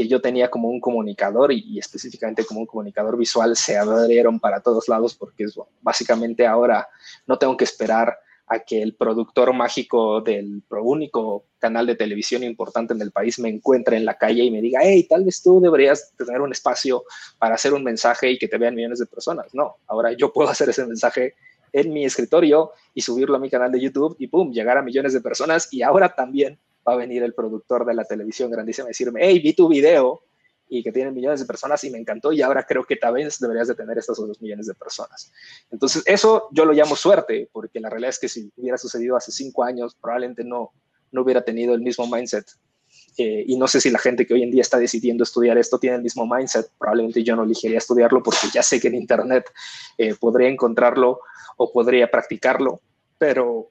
que 0.00 0.08
yo 0.08 0.20
tenía 0.20 0.50
como 0.50 0.68
un 0.68 0.80
comunicador 0.80 1.52
y, 1.52 1.78
específicamente 1.78 2.44
como 2.44 2.60
un 2.60 2.66
comunicador 2.66 3.18
visual 3.18 3.54
se 3.56 3.76
abrieron 3.76 4.40
para 4.40 4.60
todos 4.60 4.88
lados 4.88 5.14
porque 5.14 5.44
es, 5.44 5.54
básicamente 5.82 6.46
ahora 6.46 6.88
no 7.26 7.38
tengo 7.38 7.56
que 7.56 7.64
esperar 7.64 8.18
a 8.46 8.58
que 8.58 8.82
el 8.82 8.94
productor 8.96 9.52
mágico 9.52 10.22
del 10.22 10.62
único 10.70 11.44
canal 11.58 11.86
de 11.86 11.94
televisión 11.94 12.42
importante 12.42 12.94
en 12.94 13.02
el 13.02 13.12
país 13.12 13.38
me 13.38 13.48
encuentre 13.48 13.96
en 13.96 14.04
la 14.04 14.18
calle 14.18 14.42
y 14.42 14.50
me 14.50 14.60
diga, 14.60 14.80
hey, 14.82 15.06
tal 15.08 15.24
vez 15.24 15.40
tú 15.40 15.60
deberías 15.60 16.12
tener 16.16 16.40
un 16.40 16.50
espacio 16.50 17.04
para 17.38 17.54
hacer 17.54 17.74
un 17.74 17.84
mensaje 17.84 18.32
y 18.32 18.38
que 18.38 18.48
te 18.48 18.58
vean 18.58 18.74
millones 18.74 18.98
de 18.98 19.06
personas. 19.06 19.54
No, 19.54 19.76
ahora 19.86 20.12
yo 20.14 20.32
puedo 20.32 20.48
hacer 20.48 20.68
ese 20.70 20.84
mensaje 20.84 21.34
en 21.72 21.92
mi 21.92 22.04
escritorio 22.04 22.72
y 22.94 23.02
subirlo 23.02 23.36
a 23.36 23.38
mi 23.38 23.50
canal 23.50 23.70
de 23.70 23.80
YouTube 23.80 24.16
y 24.18 24.26
pum, 24.26 24.50
llegar 24.50 24.78
a 24.78 24.82
millones 24.82 25.12
de 25.12 25.20
personas 25.20 25.68
y 25.70 25.82
ahora 25.82 26.12
también 26.12 26.58
va 26.86 26.94
a 26.94 26.96
venir 26.96 27.22
el 27.22 27.34
productor 27.34 27.84
de 27.84 27.94
la 27.94 28.04
televisión 28.04 28.50
grandísima 28.50 28.86
a 28.86 28.88
decirme, 28.88 29.20
hey, 29.22 29.40
vi 29.40 29.52
tu 29.52 29.68
video 29.68 30.22
y 30.68 30.82
que 30.84 30.92
tiene 30.92 31.10
millones 31.10 31.40
de 31.40 31.46
personas 31.46 31.82
y 31.84 31.90
me 31.90 31.98
encantó 31.98 32.32
y 32.32 32.40
ahora 32.42 32.64
creo 32.64 32.84
que 32.84 32.96
tal 32.96 33.14
vez 33.14 33.38
deberías 33.40 33.66
de 33.68 33.74
tener 33.74 33.98
estas 33.98 34.16
dos 34.16 34.40
millones 34.40 34.66
de 34.66 34.74
personas. 34.74 35.32
Entonces, 35.70 36.02
eso 36.06 36.48
yo 36.52 36.64
lo 36.64 36.72
llamo 36.72 36.94
suerte, 36.94 37.48
porque 37.52 37.80
la 37.80 37.90
realidad 37.90 38.10
es 38.10 38.20
que 38.20 38.28
si 38.28 38.52
hubiera 38.56 38.78
sucedido 38.78 39.16
hace 39.16 39.32
cinco 39.32 39.64
años, 39.64 39.96
probablemente 40.00 40.44
no, 40.44 40.72
no 41.10 41.22
hubiera 41.22 41.42
tenido 41.42 41.74
el 41.74 41.80
mismo 41.80 42.06
mindset. 42.06 42.46
Eh, 43.18 43.44
y 43.48 43.56
no 43.56 43.66
sé 43.66 43.80
si 43.80 43.90
la 43.90 43.98
gente 43.98 44.24
que 44.24 44.34
hoy 44.34 44.44
en 44.44 44.50
día 44.50 44.62
está 44.62 44.78
decidiendo 44.78 45.24
estudiar 45.24 45.58
esto 45.58 45.78
tiene 45.78 45.96
el 45.96 46.02
mismo 46.02 46.24
mindset. 46.24 46.70
Probablemente 46.78 47.24
yo 47.24 47.34
no 47.34 47.42
elegiría 47.42 47.78
estudiarlo 47.78 48.22
porque 48.22 48.46
ya 48.52 48.62
sé 48.62 48.80
que 48.80 48.88
en 48.88 48.94
Internet 48.94 49.50
eh, 49.98 50.14
podría 50.14 50.48
encontrarlo 50.48 51.20
o 51.56 51.72
podría 51.72 52.10
practicarlo, 52.10 52.80
pero, 53.18 53.70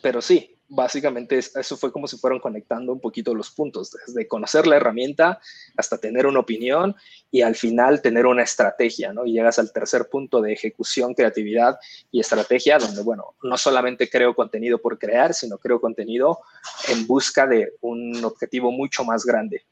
pero 0.00 0.22
sí, 0.22 0.57
básicamente 0.68 1.38
eso 1.38 1.76
fue 1.76 1.90
como 1.90 2.06
si 2.06 2.18
fueran 2.18 2.40
conectando 2.40 2.92
un 2.92 3.00
poquito 3.00 3.34
los 3.34 3.50
puntos, 3.50 3.90
desde 4.06 4.28
conocer 4.28 4.66
la 4.66 4.76
herramienta 4.76 5.40
hasta 5.76 5.98
tener 5.98 6.26
una 6.26 6.40
opinión 6.40 6.94
y 7.30 7.40
al 7.40 7.54
final 7.54 8.02
tener 8.02 8.26
una 8.26 8.42
estrategia, 8.42 9.12
¿no? 9.12 9.24
Y 9.24 9.32
llegas 9.32 9.58
al 9.58 9.72
tercer 9.72 10.08
punto 10.10 10.42
de 10.42 10.52
ejecución, 10.52 11.14
creatividad 11.14 11.78
y 12.10 12.20
estrategia, 12.20 12.78
donde, 12.78 13.02
bueno, 13.02 13.34
no 13.42 13.56
solamente 13.56 14.10
creo 14.10 14.34
contenido 14.34 14.78
por 14.78 14.98
crear, 14.98 15.32
sino 15.32 15.58
creo 15.58 15.80
contenido 15.80 16.40
en 16.88 17.06
busca 17.06 17.46
de 17.46 17.72
un 17.80 18.22
objetivo 18.24 18.70
mucho 18.70 19.04
más 19.04 19.24
grande. 19.24 19.64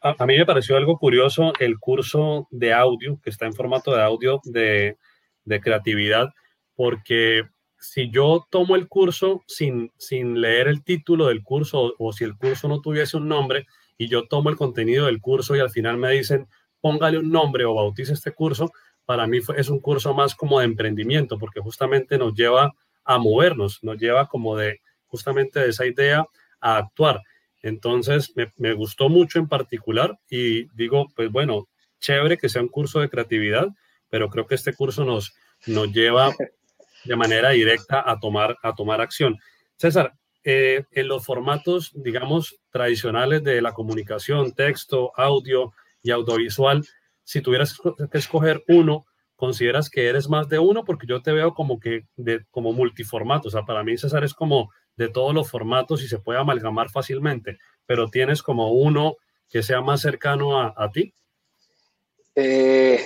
A, 0.00 0.26
mí 0.26 0.36
me 0.38 0.46
pareció 0.46 0.76
algo 0.76 0.98
curioso 0.98 1.52
el 1.58 1.78
curso 1.78 2.46
de 2.50 2.72
audio, 2.72 3.18
que 3.22 3.30
está 3.30 3.44
en 3.46 3.54
formato 3.54 3.94
de 3.94 4.02
audio 4.02 4.40
de, 4.44 4.96
de 5.44 5.60
creatividad, 5.60 6.28
porque 6.76 7.42
si 7.92 8.10
yo 8.10 8.46
tomo 8.50 8.76
el 8.76 8.88
curso 8.88 9.42
sin, 9.46 9.92
sin 9.96 10.40
leer 10.40 10.68
el 10.68 10.82
título 10.82 11.26
del 11.26 11.42
curso 11.42 11.94
o, 11.98 12.12
si 12.12 12.24
el 12.24 12.36
curso 12.36 12.68
no 12.68 12.80
tuviese 12.80 13.16
un 13.16 13.28
nombre 13.28 13.66
y 13.96 14.08
yo 14.08 14.26
tomo 14.26 14.50
el 14.50 14.56
contenido 14.56 15.06
del 15.06 15.20
curso 15.20 15.56
y 15.56 15.60
al 15.60 15.70
final 15.70 15.96
me 15.96 16.10
dicen 16.12 16.48
póngale 16.80 17.18
un 17.18 17.30
nombre 17.30 17.64
o 17.64 17.74
bautice 17.74 18.12
este 18.12 18.32
curso, 18.32 18.70
para 19.04 19.26
mí 19.26 19.38
es 19.56 19.68
un 19.68 19.80
curso 19.80 20.14
más 20.14 20.34
como 20.34 20.58
de 20.58 20.66
emprendimiento 20.66 21.38
porque 21.38 21.60
justamente 21.60 22.18
nos 22.18 22.34
lleva 22.34 22.72
a 23.04 23.18
movernos, 23.18 23.82
nos 23.82 23.96
lleva 23.98 24.26
como 24.26 24.56
de 24.56 24.80
justamente 25.06 25.60
de 25.60 25.70
esa 25.70 25.86
idea 25.86 26.26
a 26.60 26.76
actuar. 26.78 27.22
Entonces 27.62 28.32
me, 28.36 28.52
me 28.56 28.74
gustó 28.74 29.08
mucho 29.08 29.38
en 29.38 29.48
particular 29.48 30.18
y 30.28 30.68
digo, 30.74 31.06
pues 31.14 31.30
bueno, 31.30 31.68
chévere 32.00 32.36
que 32.36 32.48
sea 32.48 32.62
un 32.62 32.68
curso 32.68 33.00
de 33.00 33.08
creatividad, 33.08 33.68
pero 34.10 34.28
creo 34.28 34.46
que 34.46 34.56
este 34.56 34.74
curso 34.74 35.04
nos, 35.04 35.34
nos 35.66 35.90
lleva 35.92 36.34
de 37.06 37.16
manera 37.16 37.50
directa 37.50 38.02
a 38.04 38.18
tomar, 38.18 38.56
a 38.62 38.74
tomar 38.74 39.00
acción. 39.00 39.36
César, 39.76 40.14
eh, 40.44 40.84
en 40.92 41.08
los 41.08 41.24
formatos, 41.24 41.90
digamos, 41.94 42.56
tradicionales 42.70 43.42
de 43.42 43.60
la 43.60 43.72
comunicación, 43.72 44.52
texto, 44.52 45.12
audio 45.16 45.72
y 46.02 46.12
audiovisual, 46.12 46.86
si 47.24 47.40
tuvieras 47.40 47.76
que 48.12 48.18
escoger 48.18 48.62
uno, 48.68 49.06
¿consideras 49.34 49.90
que 49.90 50.06
eres 50.06 50.28
más 50.28 50.48
de 50.48 50.60
uno? 50.60 50.84
Porque 50.84 51.08
yo 51.08 51.20
te 51.20 51.32
veo 51.32 51.52
como 51.52 51.80
que 51.80 52.06
de, 52.14 52.44
como 52.52 52.72
multiformato. 52.72 53.48
O 53.48 53.50
sea, 53.50 53.64
para 53.64 53.82
mí 53.82 53.98
César 53.98 54.22
es 54.22 54.34
como 54.34 54.70
de 54.96 55.08
todos 55.08 55.34
los 55.34 55.50
formatos 55.50 56.02
y 56.04 56.08
se 56.08 56.20
puede 56.20 56.38
amalgamar 56.38 56.90
fácilmente, 56.90 57.58
pero 57.84 58.08
tienes 58.08 58.42
como 58.42 58.72
uno 58.72 59.16
que 59.48 59.62
sea 59.62 59.80
más 59.80 60.00
cercano 60.00 60.60
a, 60.60 60.72
a 60.76 60.90
ti. 60.90 61.12
Eh, 62.36 63.04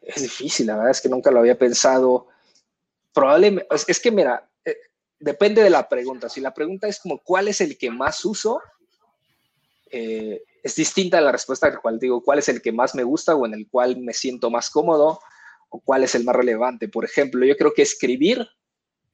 es 0.00 0.22
difícil, 0.22 0.66
la 0.66 0.76
verdad 0.76 0.90
es 0.90 1.00
que 1.00 1.08
nunca 1.08 1.30
lo 1.30 1.40
había 1.40 1.58
pensado 1.58 2.31
probablemente, 3.12 3.66
es 3.86 4.00
que 4.00 4.10
mira, 4.10 4.48
eh, 4.64 4.76
depende 5.18 5.62
de 5.62 5.70
la 5.70 5.88
pregunta. 5.88 6.28
Si 6.28 6.40
la 6.40 6.52
pregunta 6.52 6.88
es 6.88 6.98
como, 6.98 7.18
¿cuál 7.18 7.48
es 7.48 7.60
el 7.60 7.78
que 7.78 7.90
más 7.90 8.24
uso? 8.24 8.60
Eh, 9.90 10.42
es 10.62 10.76
distinta 10.76 11.18
a 11.18 11.20
la 11.20 11.32
respuesta 11.32 11.66
al 11.66 11.80
cual 11.80 11.98
digo, 11.98 12.22
¿cuál 12.22 12.38
es 12.38 12.48
el 12.48 12.62
que 12.62 12.72
más 12.72 12.94
me 12.94 13.02
gusta 13.02 13.34
o 13.34 13.46
en 13.46 13.54
el 13.54 13.68
cual 13.68 13.98
me 13.98 14.12
siento 14.12 14.50
más 14.50 14.70
cómodo? 14.70 15.20
¿O 15.68 15.80
cuál 15.80 16.04
es 16.04 16.14
el 16.14 16.24
más 16.24 16.36
relevante? 16.36 16.88
Por 16.88 17.04
ejemplo, 17.04 17.44
yo 17.44 17.56
creo 17.56 17.72
que 17.74 17.82
escribir 17.82 18.46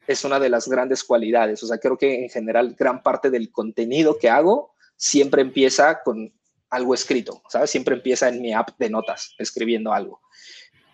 es 0.06 0.24
una 0.24 0.40
de 0.40 0.48
las 0.48 0.68
grandes 0.68 1.04
cualidades. 1.04 1.62
O 1.62 1.66
sea, 1.66 1.78
creo 1.78 1.96
que 1.98 2.24
en 2.24 2.30
general 2.30 2.74
gran 2.78 3.02
parte 3.02 3.30
del 3.30 3.50
contenido 3.50 4.18
que 4.18 4.30
hago 4.30 4.74
siempre 4.96 5.42
empieza 5.42 6.02
con 6.02 6.32
algo 6.70 6.94
escrito, 6.94 7.42
¿sabes? 7.48 7.70
Siempre 7.70 7.94
empieza 7.94 8.28
en 8.28 8.42
mi 8.42 8.52
app 8.52 8.70
de 8.78 8.90
notas, 8.90 9.34
escribiendo 9.38 9.92
algo 9.92 10.20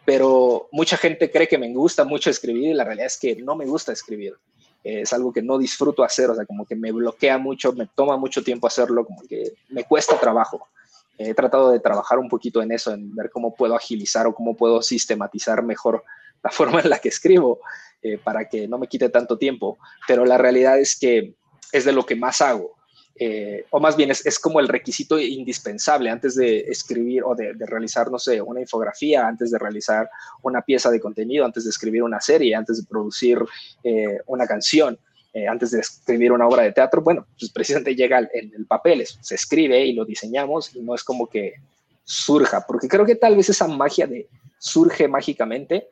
pero 0.05 0.69
mucha 0.73 0.97
gente 0.97 1.31
cree 1.31 1.49
que 1.49 1.59
me 1.59 1.73
gusta 1.73 2.05
mucho 2.05 2.31
escribir 2.31 2.71
y 2.71 2.75
la 2.75 2.85
realidad 2.85 3.07
es 3.07 3.19
que 3.19 3.37
no 3.37 3.57
me 3.57 3.67
gusta 3.67 3.93
escribir. 3.93 4.35
es 4.83 5.12
algo 5.14 5.33
que 5.33 5.43
no 5.43 5.57
disfruto 5.57 6.05
hacer, 6.05 6.29
o 6.29 6.35
sea, 6.35 6.45
como 6.45 6.67
que 6.67 6.77
me 6.77 6.93
bloquea 6.93 7.38
mucho, 7.38 7.73
me 7.73 7.88
toma 7.95 8.19
mucho 8.19 8.43
tiempo 8.43 8.67
hacerlo, 8.67 9.07
como 9.07 9.23
que 9.23 9.55
me 9.71 9.85
cuesta 9.85 10.21
trabajo. 10.21 10.69
He 11.17 11.33
tratado 11.33 11.71
de 11.71 11.81
trabajar 11.81 12.19
un 12.19 12.29
poquito 12.29 12.61
en 12.61 12.73
eso, 12.73 12.93
en 12.93 13.14
ver 13.14 13.31
cómo 13.31 13.55
puedo 13.55 13.75
agilizar 13.75 14.27
o 14.27 14.35
cómo 14.35 14.57
puedo 14.57 14.83
sistematizar 14.83 15.62
mejor 15.62 16.05
la 16.43 16.51
forma 16.51 16.81
en 16.81 16.90
la 16.90 16.99
que 16.99 17.09
escribo 17.09 17.61
eh, 18.03 18.19
para 18.19 18.49
que 18.49 18.69
no 18.69 18.79
me 18.79 18.88
quite 18.88 19.09
tanto 19.09 19.38
tiempo, 19.38 19.79
pero 20.07 20.25
la 20.25 20.37
realidad 20.37 20.79
es 20.79 20.99
que 20.99 21.35
es 21.73 21.85
de 21.85 21.93
lo 21.93 22.05
que 22.05 22.17
más 22.17 22.40
hago. 22.40 22.75
Eh, 23.16 23.64
o 23.70 23.79
más 23.79 23.96
bien 23.96 24.11
es, 24.11 24.38
como 24.40 24.59
el 24.59 24.66
requisito 24.66 25.18
indispensable 25.20 26.11
antes 26.11 26.35
de 26.35 26.59
escribir 26.61 27.22
o 27.22 27.35
de, 27.35 27.53
realizar, 27.61 28.11
no 28.11 28.18
sé, 28.18 28.40
una 28.40 28.61
infografía, 28.61 29.27
antes 29.27 29.53
de 29.53 29.59
realizar 29.59 30.11
una 30.42 30.62
pieza 30.62 30.90
de 30.90 31.00
contenido, 31.00 31.44
antes 31.44 31.64
de 31.64 31.70
escribir 31.70 32.03
una 32.03 32.20
serie, 32.20 32.55
antes 32.55 32.79
de 32.79 32.88
producir 32.88 33.38
eh, 33.85 34.18
una 34.27 34.46
canción, 34.46 34.98
eh, 35.33 35.46
antes 35.46 35.70
de 35.70 35.81
escribir 35.81 36.33
una 36.33 36.48
obra 36.48 36.64
de 36.64 36.72
teatro. 36.72 37.03
Bueno, 37.03 37.27
pues 37.38 37.53
precisamente 37.53 37.94
llega 37.96 38.18
en 38.18 38.53
el, 38.55 38.66
papel, 38.66 39.05
se 39.07 39.35
escribe 39.35 39.85
y 39.85 39.92
lo 39.92 40.05
diseñamos 40.05 40.74
y 40.74 40.81
no 40.81 40.94
es 40.94 41.05
como 41.05 41.29
que 41.29 41.55
surja, 42.03 42.66
porque 42.66 42.88
creo 42.88 43.07
que 43.07 43.14
tal 43.14 43.37
vez 43.37 43.48
esa 43.48 43.68
magia 43.68 44.07
de 44.07 44.29
surge 44.59 45.09
mágicamente 45.09 45.88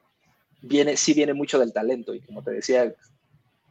viene, 0.60 0.96
sí 0.96 1.14
viene 1.14 1.34
mucho 1.34 1.58
del 1.58 1.72
talento 1.72 2.14
y 2.14 2.20
como 2.20 2.42
te 2.42 2.50
decía, 2.50 2.92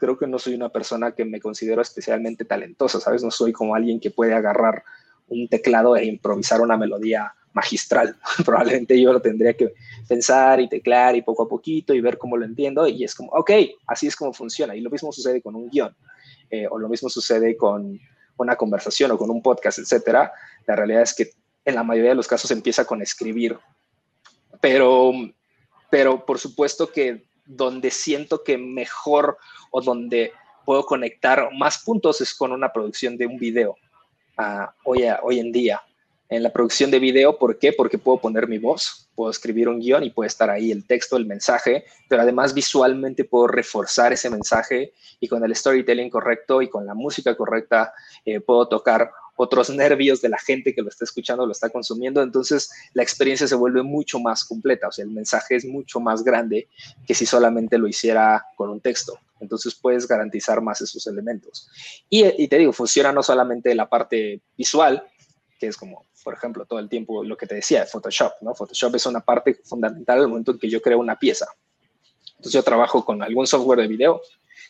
creo 0.02 0.18
que 0.18 0.26
no 0.26 0.40
soy 0.40 0.56
una 0.56 0.70
persona 0.70 1.12
que 1.12 1.24
me 1.26 1.40
considero 1.40 1.80
especialmente 1.80 2.44
talentosa, 2.44 3.00
¿sabes? 3.00 3.24
No 3.24 3.30
soy 3.30 3.52
como 3.52 3.76
alguien 3.76 4.00
que 4.00 4.10
puede 4.10 4.34
agarrar 4.34 4.84
un 5.28 5.48
teclado 5.48 5.96
e 5.96 6.06
improvisar 6.06 6.60
una 6.60 6.76
melodía 6.76 7.32
magistral. 7.54 8.18
Probablemente 8.44 9.00
yo 9.00 9.14
lo 9.14 9.22
tendría 9.22 9.54
que 9.54 9.76
pensar 10.08 10.60
y 10.60 10.68
teclar 10.68 11.16
y 11.16 11.22
poco 11.22 11.44
a 11.44 11.48
poquito 11.48 11.94
y 11.94 12.02
ver 12.02 12.18
cómo 12.18 12.36
lo 12.36 12.46
entiendo 12.46 12.88
y 12.88 13.04
es 13.04 13.14
como, 13.14 13.30
ok, 13.34 13.52
así 13.86 14.08
es 14.08 14.16
como 14.16 14.34
funciona. 14.34 14.76
Y 14.76 14.82
lo 14.82 14.90
mismo 14.90 15.12
sucede 15.12 15.40
con 15.40 15.56
un 15.56 15.70
guion 15.70 15.96
eh, 16.50 16.66
o 16.68 16.80
lo 16.80 16.90
mismo 16.90 17.08
sucede 17.08 17.56
con 17.56 18.00
una 18.38 18.56
conversación 18.56 19.12
o 19.12 19.20
con 19.20 19.30
un 19.30 19.44
podcast, 19.44 19.78
etcétera. 19.78 20.32
La 20.66 20.76
realidad 20.76 21.04
es 21.04 21.14
que 21.14 21.30
en 21.64 21.76
la 21.76 21.84
mayoría 21.84 22.10
de 22.10 22.16
los 22.16 22.28
casos 22.28 22.50
empieza 22.50 22.86
con 22.86 23.04
escribir, 23.04 23.56
pero, 24.60 25.12
pero 25.92 26.26
por 26.26 26.40
supuesto 26.40 26.92
que 26.92 27.30
donde 27.56 27.92
siento 27.92 28.44
que 28.44 28.58
mejor 28.58 29.38
o 29.72 29.82
donde 29.82 30.34
puedo 30.66 30.86
conectar 30.86 31.50
más 31.58 31.80
puntos 31.80 32.22
es 32.22 32.34
con 32.34 32.52
una 32.52 32.72
producción 32.72 33.18
de 33.18 33.26
un 33.26 33.38
video 33.38 33.78
ah, 34.38 34.74
hoy, 34.84 35.40
en 35.40 35.52
día. 35.52 35.82
En 36.30 36.44
la 36.44 36.54
producción 36.54 36.90
de 36.90 37.00
video, 37.00 37.38
¿por 37.38 37.60
qué? 37.60 37.74
Porque 37.74 37.98
puedo 37.98 38.20
poner 38.20 38.48
mi 38.48 38.58
voz, 38.58 39.10
puedo 39.16 39.30
escribir 39.30 39.68
un 39.68 39.82
guion 39.82 40.04
y 40.06 40.12
puede 40.12 40.30
estar 40.30 40.50
ahí 40.50 40.72
el 40.72 40.88
texto, 40.88 41.18
el 41.18 41.26
mensaje, 41.26 41.84
pero 42.08 42.22
además 42.22 42.54
visualmente 42.54 43.26
puedo 43.26 43.48
reforzar 43.48 44.14
ese 44.14 44.30
mensaje 44.30 44.94
y 45.20 45.28
con 45.28 45.44
el 45.44 45.54
storytelling 45.54 46.10
correcto 46.10 46.62
y 46.62 46.70
con 46.70 46.86
la 46.86 46.94
música 46.94 47.36
correcta 47.36 47.94
eh, 48.24 48.40
puedo 48.40 48.70
tocar 48.70 49.12
otros 49.36 49.70
nervios 49.70 50.22
de 50.22 50.30
la 50.30 50.38
gente 50.38 50.74
que 50.74 50.82
lo 50.82 50.90
está 50.90 51.06
escuchando, 51.06 51.46
lo 51.46 51.52
está 51.52 51.70
consumiendo, 51.70 52.22
entonces 52.22 52.70
la 52.94 53.04
experiencia 53.04 53.48
se 53.48 53.56
vuelve 53.56 53.84
mucho 53.84 54.20
más 54.20 54.46
completa, 54.46 54.88
o 54.88 54.92
sea, 54.92 55.04
el 55.04 55.12
mensaje 55.12 55.56
es 55.56 55.66
mucho 55.66 56.00
más 56.00 56.24
grande 56.24 56.68
que 57.06 57.16
si 57.16 57.26
solamente 57.26 57.78
lo 57.78 57.88
hiciera 57.88 58.46
con 58.56 58.70
un 58.70 58.82
texto. 58.82 59.18
Entonces 59.40 59.74
puedes 59.74 60.08
garantizar 60.08 60.62
más 60.62 60.82
esos 60.82 61.06
elementos. 61.08 61.68
Y, 62.10 62.48
te 62.48 62.58
digo, 62.58 62.72
funciona 62.72 63.12
no 63.12 63.24
solamente 63.24 63.74
la 63.74 63.90
parte 63.90 64.42
visual, 64.56 65.04
que 65.60 65.68
es 65.68 65.78
como, 65.78 66.06
por 66.24 66.36
ejemplo, 66.36 66.66
todo 66.66 66.80
el 66.80 66.88
tiempo 66.88 67.24
lo 67.24 67.36
que 67.36 67.48
te 67.48 67.56
decía 67.56 67.82
de 67.82 67.88
Photoshop, 67.88 68.34
¿no? 68.42 68.54
Photoshop 68.54 68.96
es 68.96 69.06
una 69.08 69.20
parte 69.20 69.60
fundamental 69.64 70.20
al 70.20 70.28
momento 70.28 70.52
en 70.52 70.60
que 70.60 70.70
yo 70.70 70.82
creo 70.82 71.00
una 71.00 71.18
pieza. 71.18 71.48
Entonces 72.28 72.54
yo 72.54 72.64
trabajo 72.64 73.04
con 73.04 73.22
algún 73.22 73.46
software 73.48 73.80
de 73.80 73.88
video, 73.88 74.22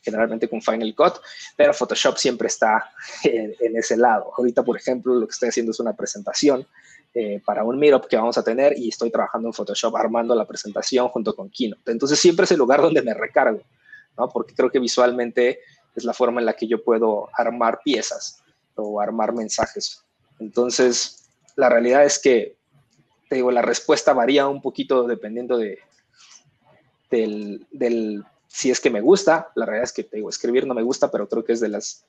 generalmente 0.01 0.49
con 0.49 0.61
Final 0.61 0.93
Cut, 0.95 1.15
pero 1.55 1.73
Photoshop 1.73 2.17
siempre 2.17 2.47
está 2.47 2.91
en, 3.23 3.77
ese 3.77 3.97
lado. 3.97 4.31
Ahorita, 4.37 4.63
por 4.63 4.77
ejemplo, 4.77 5.13
lo 5.13 5.27
que 5.27 5.31
estoy 5.31 5.49
haciendo 5.49 5.71
es 5.71 5.79
una 5.79 5.95
presentación 5.95 6.65
eh, 7.13 7.41
para 7.45 7.63
un 7.63 7.77
Meetup 7.77 8.07
que 8.07 8.17
vamos 8.17 8.37
a 8.37 8.43
tener 8.43 8.77
y 8.77 8.89
estoy 8.89 9.11
trabajando 9.11 9.49
en 9.49 9.53
Photoshop 9.53 9.95
armando 9.95 10.33
la 10.33 10.45
presentación 10.45 11.09
junto 11.09 11.35
con 11.35 11.49
Keynote. 11.49 11.91
Entonces 11.91 12.19
siempre 12.19 12.45
es 12.45 12.51
el 12.51 12.57
lugar 12.57 12.81
donde 12.81 13.01
me 13.01 13.13
recargo, 13.13 13.61
¿no? 14.17 14.29
Porque 14.29 14.53
creo 14.55 14.71
que 14.71 14.79
visualmente 14.79 15.59
es 15.95 16.03
la 16.03 16.13
forma 16.13 16.39
en 16.39 16.45
la 16.45 16.53
que 16.53 16.67
yo 16.67 16.83
puedo 16.83 17.29
armar 17.33 17.81
piezas 17.83 18.41
o 18.75 18.99
armar 19.01 19.33
mensajes. 19.33 20.03
Entonces, 20.39 21.29
la 21.55 21.69
realidad 21.69 22.05
es 22.05 22.17
que, 22.17 22.57
te 23.29 23.35
digo, 23.35 23.51
la 23.51 23.61
respuesta 23.61 24.13
varía 24.13 24.47
un 24.47 24.61
poquito 24.61 25.05
dependiendo 25.05 25.57
de, 25.57 25.79
del, 27.11 28.25
si 28.51 28.69
es 28.69 28.79
que 28.79 28.89
me 28.89 29.01
gusta. 29.01 29.49
La 29.55 29.65
realidad 29.65 29.85
es 29.85 29.93
que, 29.93 30.03
te 30.03 30.17
digo, 30.17 30.29
escribir 30.29 30.67
no 30.67 30.73
me 30.73 30.83
gusta, 30.83 31.09
pero 31.09 31.27
creo 31.29 31.43
que 31.43 31.53
es 31.53 31.61
de 31.61 31.69
las, 31.69 32.05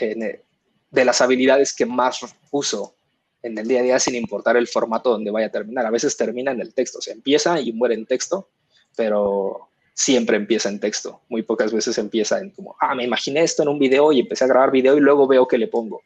eh, 0.00 0.42
de 0.90 1.04
las 1.04 1.20
habilidades 1.20 1.74
que 1.74 1.86
más 1.86 2.20
uso 2.50 2.96
en 3.42 3.56
el 3.56 3.68
día 3.68 3.80
a 3.80 3.82
día 3.84 3.98
sin 4.00 4.16
importar 4.16 4.56
el 4.56 4.66
formato 4.66 5.10
donde 5.10 5.30
vaya 5.30 5.46
a 5.46 5.52
terminar. 5.52 5.86
A 5.86 5.90
veces 5.90 6.16
termina 6.16 6.50
en 6.50 6.60
el 6.60 6.74
texto, 6.74 6.98
o 6.98 7.00
sea, 7.02 7.14
empieza 7.14 7.60
y 7.60 7.72
muere 7.72 7.94
en 7.94 8.04
texto, 8.04 8.50
pero 8.96 9.68
siempre 9.94 10.36
empieza 10.36 10.68
en 10.68 10.80
texto. 10.80 11.22
Muy 11.28 11.42
pocas 11.42 11.72
veces 11.72 11.96
empieza 11.98 12.40
en 12.40 12.50
como, 12.50 12.76
ah, 12.80 12.94
me 12.94 13.04
imaginé 13.04 13.42
esto 13.42 13.62
en 13.62 13.68
un 13.68 13.78
video 13.78 14.12
y 14.12 14.20
empecé 14.20 14.44
a 14.44 14.48
grabar 14.48 14.72
video 14.72 14.96
y 14.96 15.00
luego 15.00 15.28
veo 15.28 15.46
que 15.46 15.58
le 15.58 15.68
pongo. 15.68 16.02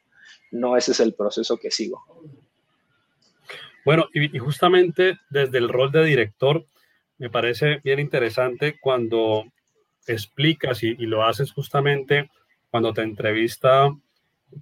No, 0.51 0.77
ese 0.77 0.93
es 0.93 1.01
el 1.01 1.15
proceso 1.15 1.57
que 1.57 1.71
sigo. 1.71 2.05
Bueno, 3.87 4.09
y, 4.13 4.39
justamente 4.39 5.19
desde 5.31 5.57
el 5.57 5.71
rol 5.71 5.91
de 5.91 6.05
director, 6.05 6.67
me 7.17 7.31
parece 7.31 7.81
bien 7.83 7.99
interesante 7.99 8.79
cuando 8.79 9.45
explicas 10.07 10.83
y, 10.83 10.95
lo 11.07 11.25
haces 11.25 11.53
justamente 11.53 12.31
cuando 12.71 12.93
te 12.93 13.03
entrevista 13.03 13.91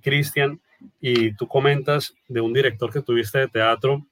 Cristian 0.03 0.61
y 1.01 1.35
tú 1.35 1.49
comentas 1.49 2.15
de 2.29 2.41
un 2.41 2.53
director 2.53 2.93
que 2.93 3.03
tuviste 3.03 3.39
de 3.39 3.49
teatro 3.49 4.07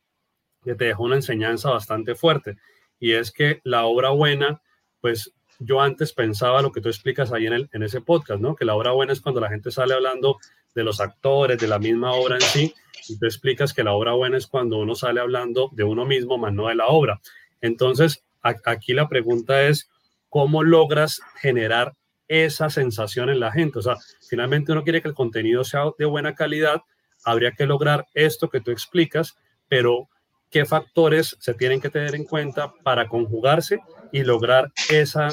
que 0.65 0.75
te 0.75 0.87
dejó 0.87 1.05
una 1.05 1.17
enseñanza 1.17 1.71
bastante 1.71 2.15
fuerte 2.15 2.57
y 2.99 3.13
es 3.13 3.31
que 3.31 3.61
la 3.65 3.85
obra 3.85 4.11
buena 4.11 4.61
pues 5.01 5.33
yo 5.59 5.81
antes 5.81 6.13
pensaba 6.13 6.63
lo 6.63 6.73
que 6.73 6.81
tú 6.81 6.89
explicas 6.89 7.33
ahí 7.33 7.47
en, 7.47 7.69
en 7.73 7.83
ese 7.83 8.01
podcast, 8.01 8.41
¿no? 8.41 8.55
Que 8.57 8.67
la 8.67 8.75
obra 8.75 8.91
buena 8.91 9.13
es 9.13 9.21
cuando 9.21 9.41
la 9.41 9.49
gente 9.49 9.71
sale 9.71 9.95
hablando 9.95 10.39
de 10.75 10.85
los 10.85 11.01
actores, 11.01 11.59
de 11.59 11.67
la 11.67 11.79
misma 11.79 12.13
obra 12.13 12.35
en 12.35 12.43
sí, 12.43 12.75
y 13.09 13.19
tú 13.19 13.27
explicas 13.27 13.73
que 13.73 13.83
la 13.83 13.93
obra 13.93 14.13
buena 14.13 14.37
es 14.37 14.47
cuando 14.47 14.79
uno 14.79 14.95
sale 14.95 15.21
hablando 15.21 15.71
de 15.73 15.85
uno 15.85 16.05
mismo, 16.05 16.39
más 16.39 16.53
no 16.53 16.69
de 16.69 16.75
la 16.75 16.87
obra. 16.87 17.21
Entonces, 17.61 18.25
aquí 18.43 18.93
la 18.93 19.09
pregunta 19.09 19.63
es, 19.63 19.89
¿cómo 20.37 20.63
logras 20.63 21.23
generar 21.41 21.95
esa 22.29 22.69
sensación 22.69 23.31
en 23.31 23.41
la 23.41 23.53
gente? 23.53 23.79
O 23.79 23.83
sea, 23.83 23.97
finalmente 24.29 24.71
uno 24.71 24.85
quiere 24.85 25.01
que 25.01 25.09
el 25.09 25.15
contenido 25.15 25.65
sea 25.65 25.85
de 25.99 26.05
buena 26.05 26.35
calidad, 26.35 26.83
habría 27.25 27.53
que 27.53 27.65
lograr 27.65 28.05
esto 28.13 28.51
que 28.51 28.61
tú 28.61 28.71
explicas, 28.71 29.35
pero 29.67 30.11
qué 30.51 30.67
factores 30.67 31.39
se 31.41 31.55
tienen 31.55 31.81
que 31.81 31.89
tener 31.89 32.15
en 32.15 32.25
cuenta 32.25 32.71
para 32.85 33.09
conjugarse 33.09 33.79
y 34.13 34.25
lograr 34.25 34.71
esa 34.91 35.29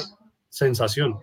sensación? 0.48 1.20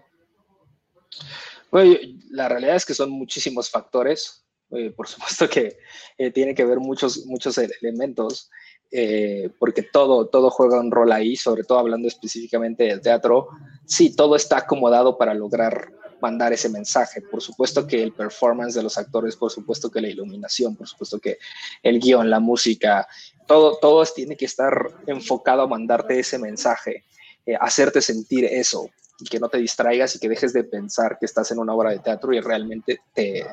Bueno, 1.72 1.98
la 2.30 2.50
realidad 2.50 2.76
es 2.76 2.86
que 2.86 2.94
son 2.94 3.10
muchísimos 3.10 3.72
factores. 3.72 4.46
Eh, 4.70 4.92
por 4.92 5.08
supuesto 5.08 5.50
que 5.50 5.80
eh, 6.20 6.30
tiene 6.30 6.54
que 6.54 6.66
ver 6.66 6.78
muchos, 6.78 7.26
muchos 7.26 7.58
elementos, 7.58 8.52
eh, 8.92 9.50
porque 9.58 9.84
todo, 9.84 10.28
todo 10.28 10.50
juega 10.50 10.80
un 10.80 10.92
rol 10.92 11.12
ahí, 11.12 11.36
sobre 11.36 11.64
todo 11.64 11.80
hablando 11.80 12.08
específicamente 12.08 12.84
del 12.84 13.02
teatro. 13.02 13.48
Sí, 13.86 14.16
todo 14.16 14.36
está 14.36 14.58
acomodado 14.58 15.18
para 15.18 15.34
lograr 15.34 15.92
mandar 16.22 16.54
ese 16.54 16.70
mensaje. 16.70 17.22
Por 17.22 17.42
supuesto 17.42 17.88
que 17.88 18.02
el 18.02 18.14
performance 18.14 18.76
de 18.76 18.84
los 18.84 18.98
actores, 18.98 19.36
por 19.36 19.52
supuesto 19.52 19.90
que 19.90 20.02
la 20.02 20.10
iluminación, 20.10 20.76
por 20.76 20.88
supuesto 20.88 21.20
que 21.20 21.38
el 21.82 22.00
guion, 22.00 22.30
la 22.30 22.40
música, 22.40 23.08
todo, 23.48 23.78
todo 23.80 24.06
tiene 24.06 24.38
que 24.38 24.46
estar 24.46 24.72
enfocado 25.08 25.64
a 25.64 25.68
mandarte 25.68 26.20
ese 26.20 26.38
mensaje, 26.38 27.06
eh, 27.46 27.56
hacerte 27.60 28.02
sentir 28.02 28.46
eso, 28.46 28.90
y 29.22 29.26
que 29.26 29.40
no 29.40 29.50
te 29.50 29.58
distraigas 29.58 30.16
y 30.16 30.20
que 30.20 30.30
dejes 30.30 30.54
de 30.54 30.64
pensar 30.64 31.18
que 31.20 31.26
estás 31.26 31.52
en 31.52 31.60
una 31.60 31.74
obra 31.74 31.92
de 31.92 32.00
teatro 32.00 32.34
y 32.34 32.42
realmente 32.42 33.02
te, 33.14 33.46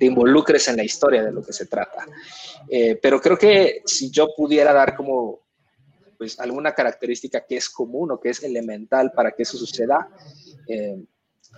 involucres 0.00 0.68
en 0.68 0.76
la 0.76 0.84
historia 0.84 1.22
de 1.22 1.32
lo 1.32 1.42
que 1.42 1.52
se 1.52 1.66
trata. 1.66 2.06
Eh, 2.68 2.98
pero 3.00 3.20
creo 3.20 3.36
que 3.36 3.82
si 3.84 4.10
yo 4.10 4.28
pudiera 4.36 4.72
dar 4.72 4.96
como 4.96 5.40
pues 6.18 6.40
alguna 6.40 6.72
característica 6.72 7.44
que 7.46 7.56
es 7.56 7.68
común 7.68 8.10
o 8.10 8.18
que 8.18 8.30
es 8.30 8.42
elemental 8.42 9.12
para 9.12 9.32
que 9.32 9.42
eso 9.42 9.58
suceda, 9.58 10.08
eh, 10.66 10.96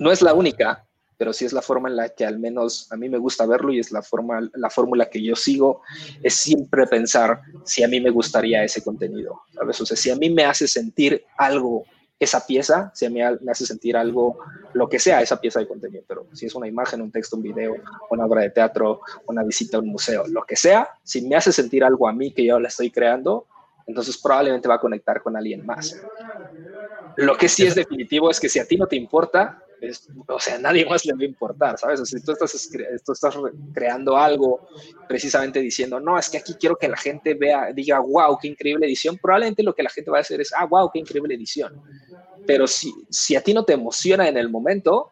no 0.01 0.11
es 0.11 0.21
la 0.21 0.35
única, 0.35 0.85
pero 1.17 1.33
sí 1.33 1.45
es 1.45 1.53
la 1.53 1.63
forma 1.63 1.89
en 1.89 1.97
la 1.97 2.09
que 2.09 2.25
al 2.25 2.39
menos 2.39 2.91
a 2.93 2.97
mí 2.97 3.09
me 3.09 3.19
gusta 3.19 3.47
verlo 3.47 3.73
y 3.73 3.81
es 3.81 3.91
la 3.91 4.03
forma, 4.03 4.41
la 4.55 4.71
fórmula 4.71 5.11
que 5.11 5.23
yo 5.23 5.35
sigo, 5.35 5.83
es 6.23 6.35
siempre 6.35 6.87
pensar 6.87 7.41
si 7.65 7.83
a 7.83 7.89
mí 7.89 8.01
me 8.01 8.11
gustaría 8.11 8.63
ese 8.63 8.83
contenido, 8.83 9.43
¿sabes? 9.53 9.81
O 9.81 9.87
sea, 9.87 9.97
si 9.97 10.11
a 10.11 10.17
mí 10.17 10.31
me 10.31 10.45
hace 10.45 10.69
sentir 10.69 11.25
algo 11.37 11.85
esa 12.19 12.45
pieza, 12.45 12.93
a 13.01 13.09
mí 13.11 13.21
me 13.41 13.53
hace 13.53 13.65
sentir 13.65 13.97
algo, 13.97 14.39
lo 14.73 14.89
que 14.89 14.99
sea 14.99 15.23
esa 15.23 15.41
pieza 15.41 15.61
de 15.61 15.69
contenido, 15.69 16.03
pero 16.07 16.27
si 16.33 16.47
es 16.47 16.55
una 16.55 16.67
imagen, 16.67 17.01
un 17.01 17.13
texto, 17.13 17.37
un 17.37 17.43
video, 17.43 17.77
una 18.11 18.27
obra 18.27 18.43
de 18.43 18.51
teatro, 18.51 19.01
una 19.27 19.45
visita 19.45 19.77
a 19.77 19.81
un 19.81 19.89
museo, 19.89 20.27
lo 20.27 20.43
que 20.43 20.57
sea, 20.57 20.89
si 21.05 21.23
me 21.23 21.37
hace 21.37 21.53
sentir 21.53 21.85
algo 21.85 22.09
a 22.09 22.13
mí 22.13 22.33
que 22.33 22.45
yo 22.45 22.59
la 22.59 22.69
estoy 22.69 22.91
creando, 22.91 23.47
entonces 23.87 24.19
probablemente 24.19 24.69
va 24.69 24.75
a 24.75 24.81
conectar 24.81 25.23
con 25.23 25.37
alguien 25.37 25.65
más. 25.65 26.01
Lo 27.17 27.37
que 27.37 27.49
sí 27.49 27.67
es 27.67 27.75
definitivo 27.75 28.31
es 28.31 28.39
que 28.39 28.49
si 28.49 28.59
a 28.59 28.67
ti 28.67 28.77
no 28.77 28.87
te 28.87 28.97
importa, 28.97 29.63
o 30.27 30.41
sea, 30.41 30.59
nadie 30.59 30.85
más 30.87 31.05
le 31.05 31.13
va 31.13 31.21
a 31.21 31.25
importar, 31.25 31.79
¿sabes? 31.79 32.01
O 32.01 32.07
sea, 32.07 32.19
si 32.19 32.25
tú 32.25 32.33
estás, 32.33 32.71
tú 33.05 33.13
estás 33.13 33.35
creando 33.73 34.17
algo 34.17 34.69
precisamente 35.09 35.61
diciendo, 35.61 36.01
no, 36.01 36.19
es 36.19 36.29
que 36.29 36.39
aquí 36.39 36.55
quiero 36.55 36.77
que 36.77 36.89
la 36.89 36.97
gente 36.97 37.35
vea, 37.35 37.73
diga, 37.73 38.01
wow, 38.01 38.37
qué 38.41 38.49
increíble 38.49 38.87
edición, 38.87 39.19
probablemente 39.19 39.63
lo 39.63 39.75
que 39.75 39.83
la 39.83 39.91
gente 39.91 40.11
va 40.11 40.19
a 40.19 40.21
hacer 40.21 40.41
es, 40.41 40.53
ah, 40.57 40.65
wow, 40.65 40.91
qué 40.93 40.99
increíble 40.99 41.35
edición. 41.35 41.81
Pero 42.49 42.67
si, 42.67 42.95
si 43.11 43.37
a 43.37 43.43
ti 43.43 43.53
no 43.53 43.63
te 43.63 43.75
emociona 43.75 44.27
en 44.27 44.39
el 44.39 44.49
momento, 44.49 45.11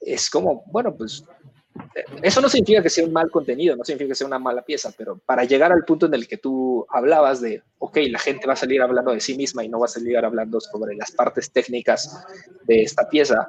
es 0.00 0.30
como, 0.30 0.62
bueno, 0.66 0.94
pues 0.94 1.24
eso 2.22 2.40
no 2.40 2.48
significa 2.48 2.80
que 2.80 2.88
sea 2.88 3.04
un 3.04 3.12
mal 3.12 3.32
contenido, 3.32 3.74
no 3.74 3.82
significa 3.82 4.10
que 4.10 4.14
sea 4.14 4.28
una 4.28 4.38
mala 4.38 4.62
pieza, 4.62 4.94
pero 4.96 5.18
para 5.26 5.42
llegar 5.42 5.72
al 5.72 5.84
punto 5.84 6.06
en 6.06 6.14
el 6.14 6.28
que 6.28 6.36
tú 6.36 6.86
hablabas 6.88 7.40
de, 7.40 7.64
ok, 7.80 7.98
la 8.10 8.20
gente 8.20 8.46
va 8.46 8.52
a 8.52 8.56
salir 8.56 8.80
hablando 8.80 9.10
de 9.10 9.18
sí 9.18 9.36
misma 9.36 9.64
y 9.64 9.68
no 9.68 9.80
va 9.80 9.86
a 9.86 9.88
salir 9.88 10.16
hablando 10.18 10.60
sobre 10.60 10.94
las 10.94 11.10
partes 11.10 11.50
técnicas 11.50 12.24
de 12.68 12.84
esta 12.84 13.08
pieza, 13.08 13.48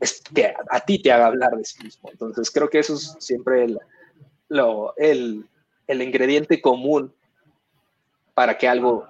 es 0.00 0.20
que 0.34 0.52
a 0.70 0.80
ti 0.80 1.00
te 1.00 1.12
haga 1.12 1.26
hablar 1.26 1.56
de 1.56 1.64
sí 1.64 1.84
mismo. 1.84 2.10
Entonces 2.10 2.50
creo 2.50 2.68
que 2.68 2.80
eso 2.80 2.94
es 2.94 3.14
siempre 3.20 3.62
el, 3.62 3.78
el, 4.96 5.46
el 5.86 6.02
ingrediente 6.02 6.60
común 6.60 7.14
para 8.34 8.58
que 8.58 8.66
algo 8.66 9.06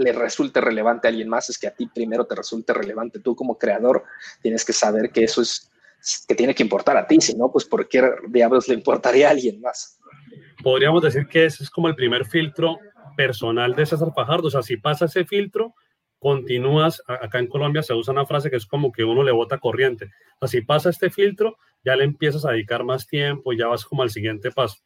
le 0.00 0.12
resulte 0.12 0.60
relevante 0.60 1.06
a 1.06 1.10
alguien 1.10 1.28
más, 1.28 1.50
es 1.50 1.58
que 1.58 1.66
a 1.66 1.74
ti 1.74 1.86
primero 1.86 2.24
te 2.24 2.34
resulte 2.34 2.72
relevante. 2.72 3.20
Tú 3.20 3.36
como 3.36 3.58
creador 3.58 4.04
tienes 4.42 4.64
que 4.64 4.72
saber 4.72 5.10
que 5.10 5.24
eso 5.24 5.42
es 5.42 5.70
que 6.26 6.34
tiene 6.34 6.54
que 6.54 6.62
importar 6.62 6.96
a 6.96 7.06
ti, 7.06 7.20
si 7.20 7.36
no, 7.36 7.52
pues 7.52 7.66
¿por 7.66 7.86
qué 7.86 8.02
diablos 8.28 8.68
le 8.68 8.74
importaría 8.74 9.28
a 9.28 9.32
alguien 9.32 9.60
más? 9.60 10.00
Podríamos 10.62 11.02
decir 11.02 11.26
que 11.26 11.44
ese 11.44 11.62
es 11.62 11.70
como 11.70 11.88
el 11.88 11.94
primer 11.94 12.24
filtro 12.24 12.78
personal 13.16 13.74
de 13.74 13.84
César 13.84 14.10
Fajardo, 14.14 14.48
o 14.48 14.50
sea, 14.50 14.62
si 14.62 14.78
pasa 14.78 15.04
ese 15.04 15.26
filtro, 15.26 15.74
continúas, 16.18 17.02
acá 17.06 17.38
en 17.38 17.48
Colombia 17.48 17.82
se 17.82 17.92
usa 17.92 18.12
una 18.12 18.24
frase 18.24 18.48
que 18.48 18.56
es 18.56 18.64
como 18.64 18.92
que 18.92 19.04
uno 19.04 19.22
le 19.22 19.32
bota 19.32 19.58
corriente, 19.58 20.06
o 20.40 20.46
sea, 20.46 20.60
si 20.60 20.64
pasa 20.64 20.88
este 20.88 21.10
filtro, 21.10 21.58
ya 21.84 21.96
le 21.96 22.04
empiezas 22.04 22.46
a 22.46 22.52
dedicar 22.52 22.82
más 22.82 23.06
tiempo, 23.06 23.52
ya 23.52 23.66
vas 23.66 23.84
como 23.84 24.02
al 24.02 24.10
siguiente 24.10 24.50
paso. 24.50 24.78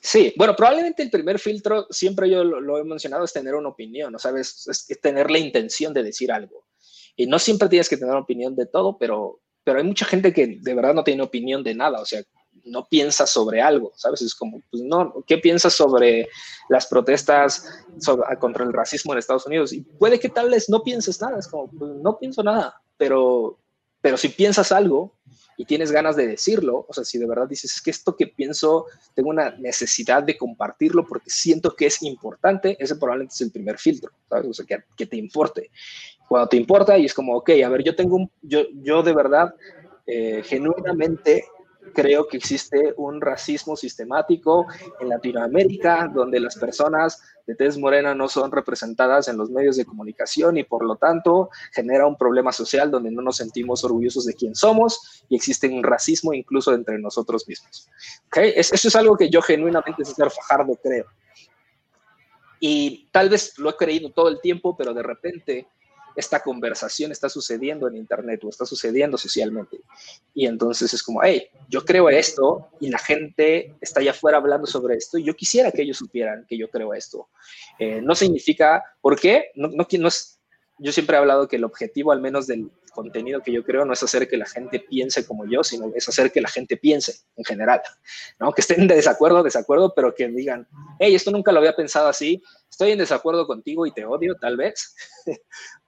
Sí, 0.00 0.32
bueno, 0.36 0.54
probablemente 0.56 1.02
el 1.02 1.10
primer 1.10 1.38
filtro, 1.38 1.86
siempre 1.90 2.30
yo 2.30 2.44
lo, 2.44 2.78
he 2.78 2.84
mencionado, 2.84 3.24
es 3.24 3.32
tener 3.32 3.54
una 3.54 3.68
opinión, 3.68 4.12
¿no 4.12 4.18
sabes? 4.18 4.66
Es, 4.68 4.86
tener 5.00 5.30
la 5.30 5.38
intención 5.38 5.92
de 5.92 6.02
decir 6.02 6.32
algo. 6.32 6.66
Y 7.16 7.26
no 7.26 7.38
siempre 7.38 7.68
tienes 7.68 7.88
que 7.88 7.96
tener 7.96 8.14
opinión 8.14 8.54
de 8.56 8.66
todo, 8.66 8.96
pero 8.98 9.40
pero 9.64 9.78
hay 9.78 9.84
mucha 9.84 10.06
gente 10.06 10.32
que 10.32 10.58
de 10.60 10.74
verdad 10.74 10.94
no 10.94 11.04
tiene 11.04 11.22
opinión 11.22 11.62
de 11.62 11.74
nada, 11.74 12.00
o 12.00 12.04
sea, 12.04 12.22
no 12.64 12.86
piensa 12.88 13.26
sobre 13.26 13.60
algo, 13.60 13.92
¿sabes? 13.96 14.22
Es 14.22 14.34
como, 14.34 14.62
pues 14.70 14.82
no, 14.82 15.24
¿qué 15.26 15.38
piensas 15.38 15.74
sobre 15.74 16.28
las 16.68 16.86
protestas 16.86 17.64
contra 18.38 18.64
el 18.64 18.72
racismo 18.72 19.12
en 19.12 19.18
Estados 19.18 19.46
Unidos? 19.46 19.72
Y 19.72 19.82
puede 19.82 20.18
que 20.18 20.28
tal 20.28 20.50
vez 20.50 20.68
no 20.68 20.82
pienses 20.82 21.20
nada, 21.20 21.38
es 21.38 21.48
como, 21.48 21.70
pues 21.70 21.92
no 22.02 22.18
pienso 22.18 22.42
nada, 22.42 22.82
pero, 22.96 23.58
pero 24.00 24.16
si 24.16 24.28
piensas 24.28 24.72
algo 24.72 25.14
y 25.60 25.66
tienes 25.66 25.92
ganas 25.92 26.16
de 26.16 26.26
decirlo, 26.26 26.86
o 26.88 26.94
sea, 26.94 27.04
si 27.04 27.18
de 27.18 27.26
verdad 27.26 27.46
dices, 27.46 27.74
es 27.74 27.82
que 27.82 27.90
esto 27.90 28.16
que 28.16 28.28
pienso, 28.28 28.86
tengo 29.14 29.28
una 29.28 29.50
necesidad 29.58 30.22
de 30.22 30.38
compartirlo 30.38 31.06
porque 31.06 31.28
siento 31.28 31.76
que 31.76 31.84
es 31.84 32.02
importante, 32.02 32.78
ese 32.80 32.96
probablemente 32.96 33.34
es 33.34 33.40
el 33.42 33.50
primer 33.50 33.76
filtro, 33.76 34.10
¿sabes? 34.26 34.46
O 34.48 34.54
sea, 34.54 34.64
que, 34.64 34.78
que 34.96 35.04
te 35.04 35.18
importe 35.18 35.70
cuando 36.30 36.48
te 36.48 36.56
importa 36.56 36.96
y 36.96 37.04
es 37.04 37.12
como, 37.12 37.36
ok, 37.36 37.50
a 37.62 37.68
ver, 37.68 37.82
yo 37.82 37.94
tengo 37.94 38.16
un, 38.16 38.30
yo, 38.40 38.62
yo 38.84 39.02
de 39.02 39.12
verdad, 39.12 39.54
eh, 40.06 40.42
genuinamente 40.44 41.44
creo 41.92 42.26
que 42.26 42.36
existe 42.36 42.94
un 42.96 43.20
racismo 43.20 43.76
sistemático 43.76 44.66
en 45.00 45.08
Latinoamérica, 45.08 46.10
donde 46.12 46.40
las 46.40 46.56
personas 46.56 47.22
de 47.46 47.54
tez 47.54 47.76
morena 47.78 48.14
no 48.14 48.28
son 48.28 48.52
representadas 48.52 49.28
en 49.28 49.36
los 49.36 49.50
medios 49.50 49.76
de 49.76 49.84
comunicación 49.84 50.56
y 50.56 50.64
por 50.64 50.84
lo 50.84 50.96
tanto 50.96 51.50
genera 51.72 52.06
un 52.06 52.16
problema 52.16 52.52
social 52.52 52.90
donde 52.90 53.10
no 53.10 53.22
nos 53.22 53.36
sentimos 53.36 53.82
orgullosos 53.84 54.24
de 54.24 54.34
quién 54.34 54.54
somos 54.54 55.24
y 55.28 55.36
existe 55.36 55.68
un 55.68 55.82
racismo 55.82 56.32
incluso 56.32 56.72
entre 56.72 56.98
nosotros 56.98 57.48
mismos. 57.48 57.88
¿Okay? 58.28 58.52
Eso 58.54 58.88
es 58.88 58.96
algo 58.96 59.16
que 59.16 59.28
yo 59.30 59.42
genuinamente, 59.42 60.04
César 60.04 60.30
Fajardo, 60.30 60.78
creo. 60.82 61.06
Y 62.60 63.08
tal 63.10 63.30
vez 63.30 63.58
lo 63.58 63.70
he 63.70 63.76
creído 63.76 64.10
todo 64.10 64.28
el 64.28 64.40
tiempo, 64.40 64.76
pero 64.76 64.92
de 64.92 65.02
repente 65.02 65.66
esta 66.20 66.40
conversación 66.40 67.10
está 67.10 67.28
sucediendo 67.28 67.88
en 67.88 67.96
Internet 67.96 68.42
o 68.44 68.48
está 68.48 68.64
sucediendo 68.64 69.18
socialmente. 69.18 69.80
Y 70.32 70.46
entonces 70.46 70.94
es 70.94 71.02
como, 71.02 71.22
hey, 71.22 71.48
yo 71.68 71.84
creo 71.84 72.08
esto 72.08 72.68
y 72.78 72.88
la 72.88 72.98
gente 72.98 73.74
está 73.80 74.00
allá 74.00 74.12
afuera 74.12 74.38
hablando 74.38 74.66
sobre 74.66 74.94
esto 74.94 75.18
y 75.18 75.24
yo 75.24 75.34
quisiera 75.34 75.72
que 75.72 75.82
ellos 75.82 75.98
supieran 75.98 76.46
que 76.48 76.56
yo 76.56 76.70
creo 76.70 76.94
esto. 76.94 77.28
Eh, 77.78 78.00
no 78.00 78.14
significa, 78.14 78.84
¿por 79.00 79.18
qué? 79.18 79.50
No, 79.54 79.68
no, 79.68 79.86
no 79.90 80.08
yo 80.80 80.92
siempre 80.92 81.16
he 81.16 81.18
hablado 81.18 81.46
que 81.46 81.56
el 81.56 81.64
objetivo, 81.64 82.10
al 82.10 82.22
menos 82.22 82.46
del 82.46 82.70
contenido 82.94 83.40
que 83.42 83.52
yo 83.52 83.62
creo, 83.62 83.84
no 83.84 83.92
es 83.92 84.02
hacer 84.02 84.26
que 84.28 84.36
la 84.36 84.46
gente 84.46 84.80
piense 84.80 85.26
como 85.26 85.46
yo, 85.46 85.62
sino 85.62 85.92
es 85.94 86.08
hacer 86.08 86.32
que 86.32 86.40
la 86.40 86.48
gente 86.48 86.76
piense 86.76 87.20
en 87.36 87.44
general, 87.44 87.82
¿no? 88.38 88.50
Que 88.52 88.62
estén 88.62 88.88
de 88.88 88.94
desacuerdo, 88.94 89.42
desacuerdo, 89.42 89.92
pero 89.94 90.14
que 90.14 90.26
digan, 90.28 90.66
hey, 90.98 91.14
esto 91.14 91.30
nunca 91.30 91.52
lo 91.52 91.58
había 91.58 91.76
pensado 91.76 92.08
así, 92.08 92.42
estoy 92.68 92.92
en 92.92 92.98
desacuerdo 92.98 93.46
contigo 93.46 93.86
y 93.86 93.92
te 93.92 94.06
odio, 94.06 94.34
tal 94.40 94.56
vez, 94.56 94.96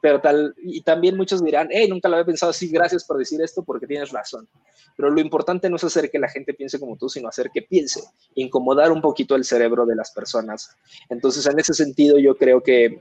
pero 0.03 0.21
tal, 0.21 0.55
y 0.59 0.83
también 0.83 1.17
muchos 1.17 1.43
dirán, 1.43 1.69
hey, 1.71 1.89
nunca 1.89 2.09
lo 2.09 2.17
había 2.17 2.27
pensado 2.27 2.51
así, 2.51 2.69
gracias 2.69 3.05
por 3.05 3.17
decir 3.17 3.41
esto 3.41 3.63
porque 3.65 3.87
tienes 3.87 4.11
razón. 4.11 4.47
Pero 4.95 5.09
lo 5.09 5.21
importante 5.21 5.71
no 5.71 5.77
es 5.77 5.85
hacer 5.85 6.11
que 6.11 6.19
la 6.19 6.29
gente 6.29 6.53
piense 6.53 6.79
como 6.79 6.99
tú, 6.99 7.09
sino 7.09 7.29
hacer 7.29 7.51
que 7.53 7.63
piense, 7.63 8.03
incomodar 8.35 8.93
un 8.93 9.01
poquito 9.01 9.37
el 9.37 9.45
cerebro 9.45 9.87
de 9.87 9.97
las 9.97 10.13
personas. 10.13 10.77
Entonces, 11.09 11.47
en 11.47 11.59
ese 11.59 11.73
sentido, 11.73 12.19
yo 12.19 12.37
creo 12.37 12.63
que 12.63 12.99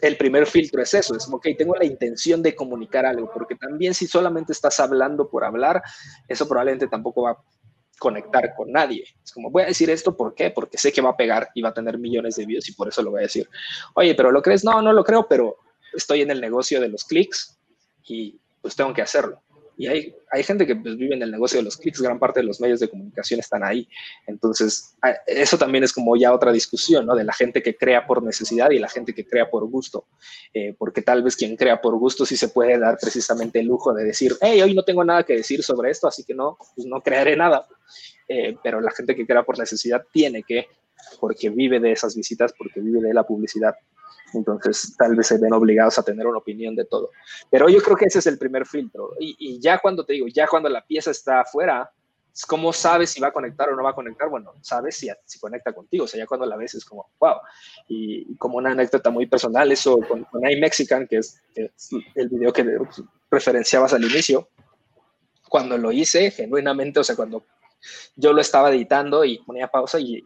el 0.00 0.16
primer 0.16 0.46
filtro 0.46 0.82
es 0.82 0.94
eso, 0.94 1.16
es 1.16 1.28
ok, 1.30 1.48
tengo 1.56 1.74
la 1.74 1.84
intención 1.84 2.42
de 2.42 2.54
comunicar 2.54 3.06
algo, 3.06 3.30
porque 3.32 3.56
también 3.56 3.94
si 3.94 4.06
solamente 4.06 4.52
estás 4.52 4.78
hablando 4.80 5.28
por 5.28 5.44
hablar, 5.44 5.82
eso 6.28 6.48
probablemente 6.48 6.88
tampoco 6.88 7.22
va 7.22 7.32
a 7.32 7.38
conectar 7.98 8.54
con 8.54 8.70
nadie. 8.70 9.04
Es 9.22 9.32
como, 9.32 9.50
voy 9.50 9.64
a 9.64 9.66
decir 9.66 9.90
esto, 9.90 10.16
¿por 10.16 10.34
qué? 10.34 10.50
Porque 10.50 10.78
sé 10.78 10.92
que 10.92 11.00
va 11.00 11.10
a 11.10 11.16
pegar 11.16 11.48
y 11.54 11.62
va 11.62 11.70
a 11.70 11.74
tener 11.74 11.98
millones 11.98 12.36
de 12.36 12.46
views 12.46 12.68
y 12.68 12.72
por 12.72 12.88
eso 12.88 13.02
lo 13.02 13.10
voy 13.10 13.20
a 13.20 13.22
decir. 13.22 13.48
Oye, 13.94 14.14
pero 14.14 14.30
¿lo 14.30 14.40
crees? 14.40 14.64
No, 14.64 14.80
no 14.80 14.92
lo 14.92 15.04
creo, 15.04 15.26
pero 15.28 15.56
estoy 15.92 16.22
en 16.22 16.30
el 16.30 16.40
negocio 16.40 16.80
de 16.80 16.88
los 16.88 17.04
clics 17.04 17.58
y 18.04 18.40
pues 18.60 18.76
tengo 18.76 18.94
que 18.94 19.02
hacerlo. 19.02 19.42
Y 19.78 19.86
hay, 19.86 20.12
hay 20.32 20.42
gente 20.42 20.66
que 20.66 20.74
pues, 20.74 20.96
vive 20.96 21.14
en 21.14 21.22
el 21.22 21.30
negocio 21.30 21.58
de 21.60 21.62
los 21.62 21.76
clics, 21.76 22.02
gran 22.02 22.18
parte 22.18 22.40
de 22.40 22.46
los 22.46 22.60
medios 22.60 22.80
de 22.80 22.90
comunicación 22.90 23.38
están 23.38 23.62
ahí. 23.62 23.88
Entonces, 24.26 24.96
eso 25.24 25.56
también 25.56 25.84
es 25.84 25.92
como 25.92 26.16
ya 26.16 26.34
otra 26.34 26.50
discusión, 26.50 27.06
¿no? 27.06 27.14
De 27.14 27.22
la 27.22 27.32
gente 27.32 27.62
que 27.62 27.76
crea 27.76 28.04
por 28.04 28.24
necesidad 28.24 28.72
y 28.72 28.80
la 28.80 28.88
gente 28.88 29.14
que 29.14 29.24
crea 29.24 29.48
por 29.48 29.64
gusto. 29.70 30.06
Eh, 30.52 30.74
porque 30.76 31.00
tal 31.00 31.22
vez 31.22 31.36
quien 31.36 31.54
crea 31.54 31.80
por 31.80 31.96
gusto 31.96 32.26
sí 32.26 32.36
se 32.36 32.48
puede 32.48 32.76
dar 32.76 32.98
precisamente 33.00 33.60
el 33.60 33.66
lujo 33.66 33.94
de 33.94 34.02
decir, 34.02 34.34
hey, 34.40 34.60
hoy 34.60 34.74
no 34.74 34.82
tengo 34.82 35.04
nada 35.04 35.22
que 35.22 35.34
decir 35.34 35.62
sobre 35.62 35.92
esto, 35.92 36.08
así 36.08 36.24
que 36.24 36.34
no, 36.34 36.58
pues 36.74 36.84
no 36.84 37.00
crearé 37.00 37.36
nada. 37.36 37.64
Eh, 38.26 38.56
pero 38.60 38.80
la 38.80 38.90
gente 38.90 39.14
que 39.14 39.26
crea 39.26 39.44
por 39.44 39.60
necesidad 39.60 40.02
tiene 40.12 40.42
que, 40.42 40.66
porque 41.20 41.50
vive 41.50 41.78
de 41.78 41.92
esas 41.92 42.16
visitas, 42.16 42.52
porque 42.58 42.80
vive 42.80 43.00
de 43.00 43.14
la 43.14 43.22
publicidad, 43.22 43.76
entonces, 44.34 44.94
tal 44.96 45.16
vez 45.16 45.26
se 45.26 45.38
ven 45.38 45.52
obligados 45.52 45.98
a 45.98 46.02
tener 46.02 46.26
una 46.26 46.38
opinión 46.38 46.74
de 46.74 46.84
todo. 46.84 47.10
Pero 47.50 47.68
yo 47.68 47.80
creo 47.80 47.96
que 47.96 48.06
ese 48.06 48.18
es 48.18 48.26
el 48.26 48.38
primer 48.38 48.66
filtro. 48.66 49.12
Y, 49.18 49.58
ya 49.60 49.78
cuando 49.78 50.04
te 50.04 50.14
digo, 50.14 50.26
ya 50.28 50.46
cuando 50.46 50.68
la 50.68 50.84
pieza 50.84 51.10
está 51.10 51.40
afuera, 51.40 51.90
¿cómo 52.46 52.72
sabes 52.72 53.10
si 53.10 53.20
va 53.20 53.28
a 53.28 53.32
conectar 53.32 53.68
o 53.68 53.76
no 53.76 53.82
va 53.82 53.90
a 53.90 53.94
conectar? 53.94 54.28
Bueno, 54.28 54.52
sabes 54.60 54.96
si, 54.96 55.08
si 55.24 55.38
conecta 55.38 55.72
contigo. 55.72 56.04
O 56.04 56.06
sea, 56.06 56.18
ya 56.18 56.26
cuando 56.26 56.46
la 56.46 56.56
ves 56.56 56.74
es 56.74 56.84
como, 56.84 57.10
wow. 57.18 57.36
Y, 57.88 58.36
como 58.36 58.58
una 58.58 58.72
anécdota 58.72 59.10
muy 59.10 59.26
personal, 59.26 59.70
eso 59.72 59.98
con, 60.08 60.24
con 60.24 60.48
iMexican, 60.48 61.06
que 61.06 61.18
es, 61.18 61.40
que 61.54 61.72
es 61.76 61.90
el 62.14 62.28
video 62.28 62.52
que 62.52 62.78
referenciabas 63.30 63.92
al 63.92 64.04
inicio, 64.04 64.48
cuando 65.48 65.78
lo 65.78 65.90
hice, 65.92 66.30
genuinamente, 66.30 67.00
o 67.00 67.04
sea, 67.04 67.16
cuando 67.16 67.44
yo 68.16 68.32
lo 68.32 68.40
estaba 68.40 68.70
editando 68.70 69.24
y 69.24 69.38
ponía 69.38 69.68
pausa 69.68 69.98
y, 70.00 70.22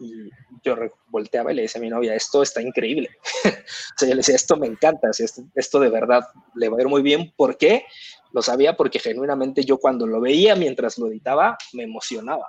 yo 0.65 0.77
volteaba 1.09 1.53
y 1.53 1.57
le 1.57 1.63
decía 1.63 1.81
a 1.81 1.83
mi 1.83 1.91
novia, 1.91 2.15
esto 2.15 2.43
está 2.43 2.63
increíble. 2.63 3.11
o 3.45 3.99
sea, 3.99 4.09
yo 4.09 4.15
le 4.15 4.19
decía, 4.21 4.37
esto 4.37 4.57
me 4.57 4.69
encanta, 4.69 5.11
esto, 5.11 5.43
esto, 5.57 5.81
de 5.81 5.89
verdad 5.89 6.25
le 6.55 6.69
va 6.69 6.79
a 6.79 6.83
ir 6.83 6.89
muy 6.89 7.03
bien. 7.03 7.33
¿Por 7.37 7.57
qué? 7.57 7.85
Lo 8.33 8.43
sabía 8.43 8.77
porque 8.77 9.01
genuinamente 9.01 9.65
yo 9.65 9.79
cuando 9.79 10.07
lo 10.07 10.21
veía 10.21 10.55
mientras 10.55 10.99
lo 10.99 11.09
editaba 11.09 11.59
me 11.73 11.83
emocionaba. 11.83 12.47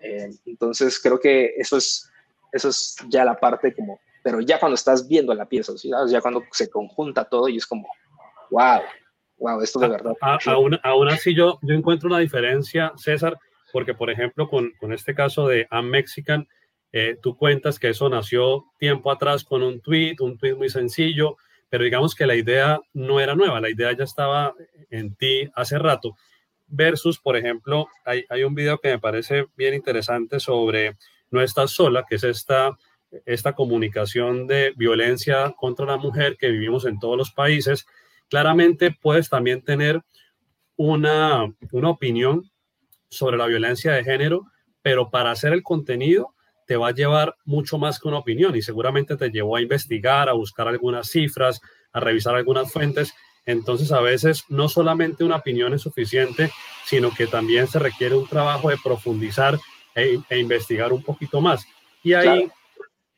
Eh, 0.00 0.30
entonces 0.46 0.98
creo 1.00 1.20
que 1.20 1.54
eso 1.56 1.76
es, 1.76 2.10
eso 2.52 2.70
es 2.70 2.96
ya 3.08 3.24
la 3.24 3.38
parte 3.38 3.74
como, 3.74 4.00
pero 4.22 4.40
ya 4.40 4.58
cuando 4.58 4.74
estás 4.74 5.06
viendo 5.06 5.34
la 5.34 5.46
pieza, 5.46 5.72
ya 6.08 6.20
cuando 6.20 6.42
se 6.52 6.70
conjunta 6.70 7.24
todo 7.24 7.48
y 7.48 7.58
es 7.58 7.66
como, 7.66 7.86
wow, 8.50 8.80
wow, 9.38 9.60
esto 9.60 9.78
de 9.78 9.88
verdad. 9.88 10.14
aún, 10.46 10.78
aún 10.82 11.08
así 11.08 11.34
yo, 11.34 11.58
yo 11.62 11.74
encuentro 11.74 12.08
una 12.08 12.18
diferencia, 12.18 12.92
César, 12.96 13.38
porque 13.72 13.94
por 13.94 14.10
ejemplo 14.10 14.48
con, 14.48 14.72
este 14.92 15.14
caso 15.14 15.48
de 15.48 15.66
Am 15.70 15.86
Mexican, 15.86 16.46
eh, 16.92 17.16
tú 17.22 17.36
cuentas 17.36 17.78
que 17.78 17.88
eso 17.88 18.08
nació 18.08 18.66
tiempo 18.78 19.10
atrás 19.10 19.44
con 19.44 19.62
un 19.62 19.80
tweet, 19.80 20.16
un 20.20 20.36
tweet 20.36 20.54
muy 20.54 20.68
sencillo, 20.68 21.36
pero 21.70 21.84
digamos 21.84 22.14
que 22.14 22.26
la 22.26 22.36
idea 22.36 22.80
no 22.92 23.18
era 23.18 23.34
nueva, 23.34 23.60
la 23.60 23.70
idea 23.70 23.92
ya 23.92 24.04
estaba 24.04 24.54
en 24.90 25.14
ti 25.14 25.48
hace 25.54 25.78
rato. 25.78 26.16
Versus, 26.66 27.18
por 27.18 27.36
ejemplo, 27.36 27.88
hay, 28.04 28.24
hay 28.28 28.44
un 28.44 28.54
video 28.54 28.78
que 28.78 28.90
me 28.90 28.98
parece 28.98 29.46
bien 29.56 29.74
interesante 29.74 30.38
sobre 30.38 30.96
No 31.30 31.40
estás 31.40 31.70
sola, 31.70 32.04
que 32.06 32.16
es 32.16 32.24
esta, 32.24 32.76
esta 33.24 33.54
comunicación 33.54 34.46
de 34.46 34.72
violencia 34.76 35.54
contra 35.56 35.86
la 35.86 35.96
mujer 35.96 36.36
que 36.38 36.48
vivimos 36.48 36.84
en 36.84 36.98
todos 36.98 37.16
los 37.16 37.30
países. 37.30 37.86
Claramente 38.28 38.90
puedes 38.90 39.28
también 39.28 39.62
tener 39.62 40.02
una, 40.76 41.52
una 41.70 41.90
opinión 41.90 42.50
sobre 43.12 43.36
la 43.36 43.46
violencia 43.46 43.92
de 43.92 44.04
género, 44.04 44.46
pero 44.80 45.10
para 45.10 45.30
hacer 45.30 45.52
el 45.52 45.62
contenido 45.62 46.34
te 46.66 46.76
va 46.76 46.88
a 46.88 46.94
llevar 46.94 47.36
mucho 47.44 47.76
más 47.78 48.00
que 48.00 48.08
una 48.08 48.18
opinión 48.18 48.56
y 48.56 48.62
seguramente 48.62 49.16
te 49.16 49.30
llevó 49.30 49.56
a 49.56 49.60
investigar, 49.60 50.28
a 50.28 50.32
buscar 50.32 50.68
algunas 50.68 51.10
cifras, 51.10 51.60
a 51.92 52.00
revisar 52.00 52.34
algunas 52.34 52.72
fuentes. 52.72 53.12
Entonces 53.44 53.92
a 53.92 54.00
veces 54.00 54.44
no 54.48 54.68
solamente 54.68 55.24
una 55.24 55.36
opinión 55.36 55.74
es 55.74 55.82
suficiente, 55.82 56.50
sino 56.86 57.10
que 57.12 57.26
también 57.26 57.66
se 57.66 57.78
requiere 57.78 58.14
un 58.14 58.26
trabajo 58.26 58.70
de 58.70 58.78
profundizar 58.82 59.58
e, 59.94 60.18
e 60.30 60.38
investigar 60.38 60.92
un 60.92 61.02
poquito 61.02 61.40
más. 61.40 61.66
Y 62.02 62.14
ahí, 62.14 62.48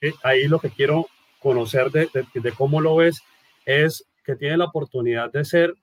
eh, 0.00 0.14
ahí 0.22 0.48
lo 0.48 0.58
que 0.58 0.70
quiero 0.70 1.06
conocer 1.38 1.90
de, 1.90 2.08
de 2.34 2.52
cómo 2.52 2.80
lo 2.80 2.96
ves 2.96 3.22
es 3.64 4.04
que 4.24 4.34
tiene 4.34 4.56
la 4.56 4.64
oportunidad 4.64 5.30
de 5.30 5.44
ser 5.44 5.74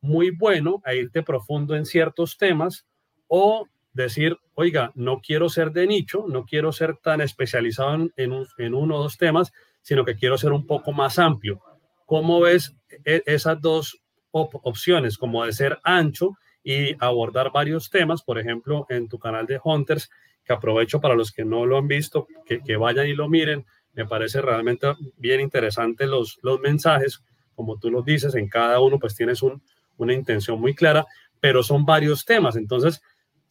muy 0.00 0.30
bueno 0.30 0.82
e 0.84 0.96
irte 0.96 1.22
profundo 1.22 1.74
en 1.74 1.86
ciertos 1.86 2.36
temas, 2.36 2.84
o 3.28 3.66
decir, 3.92 4.36
oiga, 4.54 4.90
no 4.94 5.20
quiero 5.20 5.48
ser 5.48 5.70
de 5.70 5.86
nicho, 5.86 6.24
no 6.28 6.44
quiero 6.44 6.72
ser 6.72 6.96
tan 6.96 7.20
especializado 7.20 7.94
en, 7.94 8.12
en, 8.58 8.74
uno 8.74 8.96
o 8.96 9.02
dos 9.02 9.16
temas, 9.16 9.52
sino 9.82 10.04
que 10.04 10.16
quiero 10.16 10.36
ser 10.36 10.52
un 10.52 10.66
poco 10.66 10.92
más 10.92 11.18
amplio. 11.18 11.60
¿Cómo 12.06 12.40
ves 12.40 12.74
e, 13.04 13.22
esas 13.26 13.60
dos 13.60 14.00
opciones, 14.30 15.16
como 15.16 15.44
de 15.44 15.52
ser 15.52 15.78
ancho 15.84 16.36
y 16.64 16.96
abordar 16.98 17.52
varios 17.52 17.88
temas, 17.88 18.22
por 18.22 18.38
ejemplo, 18.38 18.84
en 18.88 19.08
tu 19.08 19.18
canal 19.18 19.46
de 19.46 19.60
Hunters, 19.62 20.10
que 20.44 20.52
aprovecho 20.52 21.00
para 21.00 21.14
los 21.14 21.30
que 21.30 21.44
no 21.44 21.66
lo 21.66 21.78
han 21.78 21.86
visto, 21.86 22.26
que, 22.44 22.60
que 22.60 22.76
vayan 22.76 23.06
y 23.06 23.14
lo 23.14 23.28
miren, 23.28 23.64
me 23.92 24.06
parece 24.06 24.42
realmente 24.42 24.88
bien 25.16 25.40
interesante 25.40 26.06
los, 26.06 26.38
los 26.42 26.60
mensajes, 26.60 27.22
como 27.54 27.78
tú 27.78 27.90
los 27.90 28.04
dices, 28.04 28.34
en 28.34 28.48
cada 28.48 28.80
uno 28.80 28.98
pues 28.98 29.14
tienes 29.14 29.40
un, 29.42 29.62
una 29.96 30.12
intención 30.12 30.60
muy 30.60 30.74
clara, 30.74 31.06
pero 31.40 31.62
son 31.62 31.84
varios 31.84 32.24
temas, 32.24 32.56
entonces 32.56 33.02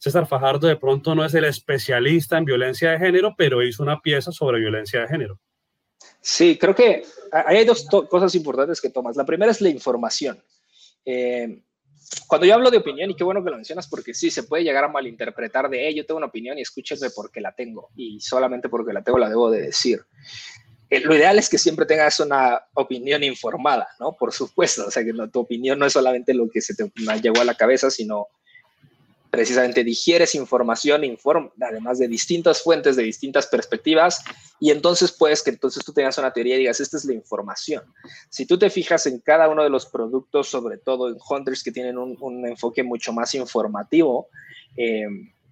César 0.04 0.26
Fajardo 0.26 0.68
de 0.68 0.76
pronto 0.76 1.14
no 1.14 1.24
es 1.24 1.32
el 1.32 1.44
especialista 1.44 2.36
en 2.36 2.44
violencia 2.44 2.90
de 2.90 2.98
género, 2.98 3.34
pero 3.38 3.62
hizo 3.62 3.82
una 3.82 4.02
pieza 4.02 4.32
sobre 4.32 4.60
violencia 4.60 5.00
de 5.00 5.08
género. 5.08 5.40
Sí, 6.20 6.58
creo 6.58 6.74
que 6.74 7.04
hay 7.32 7.64
dos 7.64 7.86
cosas 8.10 8.34
importantes 8.34 8.82
que 8.82 8.90
tomas. 8.90 9.16
La 9.16 9.24
primera 9.24 9.50
es 9.50 9.62
la 9.62 9.70
información. 9.70 10.44
Eh, 11.06 11.62
cuando 12.26 12.46
yo 12.46 12.52
hablo 12.52 12.70
de 12.70 12.76
opinión, 12.76 13.10
y 13.10 13.16
qué 13.16 13.24
bueno 13.24 13.42
que 13.42 13.48
lo 13.48 13.56
mencionas, 13.56 13.88
porque 13.88 14.12
sí, 14.12 14.30
se 14.30 14.42
puede 14.42 14.62
llegar 14.62 14.84
a 14.84 14.88
malinterpretar 14.88 15.70
de, 15.70 15.86
hey, 15.86 15.94
yo 15.94 16.04
tengo 16.04 16.18
una 16.18 16.26
opinión 16.26 16.58
y 16.58 16.60
escúchenme 16.60 17.08
porque 17.08 17.40
la 17.40 17.52
tengo, 17.52 17.88
y 17.96 18.20
solamente 18.20 18.68
porque 18.68 18.92
la 18.92 19.02
tengo 19.02 19.16
la 19.16 19.30
debo 19.30 19.50
de 19.50 19.62
decir. 19.62 20.02
Eh, 20.90 21.00
lo 21.00 21.14
ideal 21.14 21.38
es 21.38 21.48
que 21.48 21.56
siempre 21.56 21.86
tengas 21.86 22.20
una 22.20 22.60
opinión 22.74 23.24
informada, 23.24 23.88
¿no? 23.98 24.12
Por 24.12 24.34
supuesto, 24.34 24.86
o 24.86 24.90
sea, 24.90 25.02
que 25.02 25.14
tu 25.32 25.40
opinión 25.40 25.78
no 25.78 25.86
es 25.86 25.94
solamente 25.94 26.34
lo 26.34 26.50
que 26.50 26.60
se 26.60 26.74
te 26.74 26.92
llegó 27.22 27.40
a 27.40 27.46
la 27.46 27.54
cabeza, 27.54 27.90
sino 27.90 28.28
precisamente 29.34 29.82
digieres 29.82 30.36
información, 30.36 31.02
inform 31.02 31.50
además 31.60 31.98
de 31.98 32.06
distintas 32.06 32.62
fuentes, 32.62 32.94
de 32.94 33.02
distintas 33.02 33.48
perspectivas, 33.48 34.22
y 34.60 34.70
entonces 34.70 35.10
puedes 35.10 35.42
que 35.42 35.50
entonces 35.50 35.84
tú 35.84 35.92
tengas 35.92 36.16
una 36.18 36.32
teoría 36.32 36.54
y 36.54 36.60
digas, 36.60 36.78
esta 36.78 36.96
es 36.96 37.04
la 37.04 37.14
información. 37.14 37.82
Si 38.30 38.46
tú 38.46 38.56
te 38.56 38.70
fijas 38.70 39.06
en 39.06 39.18
cada 39.18 39.48
uno 39.48 39.64
de 39.64 39.70
los 39.70 39.86
productos, 39.86 40.48
sobre 40.48 40.78
todo 40.78 41.08
en 41.08 41.16
Hunters 41.28 41.64
que 41.64 41.72
tienen 41.72 41.98
un, 41.98 42.46
enfoque 42.46 42.84
mucho 42.84 43.12
más 43.12 43.34
informativo, 43.34 44.28
eh, 44.76 45.04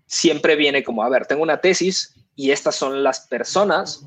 siempre 0.07 0.55
viene 0.55 0.85
como, 0.85 1.03
a 1.03 1.09
ver, 1.09 1.27
tengo 1.27 1.43
una 1.43 1.61
tesis 1.61 2.15
y 2.37 2.53
estas 2.53 2.77
son 2.77 3.03
las 3.03 3.27
personas, 3.27 4.07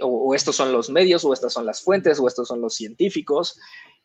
o, 0.00 0.36
estos 0.36 0.54
son 0.54 0.70
los 0.70 0.88
medios, 0.88 1.24
o 1.24 1.32
estas 1.32 1.52
son 1.52 1.66
las 1.66 1.82
fuentes, 1.82 2.20
o 2.20 2.28
estos 2.28 2.46
son 2.46 2.60
los 2.60 2.74
científicos 2.74 3.58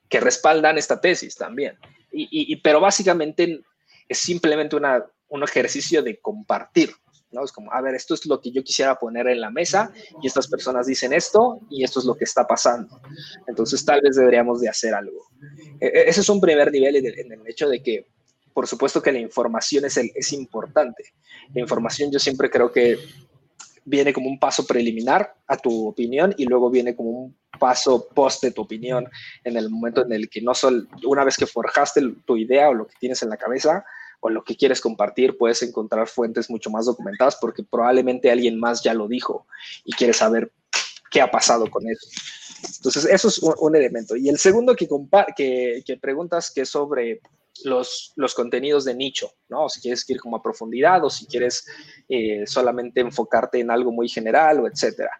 que 0.09 0.19
respaldan 0.19 0.79
esta 0.79 0.99
tesis 0.99 1.35
también. 1.35 1.77
Y, 2.11 2.55
pero 2.57 2.79
básicamente 2.79 3.61
es 4.07 4.17
simplemente 4.17 4.75
una, 4.75 5.05
un 5.29 5.43
ejercicio 5.43 6.01
de 6.03 6.19
compartir, 6.19 6.91
¿no? 7.31 7.43
Es 7.43 7.51
como, 7.51 7.71
a 7.71 7.81
ver, 7.81 7.95
esto 7.95 8.13
es 8.13 8.25
lo 8.25 8.39
que 8.39 8.51
yo 8.51 8.63
quisiera 8.63 8.95
poner 8.95 9.27
en 9.27 9.41
la 9.41 9.49
mesa 9.49 9.91
y 10.21 10.27
estas 10.27 10.47
personas 10.47 10.87
dicen 10.87 11.13
esto 11.13 11.59
y 11.69 11.83
esto 11.83 11.99
es 11.99 12.05
lo 12.05 12.15
que 12.15 12.23
está 12.23 12.45
pasando. 12.47 12.99
Entonces 13.47 13.83
tal 13.83 14.01
vez 14.01 14.15
deberíamos 14.15 14.61
de 14.61 14.69
hacer 14.69 14.93
algo. 14.93 15.27
E, 15.79 15.87
e, 15.87 16.09
ese 16.09 16.21
es 16.21 16.29
un 16.29 16.39
primer 16.39 16.71
nivel 16.71 16.95
en 16.95 17.31
el 17.31 17.47
hecho 17.47 17.67
de 17.67 17.81
que 17.81 18.07
por 18.55 18.67
supuesto 18.67 19.01
que 19.01 19.11
la 19.11 19.19
información 19.19 19.83
es, 19.83 19.97
es 19.97 20.31
importante. 20.31 21.03
La 21.53 21.59
información 21.59 22.09
yo 22.09 22.19
siempre 22.19 22.49
creo 22.49 22.71
que 22.71 22.97
viene 23.83 24.13
como 24.13 24.29
un 24.29 24.39
paso 24.39 24.65
preliminar 24.65 25.35
a 25.45 25.57
tu 25.57 25.89
opinión 25.89 26.33
y 26.37 26.45
luego 26.45 26.71
viene 26.71 26.95
como 26.95 27.09
un 27.09 27.37
paso 27.59 28.07
post 28.15 28.41
de 28.43 28.51
tu 28.51 28.61
opinión 28.61 29.09
en 29.43 29.57
el 29.57 29.69
momento 29.69 30.05
en 30.05 30.13
el 30.13 30.29
que 30.29 30.41
no 30.41 30.55
solo 30.55 30.87
una 31.05 31.25
vez 31.25 31.35
que 31.35 31.45
forjaste 31.45 32.01
tu 32.25 32.37
idea 32.37 32.69
o 32.69 32.73
lo 32.73 32.87
que 32.87 32.95
tienes 32.97 33.21
en 33.23 33.29
la 33.29 33.37
cabeza 33.37 33.83
o 34.25 34.29
lo 34.31 34.43
que 34.43 34.55
quieres 34.55 34.81
compartir, 34.81 35.37
puedes 35.37 35.61
encontrar 35.61 36.07
fuentes 36.07 36.49
mucho 36.49 36.71
más 36.71 36.87
documentadas 36.87 37.37
porque 37.39 37.61
probablemente 37.61 38.31
alguien 38.31 38.59
más 38.59 38.81
ya 38.81 38.95
lo 38.95 39.07
dijo 39.07 39.45
y 39.83 39.93
quiere 39.93 40.13
saber 40.13 40.51
qué 41.11 41.21
ha 41.21 41.29
pasado 41.29 41.69
con 41.69 41.87
eso. 41.87 42.07
Entonces, 42.77 43.05
eso 43.05 43.27
es 43.27 43.37
un, 43.37 43.75
elemento. 43.75 44.15
Y 44.15 44.29
el 44.29 44.39
segundo 44.39 44.75
que, 44.75 44.87
que, 45.37 45.83
que 45.85 45.97
preguntas, 45.97 46.49
que 46.49 46.61
es 46.61 46.69
sobre 46.69 47.21
los, 47.65 48.13
los 48.15 48.33
contenidos 48.33 48.83
de 48.83 48.95
nicho, 48.95 49.31
¿no? 49.47 49.69
Si 49.69 49.79
quieres 49.79 50.09
ir 50.09 50.19
como 50.19 50.37
a 50.37 50.41
profundidad 50.41 51.05
o 51.05 51.09
si 51.11 51.27
quieres 51.27 51.63
eh, 52.09 52.47
solamente 52.47 53.01
enfocarte 53.01 53.59
en 53.59 53.69
algo 53.69 53.91
muy 53.91 54.09
general 54.09 54.59
o 54.59 54.67
etcétera. 54.67 55.11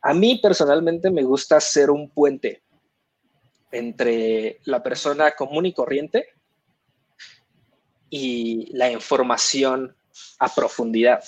A 0.00 0.14
mí 0.14 0.40
personalmente 0.42 1.12
me 1.12 1.22
gusta 1.22 1.60
ser 1.60 1.92
un 1.92 2.10
puente 2.10 2.64
entre 3.70 4.58
la 4.64 4.82
persona 4.82 5.30
común 5.30 5.66
y 5.66 5.72
corriente 5.72 6.26
y 8.14 8.68
la 8.76 8.92
información 8.92 9.96
a 10.38 10.54
profundidad. 10.54 11.24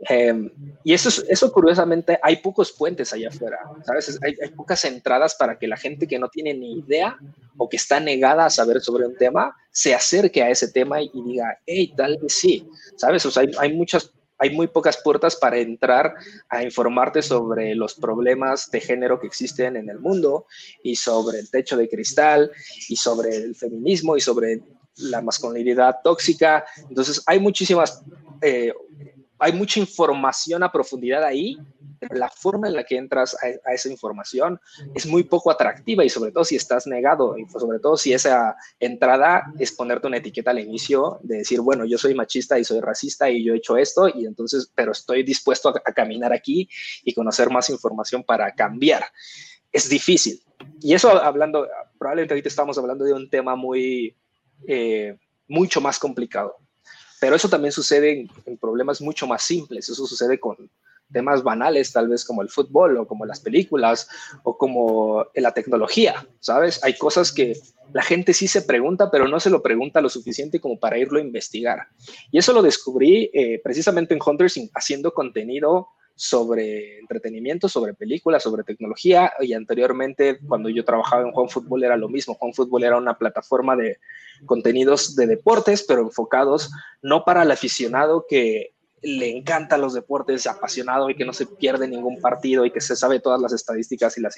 Em, 0.00 0.50
y 0.82 0.92
eso, 0.92 1.22
eso 1.28 1.52
curiosamente, 1.52 2.18
hay 2.20 2.36
pocos 2.38 2.72
puentes 2.72 3.12
allá 3.12 3.28
afuera, 3.28 3.58
¿sabes? 3.86 4.18
Hay, 4.24 4.34
hay, 4.42 4.50
pocas 4.50 4.84
entradas 4.84 5.36
para 5.36 5.56
que 5.56 5.68
la 5.68 5.76
gente 5.76 6.08
que 6.08 6.18
no 6.18 6.28
tiene 6.28 6.52
ni 6.52 6.80
idea 6.80 7.16
o 7.56 7.68
que 7.68 7.76
está 7.76 8.00
negada 8.00 8.44
a 8.44 8.50
saber 8.50 8.80
sobre 8.80 9.06
un 9.06 9.16
tema 9.16 9.56
se 9.70 9.94
acerque 9.94 10.42
a 10.42 10.50
ese 10.50 10.72
tema 10.72 11.00
y, 11.00 11.10
diga, 11.14 11.60
hey, 11.64 11.94
tal 11.96 12.18
vez 12.20 12.32
sí, 12.34 12.68
¿sabes? 12.96 13.24
O 13.24 13.30
sea, 13.30 13.44
hay, 13.44 13.52
hay 13.56 13.72
muchas 13.72 14.10
hay 14.38 14.50
muy 14.50 14.66
pocas 14.66 14.98
puertas 15.02 15.36
para 15.36 15.58
entrar 15.58 16.14
a 16.48 16.62
informarte 16.62 17.22
sobre 17.22 17.74
los 17.74 17.94
problemas 17.94 18.70
de 18.70 18.80
género 18.80 19.20
que 19.20 19.26
existen 19.26 19.76
en 19.76 19.88
el 19.88 19.98
mundo 19.98 20.46
y 20.82 20.96
sobre 20.96 21.38
el 21.38 21.50
techo 21.50 21.76
de 21.76 21.88
cristal 21.88 22.50
y 22.88 22.96
sobre 22.96 23.36
el 23.36 23.54
feminismo 23.54 24.16
y 24.16 24.20
sobre 24.20 24.60
la 24.96 25.22
masculinidad 25.22 25.96
tóxica. 26.02 26.64
Entonces, 26.88 27.22
hay 27.26 27.40
muchísimas 27.40 28.02
eh, 28.42 28.72
hay 29.38 29.52
mucha 29.52 29.80
información 29.80 30.62
a 30.62 30.70
profundidad 30.70 31.24
ahí, 31.24 31.58
pero 31.98 32.14
la 32.16 32.28
forma 32.28 32.68
en 32.68 32.74
la 32.74 32.84
que 32.84 32.96
entras 32.96 33.36
a, 33.42 33.72
esa 33.72 33.88
información 33.88 34.60
es 34.94 35.06
muy 35.06 35.24
poco 35.24 35.50
atractiva 35.50 36.04
y 36.04 36.08
sobre 36.08 36.30
todo 36.30 36.44
si 36.44 36.56
estás 36.56 36.86
negado, 36.86 37.36
y 37.36 37.46
sobre 37.48 37.78
todo 37.78 37.96
si 37.96 38.12
esa 38.12 38.56
entrada 38.78 39.44
es 39.58 39.72
ponerte 39.72 40.06
una 40.06 40.18
etiqueta 40.18 40.50
al 40.50 40.60
inicio 40.60 41.18
de 41.22 41.38
decir, 41.38 41.60
bueno, 41.60 41.84
yo 41.84 41.98
soy 41.98 42.14
machista 42.14 42.58
y 42.58 42.64
soy 42.64 42.80
racista 42.80 43.28
y 43.28 43.44
yo 43.44 43.54
he 43.54 43.58
hecho 43.58 43.76
esto 43.76 44.08
y 44.08 44.26
entonces, 44.26 44.70
pero 44.74 44.92
estoy 44.92 45.22
dispuesto 45.22 45.68
a, 45.68 45.92
caminar 45.92 46.32
aquí 46.32 46.68
y 47.04 47.14
conocer 47.14 47.50
más 47.50 47.70
información 47.70 48.22
para 48.22 48.52
cambiar. 48.54 49.04
Es 49.72 49.88
difícil. 49.88 50.42
Y 50.80 50.94
eso 50.94 51.10
hablando, 51.10 51.66
probablemente 51.98 52.34
ahorita 52.34 52.48
estamos 52.48 52.78
hablando 52.78 53.04
de 53.04 53.12
un 53.12 53.28
tema 53.28 53.56
muy, 53.56 54.16
eh, 54.66 55.16
mucho 55.48 55.80
más 55.80 55.98
complicado 55.98 56.63
pero 57.24 57.36
eso 57.36 57.48
también 57.48 57.72
sucede 57.72 58.28
en, 58.44 58.58
problemas 58.58 59.00
mucho 59.00 59.26
más 59.26 59.42
simples, 59.42 59.88
eso 59.88 60.04
sucede 60.04 60.38
con 60.38 60.70
temas 61.10 61.42
banales, 61.42 61.90
tal 61.90 62.06
vez 62.06 62.22
como 62.22 62.42
el 62.42 62.50
fútbol 62.50 62.98
o 62.98 63.06
como 63.06 63.24
las 63.24 63.40
películas 63.40 64.06
o 64.42 64.58
como 64.58 65.24
la 65.34 65.52
tecnología, 65.52 66.28
¿sabes? 66.40 66.84
Hay 66.84 66.98
cosas 66.98 67.32
que 67.32 67.58
la 67.94 68.02
gente 68.02 68.34
sí 68.34 68.46
se 68.46 68.60
pregunta, 68.60 69.10
pero 69.10 69.26
no 69.26 69.40
se 69.40 69.48
lo 69.48 69.62
pregunta 69.62 70.02
lo 70.02 70.10
suficiente 70.10 70.60
como 70.60 70.78
para 70.78 70.98
irlo 70.98 71.18
a 71.18 71.22
investigar. 71.22 71.88
Y 72.30 72.36
eso 72.36 72.52
lo 72.52 72.60
descubrí 72.60 73.30
eh, 73.32 73.58
precisamente 73.64 74.12
en 74.12 74.20
Hunters 74.20 74.60
haciendo 74.74 75.14
contenido 75.14 75.88
sobre 76.16 76.98
entretenimiento, 76.98 77.68
sobre 77.68 77.94
películas, 77.94 78.42
sobre 78.42 78.62
tecnología 78.62 79.32
y 79.40 79.52
anteriormente 79.52 80.38
cuando 80.46 80.68
yo 80.68 80.84
trabajaba 80.84 81.22
en 81.22 81.32
Juan 81.32 81.48
Fútbol 81.48 81.84
era 81.84 81.96
lo 81.96 82.08
mismo. 82.08 82.34
Juan 82.34 82.54
Fútbol 82.54 82.84
era 82.84 82.96
una 82.96 83.18
plataforma 83.18 83.76
de 83.76 83.98
contenidos 84.46 85.16
de 85.16 85.26
deportes, 85.26 85.82
pero 85.82 86.02
enfocados 86.02 86.70
no 87.02 87.24
para 87.24 87.42
el 87.42 87.50
aficionado 87.50 88.26
que 88.28 88.74
le 89.04 89.36
encantan 89.36 89.80
los 89.80 89.92
deportes, 89.92 90.46
apasionado 90.46 91.10
y 91.10 91.14
que 91.14 91.26
no 91.26 91.32
se 91.32 91.46
pierde 91.46 91.86
ningún 91.86 92.20
partido 92.20 92.64
y 92.64 92.70
que 92.70 92.80
se 92.80 92.96
sabe 92.96 93.20
todas 93.20 93.40
las 93.40 93.52
estadísticas 93.52 94.16
y 94.16 94.22
las 94.22 94.36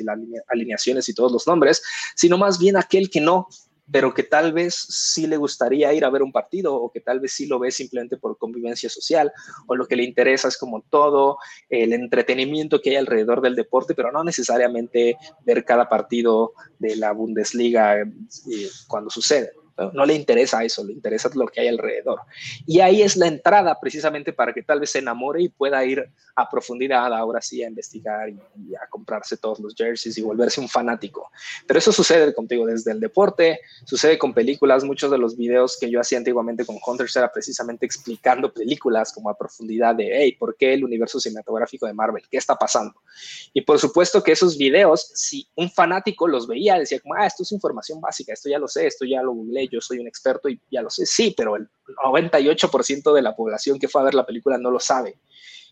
alineaciones 0.48 1.08
y 1.08 1.14
todos 1.14 1.30
los 1.30 1.46
nombres, 1.46 1.82
sino 2.16 2.36
más 2.36 2.58
bien 2.58 2.76
aquel 2.76 3.08
que 3.08 3.20
no, 3.20 3.46
pero 3.90 4.12
que 4.12 4.22
tal 4.22 4.52
vez 4.52 4.74
sí 4.74 5.26
le 5.26 5.36
gustaría 5.36 5.92
ir 5.92 6.04
a 6.04 6.10
ver 6.10 6.22
un 6.22 6.32
partido 6.32 6.74
o 6.74 6.90
que 6.90 7.00
tal 7.00 7.20
vez 7.20 7.32
sí 7.32 7.46
lo 7.46 7.58
ve 7.58 7.70
simplemente 7.70 8.16
por 8.16 8.36
convivencia 8.38 8.88
social 8.88 9.32
o 9.66 9.76
lo 9.76 9.86
que 9.86 9.96
le 9.96 10.04
interesa 10.04 10.48
es 10.48 10.58
como 10.58 10.82
todo 10.82 11.38
el 11.68 11.92
entretenimiento 11.92 12.80
que 12.80 12.90
hay 12.90 12.96
alrededor 12.96 13.40
del 13.40 13.54
deporte, 13.54 13.94
pero 13.94 14.10
no 14.10 14.24
necesariamente 14.24 15.16
ver 15.44 15.64
cada 15.64 15.88
partido 15.88 16.52
de 16.78 16.96
la 16.96 17.12
Bundesliga 17.12 18.00
eh, 18.00 18.06
cuando 18.88 19.10
sucede. 19.10 19.52
No, 19.92 20.06
le 20.06 20.14
interesa 20.14 20.64
eso, 20.64 20.82
le 20.84 20.94
interesa 20.94 21.30
lo 21.34 21.46
que 21.46 21.60
hay 21.60 21.68
alrededor. 21.68 22.20
Y 22.66 22.80
ahí 22.80 23.02
es 23.02 23.14
la 23.16 23.26
entrada 23.26 23.78
precisamente 23.78 24.32
para 24.32 24.54
que 24.54 24.62
tal 24.62 24.80
vez 24.80 24.90
se 24.90 25.00
enamore 25.00 25.42
y 25.42 25.48
pueda 25.50 25.84
ir 25.84 26.08
a 26.34 26.48
profundidad 26.48 27.12
ahora 27.14 27.42
sí 27.42 27.62
a 27.62 27.68
investigar 27.68 28.30
y, 28.30 28.74
a 28.74 28.88
comprarse 28.88 29.36
todos 29.36 29.60
los 29.60 29.74
jerseys 29.74 30.16
y 30.16 30.22
volverse 30.22 30.62
un 30.62 30.68
fanático. 30.68 31.30
Pero 31.66 31.78
eso 31.78 31.92
sucede 31.92 32.32
contigo 32.32 32.64
desde 32.64 32.92
el 32.92 33.00
deporte, 33.00 33.60
sucede 33.84 34.18
con 34.18 34.32
películas. 34.32 34.82
Muchos 34.82 35.10
de 35.10 35.18
los 35.18 35.36
videos 35.36 35.76
que 35.78 35.90
yo 35.90 36.00
hacía 36.00 36.18
antiguamente 36.18 36.64
con 36.64 36.78
Hunters 36.84 37.14
era 37.16 37.30
precisamente 37.30 37.84
explicando 37.84 38.52
películas 38.52 39.12
como 39.12 39.28
a 39.28 39.36
profundidad 39.36 39.94
de, 39.94 40.10
hey, 40.10 40.36
¿por 40.38 40.56
qué 40.56 40.72
el 40.72 40.84
universo 40.84 41.20
cinematográfico 41.20 41.86
de 41.86 41.92
Marvel? 41.92 42.24
¿Qué 42.30 42.38
está 42.38 42.56
pasando? 42.56 42.94
Y 43.52 43.60
por 43.60 43.78
supuesto 43.78 44.22
que 44.22 44.32
esos 44.32 44.56
videos, 44.56 45.10
si 45.14 45.46
un 45.54 45.70
fanático 45.70 46.26
los 46.26 46.46
veía, 46.46 46.78
decía 46.78 47.00
como, 47.00 47.14
ah, 47.14 47.26
esto 47.26 47.42
es 47.42 47.52
información 47.52 48.00
básica, 48.00 48.32
esto 48.32 48.48
ya 48.48 48.58
lo 48.58 48.68
sé, 48.68 48.86
esto 48.86 49.04
ya 49.04 49.22
lo 49.22 49.32
googleé 49.32 49.65
yo 49.68 49.80
soy 49.80 49.98
un 49.98 50.06
experto 50.06 50.48
y 50.48 50.60
ya 50.70 50.82
lo 50.82 50.90
sé. 50.90 51.06
Sí, 51.06 51.34
pero 51.36 51.56
el 51.56 51.68
98% 52.04 53.14
de 53.14 53.22
la 53.22 53.34
población 53.34 53.78
que 53.78 53.88
fue 53.88 54.00
a 54.00 54.04
ver 54.04 54.14
la 54.14 54.26
película 54.26 54.58
no 54.58 54.70
lo 54.70 54.80
sabe 54.80 55.18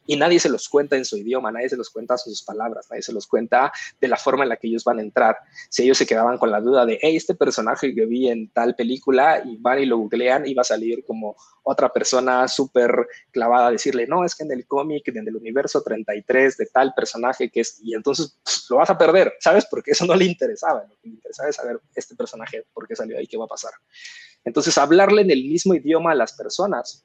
y 0.06 0.16
nadie 0.16 0.40
se 0.40 0.48
los 0.48 0.68
cuenta 0.68 0.96
en 0.96 1.04
su 1.04 1.16
idioma, 1.16 1.50
nadie 1.50 1.68
se 1.68 1.76
los 1.76 1.90
cuenta 1.90 2.18
sus 2.18 2.42
palabras, 2.42 2.86
nadie 2.90 3.02
se 3.02 3.12
los 3.12 3.26
cuenta 3.26 3.72
de 4.00 4.08
la 4.08 4.16
forma 4.16 4.44
en 4.44 4.50
la 4.50 4.56
que 4.56 4.68
ellos 4.68 4.84
van 4.84 4.98
a 4.98 5.02
entrar. 5.02 5.36
Si 5.68 5.82
ellos 5.82 5.98
se 5.98 6.06
quedaban 6.06 6.38
con 6.38 6.50
la 6.50 6.60
duda 6.60 6.86
de, 6.86 6.98
hey, 7.00 7.16
este 7.16 7.34
personaje 7.34 7.94
que 7.94 8.06
vi 8.06 8.28
en 8.28 8.48
tal 8.50 8.74
película 8.74 9.42
y 9.44 9.56
van 9.56 9.80
y 9.80 9.86
lo 9.86 9.98
googlean, 9.98 10.46
iba 10.46 10.62
a 10.62 10.64
salir 10.64 11.04
como 11.04 11.36
otra 11.62 11.92
persona 11.92 12.46
súper 12.48 13.08
clavada 13.30 13.68
a 13.68 13.70
decirle, 13.70 14.06
no, 14.06 14.24
es 14.24 14.34
que 14.34 14.44
en 14.44 14.52
el 14.52 14.66
cómic, 14.66 15.08
en 15.08 15.26
el 15.26 15.36
universo 15.36 15.82
33 15.82 16.56
de 16.56 16.66
tal 16.66 16.92
personaje 16.94 17.50
que 17.50 17.60
es, 17.60 17.78
y 17.82 17.94
entonces 17.94 18.38
pues, 18.44 18.66
lo 18.68 18.76
vas 18.76 18.90
a 18.90 18.98
perder, 18.98 19.34
¿sabes? 19.40 19.66
Porque 19.70 19.92
eso 19.92 20.04
no 20.04 20.14
le 20.14 20.26
interesaba, 20.26 20.84
lo 20.88 20.94
que 21.00 21.08
le 21.08 21.14
interesaba 21.14 21.48
es 21.48 21.56
saber 21.56 21.80
este 21.94 22.14
personaje, 22.14 22.64
por 22.72 22.86
qué 22.86 22.94
salió 22.94 23.18
ahí, 23.18 23.26
qué 23.26 23.36
va 23.36 23.46
a 23.46 23.48
pasar. 23.48 23.72
Entonces, 24.44 24.76
hablarle 24.76 25.22
en 25.22 25.30
el 25.30 25.42
mismo 25.42 25.74
idioma 25.74 26.12
a 26.12 26.14
las 26.14 26.34
personas 26.34 27.04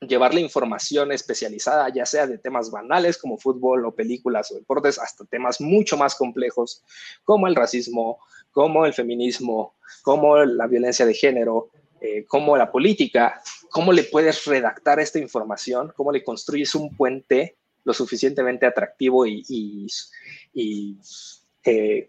llevarle 0.00 0.40
información 0.40 1.10
especializada, 1.12 1.88
ya 1.88 2.04
sea 2.04 2.26
de 2.26 2.38
temas 2.38 2.70
banales 2.70 3.16
como 3.16 3.38
fútbol 3.38 3.86
o 3.86 3.94
películas 3.94 4.50
o 4.50 4.54
deportes, 4.54 4.98
hasta 4.98 5.24
temas 5.24 5.60
mucho 5.60 5.96
más 5.96 6.14
complejos 6.14 6.82
como 7.24 7.46
el 7.46 7.56
racismo, 7.56 8.18
como 8.52 8.84
el 8.84 8.92
feminismo, 8.92 9.74
como 10.02 10.36
la 10.44 10.66
violencia 10.66 11.06
de 11.06 11.14
género, 11.14 11.70
eh, 12.00 12.24
como 12.26 12.56
la 12.56 12.70
política, 12.70 13.40
cómo 13.70 13.92
le 13.92 14.04
puedes 14.04 14.44
redactar 14.44 15.00
esta 15.00 15.18
información, 15.18 15.92
cómo 15.96 16.12
le 16.12 16.22
construyes 16.22 16.74
un 16.74 16.94
puente 16.94 17.56
lo 17.84 17.94
suficientemente 17.94 18.66
atractivo 18.66 19.26
y, 19.26 19.86
eh, 21.64 22.08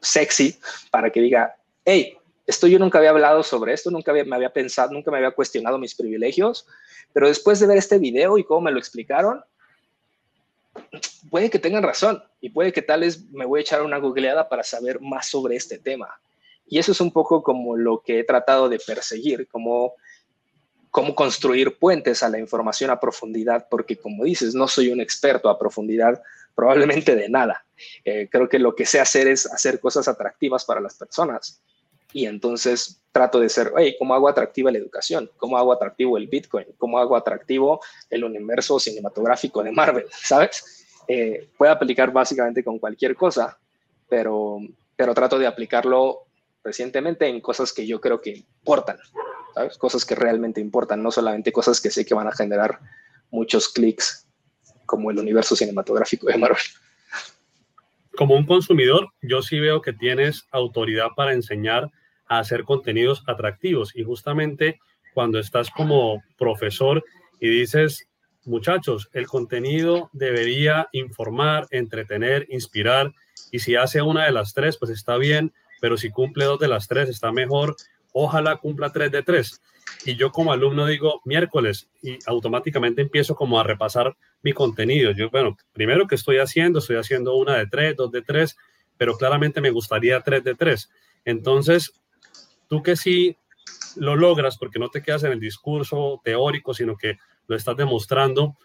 sexy 0.00 0.56
para 0.90 1.10
que 1.10 1.20
diga, 1.20 1.56
hey, 1.84 2.16
esto 2.46 2.66
yo 2.66 2.78
nunca 2.78 2.98
había 2.98 3.10
hablado 3.10 3.42
sobre 3.42 3.72
esto, 3.72 3.90
nunca 3.90 4.12
me 4.12 4.34
había 4.34 4.52
pensado, 4.52 4.92
nunca 4.92 5.10
me 5.10 5.18
había 5.18 5.32
cuestionado 5.32 5.78
mis 5.78 5.94
privilegios, 5.94 6.66
pero 7.12 7.28
después 7.28 7.60
de 7.60 7.66
ver 7.66 7.78
este 7.78 7.98
video 7.98 8.38
y 8.38 8.44
cómo 8.44 8.62
me 8.62 8.72
lo 8.72 8.78
explicaron, 8.78 9.44
puede 11.30 11.50
que 11.50 11.58
tengan 11.58 11.82
razón 11.82 12.22
y 12.40 12.50
puede 12.50 12.72
que 12.72 12.82
tal 12.82 13.00
vez 13.00 13.28
me 13.30 13.44
voy 13.44 13.60
a 13.60 13.62
echar 13.62 13.82
una 13.82 13.98
googleada 13.98 14.48
para 14.48 14.62
saber 14.62 15.00
más 15.00 15.28
sobre 15.28 15.56
este 15.56 15.78
tema. 15.78 16.08
Y 16.66 16.78
eso 16.78 16.92
es 16.92 17.00
un 17.00 17.10
poco 17.10 17.42
como 17.42 17.76
lo 17.76 18.02
que 18.02 18.20
he 18.20 18.24
tratado 18.24 18.68
de 18.68 18.78
perseguir, 18.78 19.48
como 19.48 19.94
cómo 20.90 21.14
construir 21.14 21.78
puentes 21.78 22.22
a 22.22 22.28
la 22.28 22.38
información 22.38 22.90
a 22.90 23.00
profundidad, 23.00 23.66
porque 23.70 23.96
como 23.96 24.24
dices, 24.24 24.54
no 24.54 24.68
soy 24.68 24.90
un 24.90 25.00
experto 25.00 25.48
a 25.48 25.58
profundidad 25.58 26.22
probablemente 26.54 27.14
de 27.14 27.28
nada. 27.28 27.64
Eh, 28.04 28.28
creo 28.30 28.48
que 28.48 28.58
lo 28.58 28.74
que 28.74 28.84
sé 28.84 29.00
hacer 29.00 29.28
es 29.28 29.46
hacer 29.46 29.80
cosas 29.80 30.08
atractivas 30.08 30.64
para 30.64 30.80
las 30.80 30.94
personas. 30.94 31.62
Y 32.12 32.26
entonces 32.26 33.00
trato 33.12 33.40
de 33.40 33.48
ser, 33.48 33.72
oye, 33.74 33.96
¿cómo 33.98 34.14
hago 34.14 34.28
atractiva 34.28 34.70
la 34.70 34.78
educación? 34.78 35.30
¿Cómo 35.36 35.58
hago 35.58 35.72
atractivo 35.72 36.16
el 36.16 36.26
Bitcoin? 36.26 36.66
¿Cómo 36.78 36.98
hago 36.98 37.16
atractivo 37.16 37.80
el 38.10 38.24
universo 38.24 38.78
cinematográfico 38.78 39.62
de 39.62 39.72
Marvel? 39.72 40.06
¿Sabes? 40.22 40.86
Eh, 41.06 41.50
puede 41.56 41.72
aplicar 41.72 42.12
básicamente 42.12 42.62
con 42.62 42.78
cualquier 42.78 43.16
cosa, 43.16 43.58
pero, 44.08 44.58
pero 44.94 45.14
trato 45.14 45.38
de 45.38 45.46
aplicarlo 45.46 46.26
recientemente 46.62 47.26
en 47.26 47.40
cosas 47.40 47.72
que 47.72 47.86
yo 47.86 48.00
creo 48.00 48.20
que 48.20 48.30
importan, 48.30 48.98
¿sabes? 49.54 49.78
Cosas 49.78 50.04
que 50.04 50.14
realmente 50.14 50.60
importan, 50.60 51.02
no 51.02 51.10
solamente 51.10 51.50
cosas 51.50 51.80
que 51.80 51.90
sé 51.90 52.04
que 52.04 52.14
van 52.14 52.28
a 52.28 52.32
generar 52.32 52.78
muchos 53.30 53.68
clics 53.68 54.26
como 54.84 55.10
el 55.10 55.18
universo 55.18 55.56
cinematográfico 55.56 56.26
de 56.26 56.38
Marvel. 56.38 56.62
Como 58.18 58.34
un 58.34 58.46
consumidor, 58.46 59.10
yo 59.22 59.42
sí 59.42 59.60
veo 59.60 59.80
que 59.80 59.92
tienes 59.92 60.48
autoridad 60.50 61.10
para 61.14 61.34
enseñar 61.34 61.88
a 62.26 62.40
hacer 62.40 62.64
contenidos 62.64 63.22
atractivos 63.28 63.94
y 63.94 64.02
justamente 64.02 64.80
cuando 65.14 65.38
estás 65.38 65.70
como 65.70 66.20
profesor 66.36 67.04
y 67.38 67.48
dices, 67.48 68.08
muchachos, 68.44 69.08
el 69.12 69.28
contenido 69.28 70.10
debería 70.12 70.88
informar, 70.90 71.68
entretener, 71.70 72.44
inspirar 72.50 73.12
y 73.52 73.60
si 73.60 73.76
hace 73.76 74.02
una 74.02 74.24
de 74.24 74.32
las 74.32 74.52
tres, 74.52 74.78
pues 74.78 74.90
está 74.90 75.16
bien, 75.16 75.52
pero 75.80 75.96
si 75.96 76.10
cumple 76.10 76.46
dos 76.46 76.58
de 76.58 76.66
las 76.66 76.88
tres, 76.88 77.08
está 77.08 77.30
mejor. 77.30 77.76
Ojalá 78.12 78.56
cumpla 78.56 78.90
tres 78.90 79.12
de 79.12 79.22
tres. 79.22 79.62
Y 80.04 80.16
yo 80.16 80.30
como 80.30 80.52
alumno 80.52 80.86
digo 80.86 81.20
miércoles 81.24 81.88
y 82.02 82.18
automáticamente 82.26 83.02
empiezo 83.02 83.34
como 83.34 83.58
a 83.58 83.64
repasar 83.64 84.16
mi 84.42 84.52
contenido. 84.52 85.12
Yo, 85.12 85.30
bueno, 85.30 85.56
primero 85.72 86.06
que 86.06 86.14
estoy 86.14 86.38
haciendo, 86.38 86.78
estoy 86.78 86.96
haciendo 86.96 87.34
una 87.34 87.56
de 87.56 87.66
tres, 87.66 87.96
dos 87.96 88.10
de 88.10 88.22
tres, 88.22 88.56
pero 88.96 89.16
claramente 89.16 89.60
me 89.60 89.70
gustaría 89.70 90.20
tres 90.20 90.44
de 90.44 90.54
tres. 90.54 90.90
Entonces, 91.24 91.92
tú 92.68 92.82
que 92.82 92.96
sí 92.96 93.36
lo 93.96 94.16
logras, 94.16 94.58
porque 94.58 94.78
no 94.78 94.88
te 94.88 95.02
quedas 95.02 95.24
en 95.24 95.32
el 95.32 95.40
discurso 95.40 96.20
teórico, 96.24 96.74
sino 96.74 96.96
que 96.96 97.18
lo 97.46 97.56
estás 97.56 97.76
demostrando, 97.76 98.56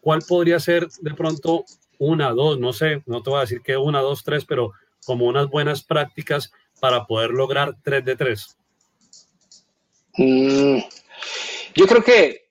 ¿cuál 0.00 0.20
podría 0.26 0.58
ser 0.60 0.88
de 1.00 1.14
pronto 1.14 1.64
una, 1.98 2.30
dos, 2.30 2.58
no 2.58 2.72
sé, 2.72 3.02
no 3.06 3.22
te 3.22 3.30
voy 3.30 3.38
a 3.38 3.42
decir 3.42 3.60
que 3.60 3.76
una, 3.76 4.00
dos, 4.00 4.24
tres, 4.24 4.44
pero 4.44 4.72
como 5.04 5.26
unas 5.26 5.48
buenas 5.48 5.82
prácticas 5.82 6.52
para 6.80 7.06
poder 7.06 7.30
lograr 7.30 7.76
3 7.82 8.04
de 8.04 8.16
3? 8.16 8.56
Mm, 10.16 10.78
yo 11.74 11.86
creo 11.86 12.02
que, 12.02 12.50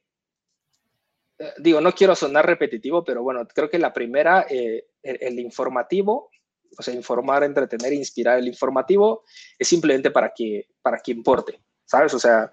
eh, 1.39 1.53
digo, 1.57 1.82
no 1.82 1.93
quiero 1.93 2.16
sonar 2.16 2.45
repetitivo, 2.45 3.03
pero 3.03 3.24
bueno, 3.24 3.47
creo 3.47 3.70
que 3.70 3.80
la 3.80 3.93
primera, 3.93 4.45
eh, 4.49 4.88
el, 5.03 5.39
informativo, 5.39 6.32
o 6.78 6.82
sea, 6.82 6.93
informar, 6.93 7.43
entretener, 7.43 7.93
inspirar, 7.93 8.39
el 8.39 8.47
informativo 8.47 9.24
es 9.57 9.68
simplemente 9.68 10.12
para 10.12 10.32
que, 10.36 10.68
para 10.82 10.99
que 10.99 11.12
importe, 11.12 11.62
¿sabes? 11.86 12.14
O 12.14 12.20
sea, 12.20 12.51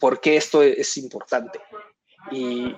¿por 0.00 0.20
qué 0.20 0.36
esto 0.36 0.62
es 0.62 0.96
importante? 0.96 1.60
Y, 2.30 2.74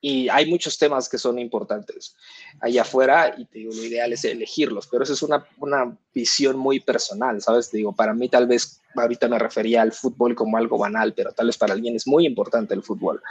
y 0.00 0.28
hay 0.28 0.46
muchos 0.46 0.78
temas 0.78 1.08
que 1.08 1.18
son 1.18 1.38
importantes 1.38 2.16
allá 2.60 2.82
afuera 2.82 3.34
y 3.36 3.44
te 3.44 3.58
digo, 3.58 3.72
lo 3.74 3.84
ideal 3.84 4.12
es 4.12 4.24
elegirlos, 4.24 4.86
pero 4.86 5.04
esa 5.04 5.12
es 5.12 5.22
una, 5.22 5.46
una 5.58 5.96
visión 6.14 6.56
muy 6.56 6.80
personal, 6.80 7.40
¿sabes? 7.42 7.70
Te 7.70 7.76
digo, 7.76 7.92
para 7.92 8.14
mí 8.14 8.28
tal 8.28 8.46
vez 8.46 8.80
ahorita 8.94 9.28
me 9.28 9.38
refería 9.38 9.82
al 9.82 9.92
fútbol 9.92 10.34
como 10.34 10.56
algo 10.56 10.78
banal, 10.78 11.12
pero 11.14 11.32
tal 11.32 11.46
vez 11.46 11.58
para 11.58 11.74
alguien 11.74 11.96
es 11.96 12.06
muy 12.06 12.26
importante 12.26 12.74
el 12.74 12.82
fútbol. 12.82 13.22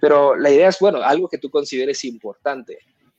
Pero 0.00 0.36
la 0.36 0.50
idea 0.50 0.68
es, 0.68 0.78
bueno, 0.78 1.02
algo 1.02 1.28
que 1.28 1.38
tú 1.38 1.50
consideres 1.50 2.04
importante 2.04 2.78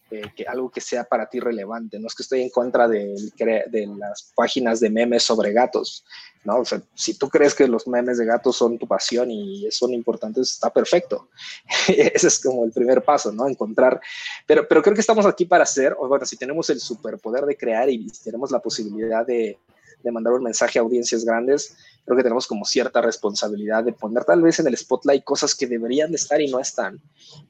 que 0.10 0.46
algo 0.48 0.70
que 0.70 0.82
sea 0.82 1.04
para 1.04 1.30
ti 1.30 1.40
relevante. 1.40 2.00
No 2.00 2.08
es 2.08 2.16
que 2.16 2.24
estoy 2.24 2.42
en 2.42 2.50
contra 2.50 2.88
de, 2.88 3.16
de 3.38 3.88
las 3.98 4.32
páginas 4.36 4.80
de 4.80 4.90
memes 4.90 5.24
sobre 5.24 5.52
gatos, 5.52 6.06
¿no? 6.44 6.60
O 6.60 6.66
sea, 6.66 6.82
si 6.96 7.18
tú 7.18 7.30
crees 7.30 7.54
que 7.54 7.68
los 7.68 7.88
memes 7.88 8.18
de 8.18 8.26
gatos 8.26 8.56
son 8.56 8.78
tu 8.78 8.88
pasión 8.88 9.30
y 9.32 9.70
son 9.72 9.94
importantes, 9.94 10.54
está 10.54 10.70
perfecto. 10.70 11.30
Ese 11.88 12.28
es 12.28 12.40
como 12.40 12.66
el 12.66 12.72
primer 12.72 13.04
paso, 13.04 13.32
¿no? 13.32 13.48
Encontrar, 13.48 14.00
pero, 14.46 14.68
pero 14.68 14.82
creo 14.82 14.96
que 14.96 15.02
estamos 15.02 15.26
aquí 15.26 15.46
para 15.46 15.64
hacer, 15.64 15.96
o 16.00 16.08
bueno, 16.08 16.26
si 16.26 16.38
tenemos 16.38 16.70
el 16.70 16.80
superpoder 16.80 17.46
de 17.46 17.58
crear 17.58 17.90
y 17.90 18.08
tenemos 18.24 18.52
la 18.52 18.60
posibilidad 18.60 19.26
de, 19.26 19.60
de 20.04 20.12
mandar 20.12 20.34
un 20.34 20.44
mensaje 20.44 20.80
a 20.80 20.82
audiencias 20.82 21.26
grandes, 21.26 21.76
creo 22.06 22.16
que 22.16 22.24
tenemos 22.24 22.48
como 22.48 22.64
cierta 22.64 23.02
responsabilidad 23.02 23.84
de 23.84 23.92
poner 23.92 24.24
tal 24.24 24.42
vez 24.42 24.60
en 24.60 24.68
el 24.68 24.78
spotlight 24.78 25.24
cosas 25.24 25.54
que 25.54 25.68
deberían 25.68 26.10
de 26.10 26.16
estar 26.16 26.40
y 26.40 26.50
no 26.50 26.60
están, 26.60 27.02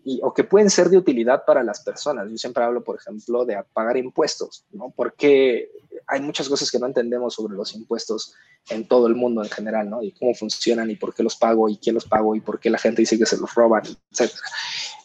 y, 0.04 0.20
o 0.24 0.34
que 0.34 0.44
pueden 0.44 0.70
ser 0.70 0.90
de 0.90 0.98
utilidad 0.98 1.44
para 1.46 1.64
las 1.64 1.82
personas. 1.82 2.30
Yo 2.30 2.38
siempre 2.38 2.64
hablo, 2.64 2.84
por 2.84 2.98
ejemplo, 2.98 3.46
de 3.46 3.64
pagar 3.74 3.98
impuestos, 3.98 4.66
¿no? 4.72 4.92
Porque 4.96 5.70
hay 6.08 6.22
muchas 6.22 6.50
cosas 6.50 6.70
que 6.70 6.80
no 6.80 6.86
entendemos 6.86 7.34
sobre 7.34 7.56
los 7.56 7.74
impuestos 7.74 8.34
en 8.70 8.88
todo 8.88 9.08
el 9.08 9.16
mundo 9.16 9.44
en 9.44 9.50
general, 9.50 9.90
¿no? 9.90 10.04
Y 10.04 10.12
cómo 10.12 10.34
funcionan 10.34 10.92
y 10.92 10.96
por 10.96 11.14
qué 11.14 11.24
los 11.24 11.36
pago 11.36 11.70
y 11.70 11.78
quién 11.78 11.96
los 11.96 12.06
pago 12.06 12.36
y 12.36 12.42
por 12.42 12.60
qué 12.60 12.70
la 12.70 12.78
gente 12.78 13.02
dice 13.02 13.18
que 13.18 13.26
se 13.26 13.38
los 13.38 13.54
roban, 13.56 13.84
etcétera 14.12 14.42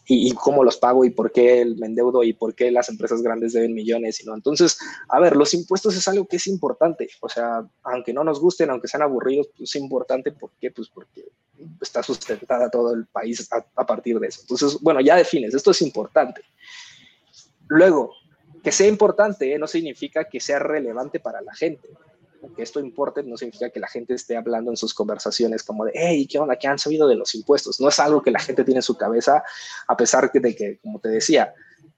y, 0.05 0.33
cómo 0.33 0.63
los 0.63 0.77
pago 0.77 1.05
y 1.05 1.11
por 1.11 1.31
qué 1.31 1.65
me 1.77 1.87
endeudo 1.87 2.23
y 2.23 2.33
por 2.33 2.55
qué 2.55 2.71
las 2.71 2.89
empresas 2.89 3.21
grandes 3.21 3.53
deben 3.53 3.73
millones 3.73 4.21
y 4.21 4.25
no. 4.25 4.35
Entonces, 4.35 4.77
a 5.07 5.19
ver, 5.19 5.35
los 5.35 5.53
impuestos 5.53 5.95
es 5.95 6.07
algo 6.07 6.25
que 6.25 6.37
es 6.37 6.47
importante. 6.47 7.09
O 7.21 7.29
sea, 7.29 7.65
aunque 7.83 8.13
no 8.13 8.23
nos 8.23 8.39
gusten, 8.39 8.69
aunque 8.69 8.87
sean 8.87 9.03
aburridos, 9.03 9.47
pues 9.55 9.69
es 9.69 9.81
importante. 9.81 10.31
¿Por 10.31 10.51
qué? 10.59 10.71
Pues 10.71 10.89
porque 10.89 11.25
está 11.81 12.03
sustentada 12.03 12.69
todo 12.69 12.93
el 12.93 13.05
país 13.05 13.47
a, 13.51 13.85
partir 13.85 14.19
de 14.19 14.27
eso. 14.27 14.41
Entonces, 14.41 14.77
bueno, 14.81 14.99
ya 14.99 15.15
defines, 15.15 15.53
esto 15.53 15.71
es 15.71 15.81
importante. 15.81 16.41
Luego, 17.67 18.13
que 18.63 18.71
sea 18.71 18.87
importante 18.87 19.57
no 19.59 19.67
significa 19.67 20.23
que 20.23 20.39
sea 20.39 20.59
relevante 20.59 21.19
para 21.19 21.41
la 21.41 21.53
gente 21.53 21.89
que 22.49 22.63
esto 22.63 22.79
importe 22.79 23.23
no 23.23 23.37
significa 23.37 23.69
que 23.69 23.79
la 23.79 23.87
gente 23.87 24.13
esté 24.13 24.35
hablando 24.35 24.71
en 24.71 24.77
sus 24.77 24.93
conversaciones 24.93 25.63
como 25.63 25.85
de, 25.85 25.91
hey, 25.95 26.27
¿qué 26.29 26.39
onda? 26.39 26.55
¿Qué 26.55 26.67
han 26.67 26.79
sabido 26.79 27.07
de 27.07 27.15
los 27.15 27.33
impuestos? 27.35 27.79
No 27.79 27.89
es 27.89 27.99
algo 27.99 28.21
que 28.21 28.31
la 28.31 28.39
gente 28.39 28.63
tiene 28.63 28.79
en 28.79 28.83
su 28.83 28.97
cabeza, 28.97 29.43
a 29.87 29.97
pesar 29.97 30.31
de 30.31 30.55
que, 30.55 30.79
como 30.79 30.99
te 30.99 31.09
decía, 31.09 31.53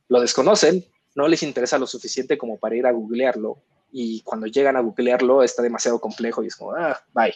lo 0.07 0.22
desconocen, 0.22 0.86
no 1.16 1.28
les 1.28 1.43
interesa 1.43 1.78
lo 1.78 1.88
suficiente 1.88 2.38
como 2.38 2.57
para 2.57 2.76
ir 2.76 2.86
a 2.86 2.91
googlearlo. 2.91 3.57
Y 3.91 4.22
cuando 4.22 4.47
llegan 4.47 4.76
a 4.76 4.82
googlearlo 4.82 5.43
está 5.43 5.61
demasiado 5.61 5.99
complejo 5.99 6.43
y 6.43 6.47
es 6.47 6.55
como, 6.55 6.74
ah, 6.74 6.99
bye. 7.13 7.34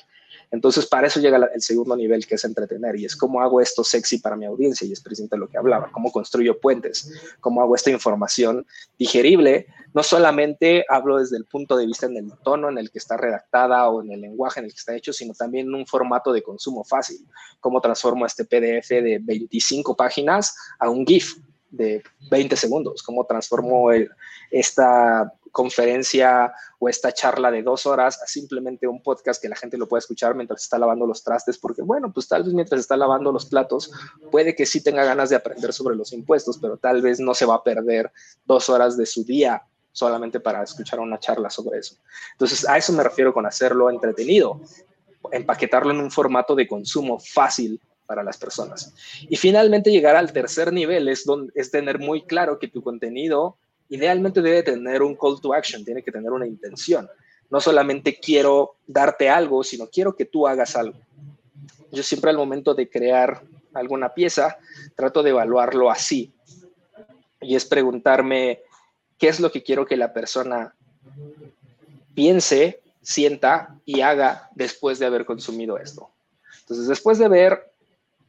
Entonces, 0.51 0.85
para 0.87 1.07
eso 1.07 1.19
llega 1.19 1.37
el 1.53 1.61
segundo 1.61 1.95
nivel, 1.95 2.25
que 2.25 2.35
es 2.35 2.43
entretener, 2.43 2.95
y 2.95 3.05
es 3.05 3.15
cómo 3.15 3.41
hago 3.41 3.61
esto 3.61 3.83
sexy 3.83 4.17
para 4.17 4.35
mi 4.35 4.45
audiencia, 4.45 4.87
y 4.87 4.93
es 4.93 5.01
precisamente 5.01 5.37
lo 5.37 5.47
que 5.47 5.57
hablaba, 5.57 5.91
cómo 5.91 6.11
construyo 6.11 6.59
puentes, 6.59 7.11
cómo 7.39 7.61
hago 7.61 7.75
esta 7.75 7.91
información 7.91 8.65
digerible. 8.97 9.67
No 9.93 10.03
solamente 10.03 10.85
hablo 10.89 11.17
desde 11.17 11.37
el 11.37 11.45
punto 11.45 11.77
de 11.77 11.85
vista 11.85 12.07
en 12.07 12.17
el 12.17 12.31
tono 12.43 12.69
en 12.69 12.77
el 12.77 12.89
que 12.89 12.97
está 12.97 13.17
redactada 13.17 13.89
o 13.89 14.01
en 14.01 14.11
el 14.11 14.21
lenguaje 14.21 14.59
en 14.59 14.65
el 14.65 14.71
que 14.71 14.79
está 14.79 14.95
hecho, 14.95 15.13
sino 15.13 15.33
también 15.33 15.67
en 15.67 15.75
un 15.75 15.85
formato 15.85 16.33
de 16.33 16.41
consumo 16.41 16.83
fácil, 16.83 17.25
cómo 17.59 17.79
transformo 17.79 18.25
este 18.25 18.45
PDF 18.45 18.89
de 18.89 19.19
25 19.21 19.95
páginas 19.95 20.55
a 20.79 20.89
un 20.89 21.05
GIF 21.05 21.37
de 21.71 22.01
20 22.31 22.55
segundos, 22.55 23.03
cómo 23.03 23.25
transformo 23.25 23.89
esta 24.51 25.31
conferencia 25.51 26.53
o 26.79 26.89
esta 26.89 27.11
charla 27.11 27.51
de 27.51 27.63
dos 27.63 27.85
horas 27.85 28.21
a 28.21 28.27
simplemente 28.27 28.87
un 28.87 29.01
podcast 29.01 29.41
que 29.41 29.49
la 29.49 29.55
gente 29.55 29.77
lo 29.77 29.87
pueda 29.87 29.99
escuchar 29.99 30.35
mientras 30.35 30.63
está 30.63 30.77
lavando 30.77 31.05
los 31.05 31.23
trastes, 31.23 31.57
porque 31.57 31.81
bueno, 31.81 32.11
pues 32.11 32.27
tal 32.27 32.43
vez 32.43 32.53
mientras 32.53 32.81
está 32.81 32.97
lavando 32.97 33.31
los 33.31 33.45
platos, 33.45 33.91
puede 34.31 34.55
que 34.55 34.65
sí 34.65 34.81
tenga 34.81 35.03
ganas 35.03 35.29
de 35.29 35.35
aprender 35.35 35.73
sobre 35.73 35.95
los 35.95 36.13
impuestos, 36.13 36.57
pero 36.57 36.77
tal 36.77 37.01
vez 37.01 37.19
no 37.19 37.33
se 37.33 37.45
va 37.45 37.55
a 37.55 37.63
perder 37.63 38.11
dos 38.45 38.69
horas 38.69 38.97
de 38.97 39.05
su 39.05 39.23
día 39.23 39.63
solamente 39.91 40.39
para 40.39 40.63
escuchar 40.63 40.99
una 40.99 41.19
charla 41.19 41.49
sobre 41.49 41.79
eso. 41.79 41.95
Entonces, 42.33 42.67
a 42.67 42.77
eso 42.77 42.93
me 42.93 43.03
refiero 43.03 43.33
con 43.33 43.45
hacerlo 43.45 43.89
entretenido, 43.89 44.61
empaquetarlo 45.31 45.91
en 45.91 45.99
un 45.99 46.11
formato 46.11 46.55
de 46.55 46.67
consumo 46.67 47.19
fácil 47.19 47.79
para 48.05 48.23
las 48.23 48.37
personas. 48.37 48.93
Y 49.29 49.35
finalmente 49.35 49.91
llegar 49.91 50.15
al 50.15 50.33
tercer 50.33 50.73
nivel 50.73 51.07
es, 51.07 51.25
donde, 51.25 51.51
es 51.55 51.69
tener 51.69 51.99
muy 51.99 52.23
claro 52.23 52.57
que 52.57 52.67
tu 52.67 52.81
contenido 52.81 53.57
idealmente 53.89 54.41
debe 54.41 54.63
tener 54.63 55.01
un 55.01 55.15
call 55.15 55.41
to 55.41 55.53
action, 55.53 55.83
tiene 55.83 56.03
que 56.03 56.11
tener 56.11 56.31
una 56.31 56.47
intención. 56.47 57.09
No 57.49 57.59
solamente 57.59 58.19
quiero 58.19 58.75
darte 58.85 59.29
algo, 59.29 59.63
sino 59.63 59.87
quiero 59.87 60.15
que 60.15 60.25
tú 60.25 60.47
hagas 60.47 60.75
algo. 60.75 60.99
Yo 61.91 62.03
siempre 62.03 62.29
al 62.29 62.37
momento 62.37 62.75
de 62.75 62.89
crear 62.89 63.41
alguna 63.73 64.13
pieza, 64.13 64.57
trato 64.95 65.23
de 65.23 65.31
evaluarlo 65.31 65.89
así. 65.89 66.31
Y 67.41 67.55
es 67.55 67.65
preguntarme 67.65 68.61
qué 69.17 69.29
es 69.29 69.39
lo 69.39 69.51
que 69.51 69.63
quiero 69.63 69.85
que 69.85 69.97
la 69.97 70.13
persona 70.13 70.75
piense, 72.13 72.81
sienta 73.01 73.75
y 73.85 74.01
haga 74.01 74.49
después 74.55 74.99
de 74.99 75.05
haber 75.07 75.25
consumido 75.25 75.77
esto. 75.77 76.09
Entonces, 76.61 76.87
después 76.87 77.17
de 77.17 77.27
ver 77.27 77.71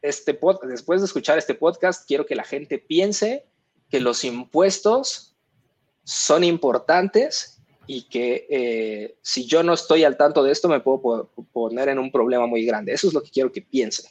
este 0.01 0.33
podcast, 0.33 0.71
después 0.71 1.01
de 1.01 1.07
escuchar 1.07 1.37
este 1.37 1.55
podcast, 1.55 2.07
quiero 2.07 2.25
que 2.25 2.35
la 2.35 2.45
gente 2.45 2.79
piense 2.79 3.45
que 3.91 4.01
los 4.01 4.25
impuestos 4.25 5.30
son 6.05 6.45
importantes 6.45 7.61
y 7.87 8.03
que 8.03 8.47
eh, 8.49 9.17
si 9.21 9.47
yo 9.47 9.63
no 9.63 9.73
estoy 9.73 10.05
al 10.05 10.17
tanto 10.17 10.43
de 10.43 10.53
esto 10.53 10.69
me 10.69 10.81
puedo 10.81 11.29
poner 11.53 11.89
en 11.89 11.99
un 11.99 12.13
problema 12.13 12.47
muy 12.47 12.65
grande. 12.65 12.93
Eso 12.93 13.09
es 13.09 13.15
lo 13.15 13.23
que 13.23 13.31
quiero 13.31 13.51
que 13.51 13.63
piense. 13.63 14.09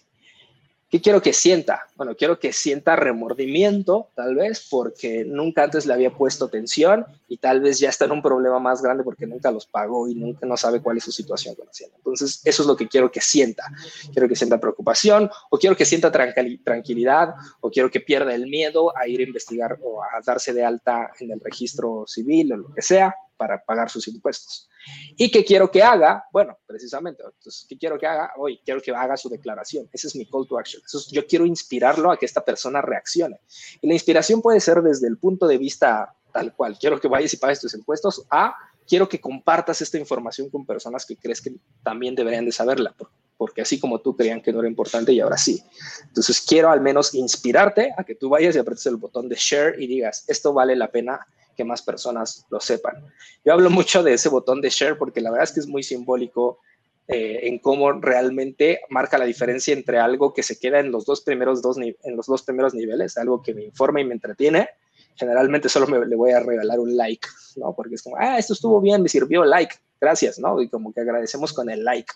¿Qué 0.90 1.00
quiero 1.02 1.22
que 1.22 1.34
sienta? 1.34 1.86
Bueno, 1.96 2.16
quiero 2.16 2.40
que 2.40 2.52
sienta 2.52 2.96
remordimiento, 2.96 4.08
tal 4.16 4.34
vez, 4.34 4.68
porque 4.72 5.24
nunca 5.24 5.64
antes 5.64 5.86
le 5.86 5.94
había 5.94 6.10
puesto 6.10 6.46
atención 6.46 7.06
y 7.28 7.38
tal 7.38 7.62
vez 7.62 7.78
ya 7.78 7.90
está 7.90 8.06
en 8.06 8.12
un 8.12 8.24
problema 8.24 8.60
más 8.60 8.82
grande 8.82 9.04
porque 9.04 9.28
nunca 9.28 9.52
los 9.52 9.68
pagó 9.68 10.10
y 10.10 10.16
nunca 10.16 10.48
no 10.48 10.58
sabe 10.58 10.82
cuál 10.82 10.98
es 10.98 11.04
su 11.04 11.12
situación 11.12 11.54
con 11.54 11.68
Hacienda. 11.68 11.96
Entonces, 11.98 12.42
eso 12.44 12.64
es 12.64 12.68
lo 12.68 12.76
que 12.76 12.88
quiero 12.88 13.12
que 13.12 13.22
sienta. 13.22 13.66
Quiero 14.12 14.28
que 14.28 14.36
sienta 14.36 14.60
preocupación 14.60 15.30
o 15.52 15.60
quiero 15.60 15.76
que 15.76 15.86
sienta 15.86 16.12
tranquilidad 16.12 17.36
o 17.62 17.70
quiero 17.70 17.92
que 17.92 18.00
pierda 18.00 18.34
el 18.34 18.48
miedo 18.48 18.92
a 18.98 19.08
ir 19.08 19.20
a 19.20 19.24
investigar 19.24 19.78
o 19.84 20.02
a 20.02 20.08
darse 20.26 20.54
de 20.54 20.66
alta 20.66 21.12
en 21.20 21.30
el 21.30 21.40
registro 21.40 22.06
civil 22.08 22.54
o 22.54 22.58
lo 22.58 22.74
que 22.74 22.82
sea 22.82 23.16
para 23.40 23.64
pagar 23.64 23.90
sus 23.90 24.06
impuestos. 24.10 24.70
¿Y 25.16 25.32
qué 25.32 25.46
quiero 25.46 25.72
que 25.72 25.82
haga? 25.82 26.26
Bueno, 26.34 26.58
precisamente, 26.68 27.24
¿qué 27.70 27.78
quiero 27.78 27.98
que 27.98 28.06
haga? 28.06 28.34
Hoy 28.38 28.60
quiero 28.66 28.82
que 28.82 28.92
haga 28.92 29.16
su 29.16 29.30
declaración. 29.30 29.90
Ese 29.94 30.08
es 30.08 30.16
mi 30.18 30.26
call 30.26 30.46
to 30.46 30.60
action. 30.60 30.82
yo 31.10 31.26
quiero 31.26 31.46
inspirarlo 31.46 32.12
a 32.12 32.18
que 32.18 32.26
esta 32.26 32.44
persona 32.44 32.82
reaccione. 32.82 33.40
Y 33.82 33.88
la 33.88 33.94
inspiración 33.94 34.42
puede 34.42 34.60
ser 34.60 34.82
desde 34.82 35.08
el 35.08 35.18
punto 35.18 35.48
de 35.48 35.58
vista 35.58 36.14
tal 36.34 36.54
cual. 36.54 36.78
Quiero 36.78 37.00
que 37.00 37.08
vayas 37.08 37.34
y 37.34 37.38
pagues 37.38 37.62
tus 37.62 37.74
impuestos 37.74 38.26
a 38.30 38.54
quiero 38.86 39.08
que 39.08 39.22
compartas 39.22 39.82
esta 39.82 39.98
información 39.98 40.50
con 40.50 40.66
personas 40.66 41.06
que 41.06 41.16
crees 41.16 41.42
que 41.42 41.56
también 41.82 42.16
deberían 42.16 42.46
de 42.46 42.52
saberla, 42.52 42.94
porque 43.38 43.62
así 43.62 43.80
como 43.80 44.02
tú 44.02 44.18
creían 44.18 44.42
que 44.42 44.52
no 44.52 44.60
era 44.60 44.68
importante 44.68 45.14
y 45.14 45.22
ahora 45.22 45.38
sí. 45.38 45.64
Entonces 46.08 46.42
quiero 46.42 46.72
al 46.72 46.82
menos 46.82 47.14
inspirarte 47.14 47.94
a 47.96 48.04
que 48.04 48.16
tú 48.16 48.28
vayas 48.30 48.56
y 48.56 48.60
apretes 48.60 48.88
el 48.88 48.98
botón 48.98 49.30
de 49.30 49.36
share 49.36 49.82
y 49.82 49.88
digas, 49.88 50.26
esto 50.28 50.52
vale 50.52 50.76
la 50.76 50.92
pena 50.92 51.26
que 51.60 51.66
más 51.66 51.82
personas 51.82 52.46
lo 52.50 52.62
sepan. 52.62 53.04
Yo 53.44 53.52
hablo 53.52 53.70
mucho 53.70 54.02
de 54.02 54.14
ese 54.14 54.30
botón 54.30 54.62
de 54.62 54.70
share 54.70 54.98
porque 54.98 55.20
la 55.20 55.30
verdad 55.30 55.44
es 55.44 55.52
que 55.52 55.60
es 55.60 55.68
muy 55.68 55.84
simbólico 55.84 56.60
eh, 57.06 57.50
en 57.50 57.60
cómo 57.60 57.92
realmente 57.92 58.80
marca 58.90 59.18
la 59.18 59.26
diferencia 59.26 59.74
entre 59.74 60.00
algo 60.00 60.34
que 60.34 60.42
se 60.42 60.58
queda 60.58 60.80
en 60.80 60.90
los 60.90 61.04
dos 61.04 61.20
primeros, 61.20 61.62
dos 61.62 61.78
en 61.78 62.16
los 62.16 62.28
dos 62.28 62.44
primeros 62.44 62.74
niveles, 62.74 63.18
algo 63.18 63.42
que 63.42 63.54
me 63.54 63.66
informa 63.66 64.00
y 64.00 64.06
me 64.06 64.14
entretiene. 64.14 64.70
Generalmente 65.18 65.68
solo 65.68 65.86
me, 65.88 66.06
le 66.06 66.16
voy 66.16 66.32
a 66.32 66.40
regalar 66.40 66.80
un 66.80 66.96
like, 66.96 67.28
¿no? 67.58 67.74
Porque 67.76 67.96
es 67.96 68.04
como, 68.04 68.16
ah, 68.18 68.38
esto 68.38 68.54
estuvo 68.54 68.80
bien, 68.80 69.02
me 69.02 69.10
sirvió, 69.10 69.44
like, 69.44 69.76
gracias, 70.00 70.40
¿no? 70.40 70.62
Y 70.62 70.70
como 70.70 70.94
que 70.94 71.02
agradecemos 71.02 71.52
con 71.52 71.70
el 71.70 71.84
like. 71.84 72.14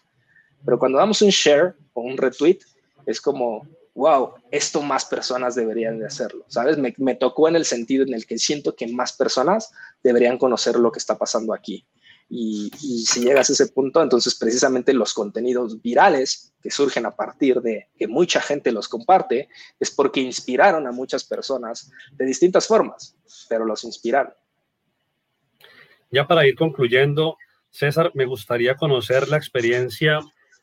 Pero 0.64 0.80
cuando 0.80 1.00
damos 1.00 1.22
un 1.22 1.32
share 1.32 1.76
o 1.92 2.02
un 2.02 2.16
retweet, 2.16 2.60
es 3.06 3.20
como, 3.20 3.68
wow, 3.96 4.34
esto 4.50 4.82
más 4.82 5.06
personas 5.06 5.56
deberían 5.56 6.00
de 6.00 6.08
hacerlo, 6.08 6.46
¿sabes? 6.48 6.78
Me, 6.78 7.16
tocó 7.16 7.48
en 7.48 7.56
el 7.56 7.66
sentido 7.66 8.04
en 8.04 8.14
el 8.14 8.26
que 8.26 8.38
siento 8.38 8.76
que 8.76 8.88
más 8.88 9.14
personas 9.14 9.72
deberían 10.04 10.38
conocer 10.38 10.76
lo 10.78 10.92
que 10.92 11.00
está 11.00 11.18
pasando 11.18 11.54
aquí. 11.54 11.86
Y, 12.30 12.72
si 13.06 13.22
llegas 13.22 13.50
a 13.50 13.54
ese 13.54 13.68
punto, 13.68 14.02
entonces 14.02 14.34
precisamente 14.34 14.94
los 14.94 15.14
contenidos 15.14 15.80
virales 15.82 16.54
que 16.62 16.72
surgen 16.72 17.06
a 17.06 17.16
partir 17.16 17.62
de 17.62 17.90
que 17.98 18.08
mucha 18.08 18.42
gente 18.42 18.72
los 18.72 18.88
comparte, 18.88 19.50
es 19.80 19.92
porque 19.92 20.22
inspiraron 20.22 20.88
a 20.88 20.92
muchas 20.92 21.24
personas 21.24 21.92
de 22.14 22.26
distintas 22.26 22.66
formas, 22.66 23.16
pero 23.50 23.66
los 23.66 23.84
inspiraron. 23.84 24.34
Ya 26.10 26.26
para 26.26 26.48
ir 26.48 26.56
concluyendo, 26.56 27.38
César, 27.70 28.12
me 28.16 28.26
gustaría 28.26 28.76
conocer 28.76 29.28
la 29.28 29.38
experiencia 29.38 30.20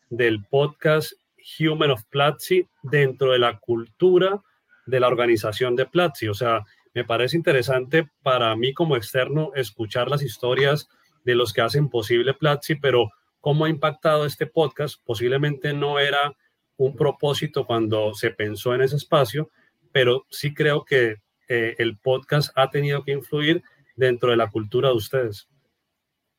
del 0.08 0.44
podcast 0.44 1.12
Human 1.58 1.90
of 1.90 2.04
Platzi 2.10 2.66
dentro 2.82 3.32
de 3.32 3.38
la 3.38 3.58
cultura 3.58 4.42
de 4.86 5.00
la 5.00 5.08
organización 5.08 5.76
de 5.76 5.86
Platzi. 5.86 6.28
O 6.28 6.34
sea, 6.34 6.64
me 6.94 7.04
parece 7.04 7.36
interesante 7.36 8.08
para 8.22 8.54
mí 8.56 8.74
como 8.74 8.96
externo 8.96 9.52
escuchar 9.54 10.08
las 10.08 10.22
historias 10.22 10.88
de 11.24 11.34
los 11.34 11.52
que 11.52 11.60
hacen 11.60 11.88
posible 11.88 12.34
Platzi, 12.34 12.74
pero 12.74 13.10
cómo 13.40 13.64
ha 13.64 13.68
impactado 13.68 14.26
este 14.26 14.46
podcast. 14.46 15.00
Posiblemente 15.04 15.72
no 15.72 15.98
era 15.98 16.34
un 16.76 16.96
propósito 16.96 17.66
cuando 17.66 18.14
se 18.14 18.30
pensó 18.30 18.74
en 18.74 18.82
ese 18.82 18.96
espacio, 18.96 19.50
pero 19.92 20.26
sí 20.30 20.54
creo 20.54 20.84
que 20.84 21.16
eh, 21.48 21.74
el 21.78 21.98
podcast 21.98 22.50
ha 22.56 22.70
tenido 22.70 23.02
que 23.02 23.12
influir 23.12 23.62
dentro 23.96 24.30
de 24.30 24.36
la 24.36 24.50
cultura 24.50 24.88
de 24.88 24.94
ustedes. 24.94 25.48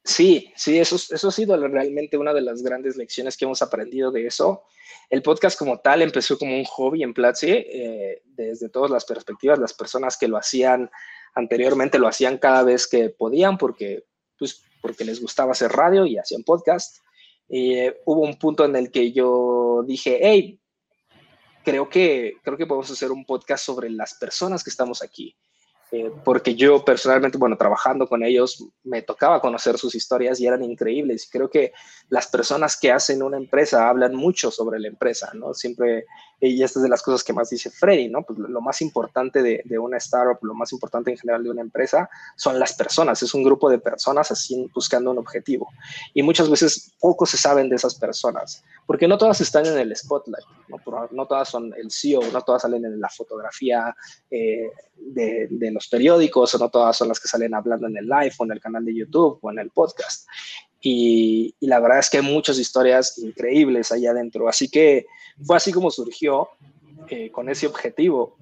Sí, 0.04 0.52
sí, 0.56 0.80
eso, 0.80 0.96
eso 0.96 1.28
ha 1.28 1.32
sido 1.32 1.56
realmente 1.68 2.18
una 2.18 2.34
de 2.34 2.42
las 2.42 2.64
grandes 2.64 2.98
lecciones 2.98 3.38
que 3.38 3.46
hemos 3.46 3.62
aprendido 3.62 4.12
de 4.12 4.26
eso. 4.26 4.64
El 5.10 5.22
podcast 5.22 5.58
como 5.58 5.80
tal 5.80 6.02
empezó 6.02 6.38
como 6.38 6.58
un 6.58 6.66
hobby 6.66 7.04
en 7.04 7.14
Platzi, 7.14 7.52
eh, 7.52 8.22
desde 8.26 8.70
todas 8.70 8.90
las 8.90 9.06
perspectivas. 9.06 9.60
Las 9.60 9.74
personas 9.74 10.18
que 10.18 10.28
lo 10.28 10.38
hacían 10.38 10.90
anteriormente 11.36 12.00
lo 12.00 12.08
hacían 12.08 12.40
cada 12.40 12.64
vez 12.64 12.88
que 12.88 13.10
podían 13.10 13.58
porque, 13.58 14.06
pues, 14.40 14.64
porque 14.82 15.06
les 15.06 15.22
gustaba 15.22 15.52
hacer 15.52 15.72
radio 15.72 16.06
y 16.06 16.18
hacían 16.18 16.44
podcast. 16.44 16.98
Eh, 17.48 18.02
hubo 18.06 18.22
un 18.22 18.40
punto 18.40 18.66
en 18.66 18.76
el 18.76 18.90
que 18.90 19.12
yo 19.12 19.84
dije, 19.86 20.20
hey, 20.22 20.60
creo 21.64 21.90
que, 21.90 22.38
creo 22.44 22.58
que 22.58 22.66
podemos 22.66 22.90
hacer 22.90 23.12
un 23.12 23.26
podcast 23.26 23.66
sobre 23.66 23.90
las 23.92 24.16
personas 24.16 24.64
que 24.64 24.72
estamos 24.72 25.04
aquí. 25.04 25.38
Eh, 25.92 26.10
porque 26.24 26.56
yo 26.56 26.86
personalmente, 26.86 27.38
bueno, 27.38 27.58
trabajando 27.58 28.08
con 28.08 28.24
ellos, 28.24 28.66
me 28.84 29.02
tocaba 29.02 29.42
conocer 29.42 29.78
sus 29.78 29.94
historias 29.94 30.40
y 30.40 30.48
eran 30.48 30.64
increíbles. 30.64 31.28
Creo 31.30 31.50
que 31.50 31.74
las 32.10 32.28
personas 32.28 32.80
que 32.80 32.92
hacen 32.92 33.22
una 33.22 33.38
empresa 33.38 33.90
hablan 33.90 34.16
mucho 34.16 34.52
sobre 34.52 34.80
la 34.80 34.88
empresa, 34.88 35.32
¿no? 35.34 35.54
Siempre 35.54 36.06
y 36.50 36.64
esta 36.64 36.80
es 36.80 36.84
de 36.84 36.90
las 36.90 37.04
cosas 37.04 37.24
que 37.24 37.34
más 37.34 37.50
dice 37.50 37.70
Freddy, 37.70 38.10
¿no? 38.10 38.24
Pues 38.24 38.40
lo 38.40 38.62
más 38.62 38.82
importante 38.82 39.44
de, 39.44 39.62
de, 39.64 39.78
una 39.78 39.98
startup, 39.98 40.44
lo 40.44 40.56
más 40.56 40.72
importante 40.74 41.12
en 41.12 41.18
general 41.18 41.44
de 41.44 41.52
una 41.52 41.62
empresa 41.62 42.10
son 42.36 42.60
las 42.60 42.74
personas, 42.74 43.22
es 43.22 43.34
un 43.34 43.44
grupo 43.44 43.70
de 43.70 43.78
personas 43.78 44.32
así 44.32 44.68
buscando 44.74 45.12
un 45.12 45.20
objetivo. 45.20 45.70
Y 46.14 46.24
muchas 46.24 46.50
veces 46.50 46.94
poco 47.00 47.26
se 47.26 47.38
saben 47.38 47.70
de 47.70 47.76
esas 47.76 47.96
personas, 47.96 48.64
porque 48.88 49.08
no 49.08 49.18
todas 49.18 49.40
están 49.42 49.66
en 49.68 49.78
el 49.78 49.96
spotlight, 49.96 50.46
no, 51.12 51.28
todas 51.28 51.50
son 51.50 51.74
el 51.78 51.92
CEO, 51.92 52.22
no 52.32 52.42
todas 52.42 52.64
salen 52.64 52.86
en 52.86 53.00
la 53.00 53.10
fotografía 53.10 53.96
eh, 54.30 54.72
de, 54.96 55.48
de, 55.50 55.72
los 55.72 55.88
periódicos, 55.88 56.56
o 56.56 56.58
no 56.58 56.70
todas 56.70 56.98
son 56.98 57.08
las 57.08 57.20
que 57.20 57.28
salen 57.28 57.54
hablando 57.54 57.88
en 57.88 57.98
el 57.98 58.06
live 58.06 58.34
o 58.40 58.46
en 58.46 58.52
el 58.52 58.60
canal 58.60 58.84
de 58.84 58.96
YouTube 58.96 59.40
o 59.42 59.52
en 59.52 59.60
el 59.60 59.70
podcast. 59.70 60.28
Y, 60.82 61.56
la 61.60 61.80
verdad 61.80 62.00
es 62.00 62.10
que 62.10 62.18
hay 62.18 62.24
muchas 62.24 62.58
historias 62.58 63.18
increíbles 63.20 63.92
allá 63.92 64.12
adentro. 64.12 64.50
Así 64.50 64.70
que 64.70 65.06
fue 65.46 65.56
así 65.56 65.72
como 65.72 65.92
surgió 65.92 66.50
eh, 67.08 67.32
con 67.32 67.50
ese 67.50 67.68
objetivo, 67.68 68.36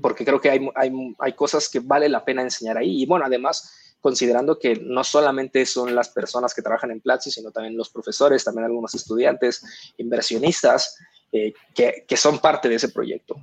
porque 0.00 0.24
creo 0.24 0.40
que 0.40 0.50
hay, 0.50 0.68
hay, 0.74 0.92
hay, 1.18 1.32
cosas 1.32 1.68
que 1.68 1.80
vale 1.80 2.08
la 2.08 2.24
pena 2.24 2.42
enseñar 2.42 2.78
ahí. 2.78 3.02
Y 3.02 3.06
bueno, 3.06 3.24
además, 3.26 3.96
considerando 4.00 4.58
que 4.58 4.76
no 4.76 5.02
solamente 5.02 5.66
son 5.66 5.94
las 5.94 6.08
personas 6.08 6.54
que 6.54 6.62
trabajan 6.62 6.90
en 6.92 7.00
Platzi, 7.00 7.30
sino 7.30 7.50
también 7.50 7.76
los 7.76 7.90
profesores, 7.90 8.44
también 8.44 8.66
algunos 8.66 8.94
estudiantes, 8.94 9.92
inversionistas, 9.98 10.98
eh, 11.32 11.52
que, 11.74 12.04
que, 12.08 12.16
son 12.16 12.38
parte 12.38 12.68
de 12.68 12.76
ese 12.76 12.88
proyecto. 12.88 13.36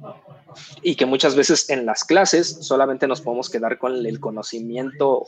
Y 0.82 0.96
que 0.96 1.06
muchas 1.06 1.36
veces 1.36 1.70
en 1.70 1.86
las 1.86 2.04
clases 2.04 2.58
solamente 2.62 3.06
nos 3.06 3.22
podemos 3.22 3.50
quedar 3.50 3.78
con 3.78 4.06
el 4.06 4.20
conocimiento 4.20 5.24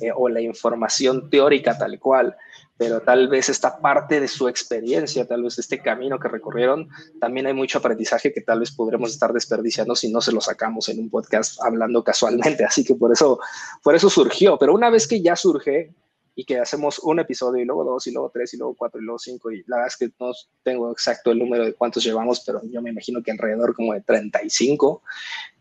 eh, 0.00 0.10
o 0.14 0.28
la 0.28 0.40
información 0.40 1.30
teórica 1.30 1.76
tal 1.76 1.98
cual, 1.98 2.36
pero 2.76 3.00
tal 3.00 3.28
vez 3.28 3.48
esta 3.48 3.78
parte 3.78 4.20
de 4.20 4.28
su 4.28 4.48
experiencia, 4.48 5.26
tal 5.26 5.42
vez 5.42 5.58
este 5.58 5.80
camino 5.80 6.18
que 6.18 6.28
recorrieron, 6.28 6.88
también 7.20 7.46
hay 7.46 7.52
mucho 7.52 7.78
aprendizaje 7.78 8.32
que 8.32 8.40
tal 8.40 8.60
vez 8.60 8.72
podremos 8.72 9.10
estar 9.10 9.32
desperdiciando 9.32 9.94
si 9.94 10.10
no 10.10 10.20
se 10.20 10.32
lo 10.32 10.40
sacamos 10.40 10.88
en 10.88 10.98
un 10.98 11.10
podcast 11.10 11.62
hablando 11.62 12.02
casualmente. 12.02 12.64
Así 12.64 12.84
que 12.84 12.94
por 12.94 13.12
eso, 13.12 13.38
por 13.82 13.94
eso 13.94 14.08
surgió. 14.08 14.58
Pero 14.58 14.74
una 14.74 14.88
vez 14.88 15.06
que 15.06 15.20
ya 15.20 15.36
surge, 15.36 15.92
y 16.34 16.44
que 16.44 16.58
hacemos 16.58 16.98
un 17.00 17.18
episodio 17.18 17.62
y 17.62 17.66
luego 17.66 17.84
dos 17.84 18.06
y 18.06 18.12
luego 18.12 18.30
tres 18.32 18.54
y 18.54 18.56
luego 18.56 18.74
cuatro 18.74 18.98
y 18.98 19.04
luego 19.04 19.18
cinco 19.18 19.50
y 19.50 19.62
la 19.66 19.76
verdad 19.76 19.88
es 19.88 19.96
que 19.96 20.10
no 20.18 20.32
tengo 20.62 20.90
exacto 20.90 21.32
el 21.32 21.38
número 21.38 21.66
de 21.66 21.74
cuántos 21.74 22.02
llevamos, 22.02 22.42
pero 22.46 22.62
yo 22.64 22.80
me 22.80 22.90
imagino 22.90 23.22
que 23.22 23.30
alrededor 23.30 23.74
como 23.74 23.92
de 23.92 24.00
35, 24.00 25.02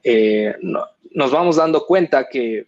eh, 0.04 0.56
no, 0.62 0.86
nos 1.12 1.32
vamos 1.32 1.58
dando 1.58 1.86
cuenta 1.86 2.30
que, 2.30 2.68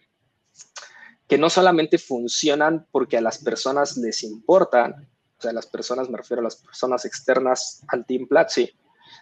que 1.32 1.38
no 1.38 1.48
solamente 1.48 1.96
funcionan 1.96 2.86
porque 2.90 3.16
a 3.16 3.22
las 3.22 3.38
personas 3.38 3.96
les 3.96 4.22
importan, 4.22 5.08
o 5.38 5.40
sea, 5.40 5.50
las 5.54 5.66
personas, 5.66 6.10
me 6.10 6.18
refiero 6.18 6.42
a 6.42 6.44
las 6.44 6.56
personas 6.56 7.06
externas 7.06 7.82
al 7.88 8.04
Team 8.04 8.26
Platzi, 8.28 8.70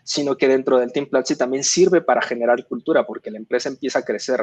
sino 0.03 0.37
que 0.37 0.49
dentro 0.49 0.81
del 0.81 0.91
Team 0.91 1.07
Platzi 1.07 1.37
también 1.37 1.63
sirve 1.63 2.01
para 2.01 2.21
generar 2.21 2.67
cultura, 2.67 3.07
porque 3.07 3.31
la 3.31 3.39
empresa 3.39 3.69
empieza 3.69 4.01
a 4.01 4.05
crecer 4.05 4.41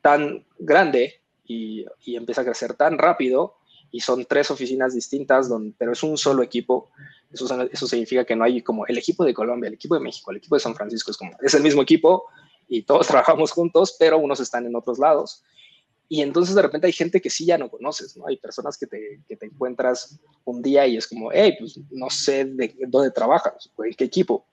tan 0.00 0.46
grande 0.60 1.22
y, 1.44 1.84
y 2.04 2.14
empieza 2.14 2.42
a 2.42 2.44
crecer 2.44 2.74
tan 2.74 2.96
rápido 2.96 3.56
y 3.90 3.98
son 3.98 4.24
tres 4.24 4.52
oficinas 4.52 4.94
distintas, 4.94 5.48
donde, 5.48 5.74
pero 5.76 5.90
es 5.90 6.04
un 6.04 6.16
solo 6.16 6.44
equipo. 6.44 6.92
Eso, 7.32 7.48
eso 7.64 7.88
significa 7.88 8.24
que 8.24 8.36
no 8.36 8.44
hay 8.44 8.62
como 8.62 8.86
el 8.86 8.96
equipo 8.96 9.24
de 9.24 9.34
Colombia, 9.34 9.66
el 9.66 9.74
equipo 9.74 9.96
de 9.96 10.02
México, 10.02 10.30
el 10.30 10.36
equipo 10.36 10.54
de 10.54 10.60
San 10.60 10.76
Francisco, 10.76 11.10
es 11.10 11.16
como, 11.16 11.32
es 11.42 11.52
el 11.54 11.64
mismo 11.64 11.82
equipo 11.82 12.26
y 12.68 12.82
todos 12.82 13.06
trabajamos 13.08 13.50
juntos, 13.50 13.96
pero 13.98 14.18
unos 14.18 14.38
están 14.38 14.66
en 14.66 14.76
otros 14.76 15.00
lados. 15.00 15.42
Y 16.08 16.20
entonces 16.20 16.54
de 16.54 16.62
repente 16.62 16.86
hay 16.86 16.92
gente 16.92 17.20
que 17.20 17.30
sí 17.30 17.46
ya 17.46 17.56
no 17.56 17.70
conoces, 17.70 18.16
¿no? 18.16 18.26
Hay 18.26 18.36
personas 18.36 18.76
que 18.76 18.86
te, 18.86 19.20
que 19.26 19.36
te 19.36 19.46
encuentras 19.46 20.18
un 20.44 20.60
día 20.60 20.86
y 20.86 20.96
es 20.96 21.06
como, 21.06 21.30
hey, 21.32 21.56
pues 21.58 21.78
no 21.90 22.10
sé 22.10 22.44
de 22.44 22.74
dónde 22.88 23.10
trabajas, 23.10 23.70
en 23.78 23.94
qué 23.94 24.04
equipo. 24.04 24.44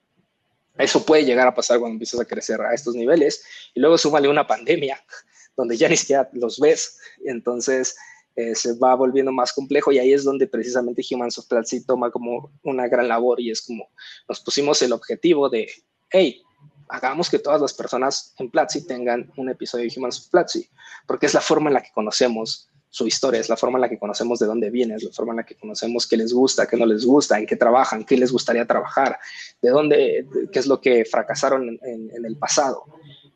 Eso 0.78 1.04
puede 1.04 1.24
llegar 1.24 1.46
a 1.46 1.54
pasar 1.54 1.78
cuando 1.78 1.94
empiezas 1.94 2.20
a 2.20 2.24
crecer 2.24 2.60
a 2.60 2.72
estos 2.72 2.94
niveles. 2.94 3.44
Y 3.74 3.80
luego 3.80 3.98
súmale 3.98 4.28
una 4.28 4.46
pandemia 4.46 5.02
donde 5.56 5.76
ya 5.76 5.88
ni 5.88 5.96
siquiera 5.96 6.28
los 6.32 6.58
ves. 6.58 6.98
Entonces, 7.24 7.94
eh, 8.36 8.54
se 8.54 8.78
va 8.78 8.94
volviendo 8.94 9.32
más 9.32 9.52
complejo 9.52 9.92
y 9.92 9.98
ahí 9.98 10.12
es 10.12 10.24
donde 10.24 10.46
precisamente 10.46 11.02
Humans 11.10 11.38
of 11.38 11.46
Platzi 11.46 11.84
toma 11.84 12.10
como 12.10 12.50
una 12.62 12.88
gran 12.88 13.08
labor 13.08 13.40
y 13.40 13.50
es 13.50 13.60
como 13.60 13.90
nos 14.28 14.40
pusimos 14.40 14.80
el 14.82 14.92
objetivo 14.92 15.50
de, 15.50 15.68
hey, 16.10 16.42
hagamos 16.90 17.30
que 17.30 17.38
todas 17.38 17.60
las 17.60 17.72
personas 17.72 18.34
en 18.38 18.50
Platzi 18.50 18.86
tengan 18.86 19.30
un 19.36 19.48
episodio 19.48 19.84
de 19.84 19.92
Humans 19.96 20.20
of 20.20 20.28
Platzi, 20.28 20.68
porque 21.06 21.26
es 21.26 21.34
la 21.34 21.40
forma 21.40 21.70
en 21.70 21.74
la 21.74 21.82
que 21.82 21.92
conocemos 21.92 22.68
su 22.90 23.06
historia, 23.06 23.40
es 23.40 23.48
la 23.48 23.56
forma 23.56 23.78
en 23.78 23.82
la 23.82 23.88
que 23.88 23.98
conocemos 23.98 24.40
de 24.40 24.46
dónde 24.46 24.68
viene, 24.68 24.96
es 24.96 25.04
la 25.04 25.12
forma 25.12 25.32
en 25.32 25.38
la 25.38 25.46
que 25.46 25.54
conocemos 25.54 26.08
qué 26.08 26.16
les 26.16 26.32
gusta, 26.32 26.66
qué 26.66 26.76
no 26.76 26.84
les 26.84 27.04
gusta, 27.04 27.38
en 27.38 27.46
qué 27.46 27.54
trabajan, 27.54 28.04
qué 28.04 28.16
les 28.16 28.32
gustaría 28.32 28.66
trabajar, 28.66 29.18
de 29.62 29.70
dónde, 29.70 30.26
qué 30.52 30.58
es 30.58 30.66
lo 30.66 30.80
que 30.80 31.04
fracasaron 31.04 31.78
en, 31.82 32.24
el 32.24 32.36
pasado. 32.36 32.84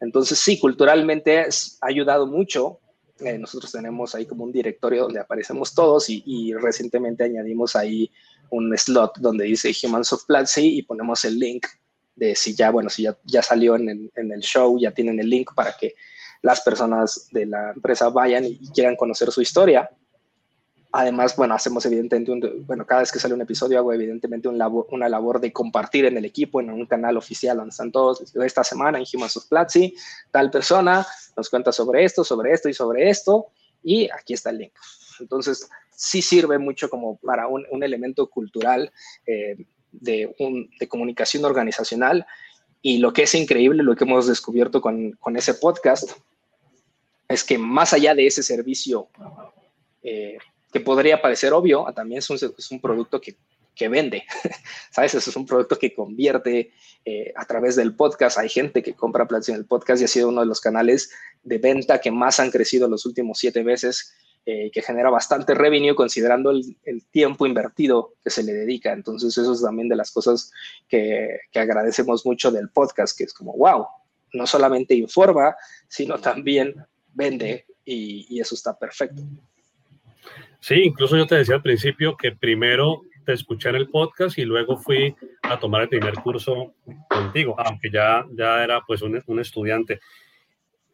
Entonces, 0.01 0.41
sí, 0.41 0.59
culturalmente 0.59 1.39
ha 1.41 1.87
ayudado 1.87 2.27
mucho. 2.27 2.81
Eh, 3.21 3.39
nosotros 3.39 3.71
tenemos 3.71 4.17
ahí 4.17 4.27
como 4.27 4.43
un 4.43 4.51
directorio 4.51 5.05
donde 5.05 5.21
aparecemos 5.21 5.73
todos 5.73 6.07
y, 6.09 6.53
recientemente 6.55 7.23
añadimos 7.23 7.77
ahí 7.77 8.11
un 8.51 8.77
slot 8.77 9.19
donde 9.19 9.45
dice 9.45 9.73
Humans 9.85 10.13
of 10.13 10.25
Platzi 10.25 10.79
y 10.79 10.83
ponemos 10.83 11.25
el 11.25 11.39
link 11.39 11.65
de 12.17 12.35
si 12.35 12.55
ya, 12.55 12.71
bueno, 12.71 12.91
si 12.91 13.03
ya, 13.03 13.17
ya 13.25 13.43
salió 13.43 13.77
en 13.77 14.11
en 14.15 14.33
el 14.33 14.41
show, 14.41 14.79
ya 14.79 14.93
tienen 14.93 15.19
el 15.21 15.29
link 15.29 15.55
para 15.55 15.77
que 15.77 15.95
las 16.45 16.61
personas 16.61 17.29
de 17.33 17.47
la 17.47 17.71
empresa 17.71 18.11
vayan 18.11 18.45
y 18.45 18.59
quieran 18.69 18.97
conocer 18.97 19.31
su 19.33 19.41
historia. 19.41 19.91
Además, 20.93 21.35
bueno, 21.37 21.55
hacemos 21.55 21.85
evidentemente, 21.87 22.53
bueno, 22.67 22.87
cada 22.87 23.01
vez 23.01 23.11
que 23.11 23.19
sale 23.19 23.33
un 23.33 23.41
episodio 23.41 23.79
hago 23.79 23.95
evidentemente 23.95 24.47
un 24.47 24.61
una 24.91 25.09
labor 25.09 25.41
de 25.41 25.53
compartir 25.53 26.05
en 26.05 26.19
el 26.19 26.25
equipo, 26.27 26.61
en 26.61 26.69
un 26.71 26.85
canal 26.85 27.17
oficial 27.17 27.57
donde 27.57 27.71
están 27.71 27.91
todos, 27.91 28.23
esta 28.37 28.63
semana 28.63 28.99
en 28.99 29.07
Humans 29.11 29.39
of 29.39 29.47
Platzi, 29.47 29.95
tal 30.31 30.51
persona 30.51 31.05
nos 31.35 31.49
cuenta 31.49 31.73
sobre 31.73 32.05
esto, 32.05 32.23
sobre 32.23 32.53
esto 32.53 32.69
y 32.69 32.75
sobre 32.75 33.09
esto, 33.09 33.47
y 33.83 34.11
aquí 34.11 34.35
está 34.35 34.51
el 34.51 34.59
link. 34.59 34.73
Entonces, 35.21 35.69
sí 35.97 36.21
sirve 36.21 36.59
mucho 36.59 36.91
como 36.91 37.17
para 37.17 37.49
un, 37.49 37.65
un 37.71 37.83
elemento 37.83 38.29
cultural 38.29 38.93
eh, 39.27 39.57
de, 40.01 40.35
un, 40.39 40.71
de 40.79 40.89
comunicación 40.89 41.45
organizacional 41.45 42.27
y 42.87 42.99
lo 42.99 43.13
que 43.13 43.23
es 43.23 43.35
increíble, 43.35 43.83
lo 43.83 43.97
que 43.97 44.05
hemos 44.05 44.27
descubierto 44.27 44.81
con, 44.81 45.13
con 45.13 45.37
ese 45.37 45.55
podcast, 45.55 46.11
es 47.29 47.43
que 47.43 47.57
más 47.57 47.95
allá 47.95 48.15
de 48.15 48.27
ese 48.27 48.43
servicio 48.43 49.09
eh, 50.03 50.37
que 50.71 50.81
podría 50.81 51.23
parecer 51.23 51.53
obvio, 51.53 51.87
también 51.95 52.19
es 52.19 52.29
un, 52.29 52.37
es 52.37 52.71
un 52.71 52.81
producto 52.81 53.21
que, 53.21 53.37
que, 53.75 53.89
vende, 53.89 54.25
¿sabes? 54.91 55.15
Es 55.15 55.35
un 55.35 55.47
producto 55.47 55.79
que 55.79 55.95
convierte 55.95 56.73
eh, 57.05 57.33
a 57.37 57.47
través 57.47 57.77
del 57.77 57.95
podcast. 57.95 58.37
Hay 58.39 58.51
gente 58.51 58.83
que 58.83 58.93
compra 58.93 59.27
Platzi 59.27 59.53
en 59.53 59.59
el 59.59 59.65
podcast 59.65 60.03
y 60.03 60.05
ha 60.05 60.09
sido 60.09 60.29
uno 60.29 60.43
de 60.43 60.47
los 60.47 60.61
canales 60.61 61.11
de 61.43 61.59
venta 61.59 62.01
que 62.01 62.11
más 62.11 62.39
han 62.39 62.51
crecido 62.51 62.85
en 62.85 62.91
los 62.91 63.07
últimos 63.07 63.39
siete 63.39 63.65
meses, 63.65 64.13
eh, 64.47 64.71
que 64.71 64.83
genera 64.83 65.09
bastante 65.09 65.55
revenue 65.55 65.95
considerando 65.95 66.51
el, 66.51 67.07
tiempo 67.11 67.47
invertido 67.47 68.13
que 68.23 68.29
se 68.29 68.43
le 68.43 68.53
dedica. 68.53 68.93
Entonces, 68.93 69.39
eso 69.39 69.55
es 69.55 69.63
también 69.63 69.89
de 69.89 69.97
las 69.97 70.11
cosas 70.11 70.53
que, 70.87 71.41
agradecemos 71.55 72.27
mucho 72.27 72.51
del 72.53 72.69
podcast, 72.69 73.17
que 73.17 73.25
es 73.25 73.33
como, 73.33 73.57
wow, 73.57 73.87
no 74.35 74.47
solamente 74.47 74.95
informa, 74.95 75.57
sino 75.89 76.19
también 76.19 76.75
vende 77.15 77.65
y, 77.87 78.39
eso 78.39 78.55
está 78.55 78.79
perfecto. 78.79 79.23
Sí, 80.61 80.75
incluso 80.75 81.17
yo 81.17 81.27
te 81.27 81.37
decía 81.37 81.55
al 81.55 81.63
principio 81.63 82.15
que 82.15 82.33
primero 82.33 83.01
te 83.25 83.33
escuché 83.33 83.71
en 83.71 83.77
el 83.77 83.89
podcast 83.89 84.37
y 84.37 84.45
luego 84.45 84.77
fui 84.77 85.17
a 85.41 85.59
tomar 85.59 85.81
el 85.81 85.89
primer 85.89 86.17
curso 86.17 86.75
contigo, 87.09 87.55
aunque 87.59 87.91
ya, 87.91 88.27
ya 88.33 88.63
era 88.63 88.83
pues 88.87 89.01
un, 89.01 89.23
un 89.27 89.41
estudiante. 89.41 90.01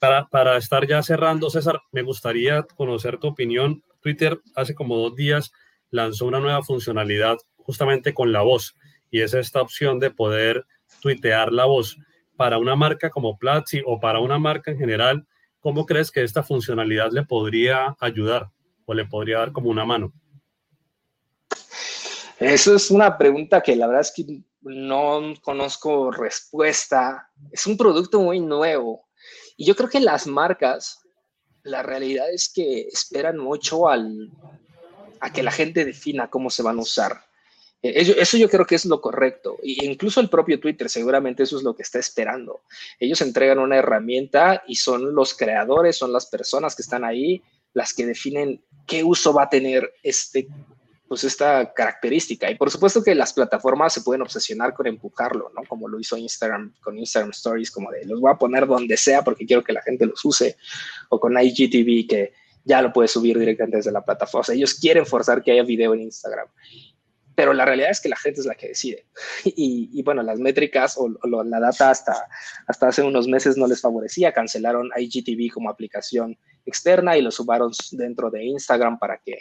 Para, 0.01 0.27
para, 0.29 0.57
estar 0.57 0.87
ya 0.89 1.03
cerrando, 1.03 1.51
César, 1.51 1.81
me 1.93 2.03
gustaría 2.03 2.63
conocer 2.63 3.19
tu 3.19 3.29
opinión. 3.29 3.85
Twitter 4.01 4.41
hace 4.57 4.75
como 4.75 4.97
dos 4.97 5.15
días 5.15 5.53
lanzó 5.91 6.27
una 6.27 6.41
nueva 6.41 6.63
funcionalidad 6.63 7.37
justamente 7.57 8.13
con 8.13 8.33
la 8.33 8.43
voz 8.43 8.75
y 9.11 9.21
es 9.21 9.35
esta 9.35 9.63
opción 9.63 10.01
de 10.01 10.11
poder 10.11 10.65
tuitear 11.01 11.53
la 11.53 11.67
voz 11.67 11.97
para 12.37 12.59
una 12.59 12.75
marca 12.75 13.11
como 13.11 13.39
Platzi 13.39 13.83
o 13.87 14.01
para 14.01 14.19
una 14.19 14.39
marca 14.39 14.73
en 14.73 14.79
general 14.79 15.27
¿cómo 15.61 15.87
crees 15.87 16.11
que 16.11 16.23
esta 16.23 16.43
funcionalidad 16.43 17.13
le 17.13 17.25
podría 17.25 17.97
ayudar 18.01 18.51
o 18.87 18.95
le 18.95 19.05
podría 19.05 19.39
dar 19.39 19.53
como 19.53 19.71
una 19.71 19.85
mano? 19.85 20.13
Eso 22.39 22.75
es 22.75 22.91
una 22.91 23.17
pregunta 23.19 23.61
que 23.61 23.77
la 23.77 23.87
verdad 23.87 24.01
es 24.01 24.13
que 24.15 24.43
no 24.63 25.35
conozco 25.43 26.11
respuesta. 26.11 27.31
Es 27.53 27.67
un 27.67 27.77
producto 27.77 28.21
muy 28.21 28.41
nuevo. 28.41 29.09
Y 29.61 29.67
yo 29.67 29.77
creo 29.77 29.91
que 29.91 30.01
las 30.01 30.27
marcas, 30.27 31.01
la 31.65 31.83
realidad 31.83 32.33
es 32.33 32.51
que 32.51 32.89
esperan 32.91 33.37
mucho 33.37 33.91
al, 33.91 34.31
a 35.21 35.31
que 35.35 35.43
la 35.43 35.51
gente 35.51 35.85
defina 35.85 36.31
cómo 36.31 36.49
se 36.49 36.63
van 36.63 36.79
a 36.79 36.81
usar. 36.81 37.27
Eh, 37.83 37.93
eso, 38.17 38.39
yo 38.39 38.49
creo 38.49 38.65
que 38.65 38.77
es 38.77 38.87
lo 38.87 39.03
correcto. 39.03 39.59
E 39.63 39.85
incluso 39.85 40.23
el 40.23 40.31
propio 40.31 40.59
Twitter 40.59 40.89
seguramente 40.89 41.43
eso 41.43 41.59
es 41.59 41.63
lo 41.63 41.77
que 41.77 41.83
está 41.83 41.99
esperando. 41.99 42.63
Ellos 42.99 43.21
entregan 43.21 43.59
una 43.59 43.77
herramienta 43.77 44.63
y 44.67 44.77
son 44.77 45.15
los 45.15 45.35
creadores, 45.35 45.99
son 45.99 46.11
las 46.11 46.25
personas 46.25 46.75
que 46.75 46.81
están 46.81 47.05
ahí 47.05 47.43
las 47.75 47.93
que 47.93 48.07
definen 48.07 48.65
qué 48.87 49.05
uso 49.05 49.35
va 49.35 49.43
a 49.43 49.51
tener 49.51 49.93
este, 50.03 50.49
pues 51.11 51.25
esta 51.25 51.73
característica. 51.73 52.49
Y 52.49 52.55
por 52.55 52.71
supuesto 52.71 53.03
que 53.03 53.17
las 53.17 53.33
plataformas 53.33 53.93
se 53.93 54.03
pueden 54.03 54.23
obsesionar 54.23 54.73
con 54.73 54.87
empujarlo, 54.87 55.51
¿no? 55.57 55.65
Como 55.69 55.89
lo 55.89 55.99
hizo 55.99 56.17
Instagram 56.17 56.73
con 56.81 56.97
Instagram 56.97 57.31
Stories, 57.31 57.73
como 57.73 57.91
de 57.91 58.05
los 58.05 58.21
voy 58.21 58.31
a 58.31 58.37
poner 58.37 58.65
donde 58.65 58.97
sea 58.97 59.25
porque 59.25 59.45
quiero 59.45 59.65
que 59.65 59.73
la 59.73 59.83
gente 59.83 60.07
los 60.07 60.25
use, 60.25 60.57
o 61.09 61.19
con 61.19 61.37
IGTV 61.37 62.07
que 62.09 62.33
ya 62.63 62.81
lo 62.81 62.93
puedes 62.93 63.11
subir 63.11 63.37
directamente 63.37 63.79
desde 63.79 63.91
la 63.91 64.05
plataforma. 64.05 64.43
O 64.43 64.45
sea, 64.45 64.55
ellos 64.55 64.75
quieren 64.75 65.05
forzar 65.05 65.43
que 65.43 65.51
haya 65.51 65.65
video 65.65 65.95
en 65.95 66.03
Instagram 66.03 66.47
pero 67.41 67.55
la 67.55 67.65
realidad 67.65 67.91
es 67.91 68.03
que 68.03 68.11
la 68.11 68.17
gente 68.17 68.41
es 68.41 68.47
la 68.47 68.55
que 68.55 68.69
decide. 68.69 69.07
Y, 69.45 70.03
bueno, 70.03 70.23
las 70.23 70.39
métricas 70.39 70.97
o, 70.99 71.09
la 71.43 71.59
data 71.59 71.89
hasta, 71.89 72.29
hasta 72.67 72.89
hace 72.89 73.03
unos 73.03 73.29
meses 73.29 73.57
no 73.57 73.67
les 73.67 73.81
favorecía. 73.81 74.35
Cancelaron 74.35 74.91
IGTV 74.95 75.51
como 75.51 75.71
aplicación 75.71 76.39
externa 76.67 77.17
y 77.17 77.23
lo 77.23 77.31
subaron 77.31 77.73
dentro 77.93 78.31
de 78.31 78.45
Instagram 78.45 78.99
para 78.99 79.17
que 79.25 79.39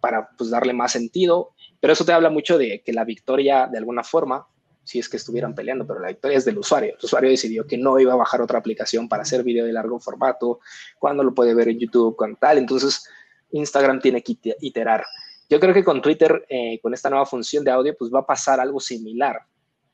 para 0.00 0.28
pues, 0.36 0.50
darle 0.50 0.72
más 0.72 0.92
sentido. 0.92 1.52
Pero 1.80 1.92
eso 1.92 2.04
te 2.04 2.12
habla 2.12 2.30
mucho 2.30 2.58
de 2.58 2.82
que 2.84 2.92
la 2.92 3.04
victoria, 3.04 3.68
de 3.70 3.78
alguna 3.78 4.02
forma, 4.02 4.46
si 4.88 4.98
es 4.98 5.08
que 5.08 5.18
estuvieran 5.18 5.54
peleando, 5.54 5.86
pero 5.86 6.00
la 6.00 6.08
victoria 6.08 6.38
es 6.38 6.44
del 6.44 6.58
usuario. 6.58 6.94
El 6.98 7.04
usuario 7.04 7.28
decidió 7.30 7.66
que 7.66 7.76
no 7.76 7.98
iba 8.00 8.14
a 8.14 8.16
bajar 8.16 8.40
otra 8.40 8.58
aplicación 8.58 9.08
para 9.08 9.22
hacer 9.22 9.42
video 9.44 9.66
de 9.66 9.72
largo 9.72 10.00
formato, 10.00 10.60
cuando 10.98 11.22
lo 11.22 11.34
puede 11.34 11.54
ver 11.54 11.68
en 11.68 11.78
YouTube, 11.78 12.16
con 12.16 12.36
tal. 12.36 12.56
Entonces, 12.56 13.06
Instagram 13.50 14.00
tiene 14.00 14.22
que 14.22 14.38
iterar. 14.60 15.04
Yo 15.50 15.60
creo 15.60 15.74
que 15.74 15.84
con 15.84 16.02
Twitter, 16.02 16.44
eh, 16.48 16.78
con 16.80 16.94
esta 16.94 17.10
nueva 17.10 17.26
función 17.26 17.64
de 17.64 17.70
audio, 17.70 17.94
pues 17.98 18.10
va 18.12 18.20
a 18.20 18.26
pasar 18.26 18.60
algo 18.60 18.80
similar. 18.80 19.42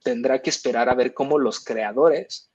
Tendrá 0.02 0.40
que 0.40 0.50
esperar 0.50 0.88
a 0.88 0.94
ver 0.94 1.12
cómo 1.12 1.38
los 1.38 1.58
creadores 1.58 2.50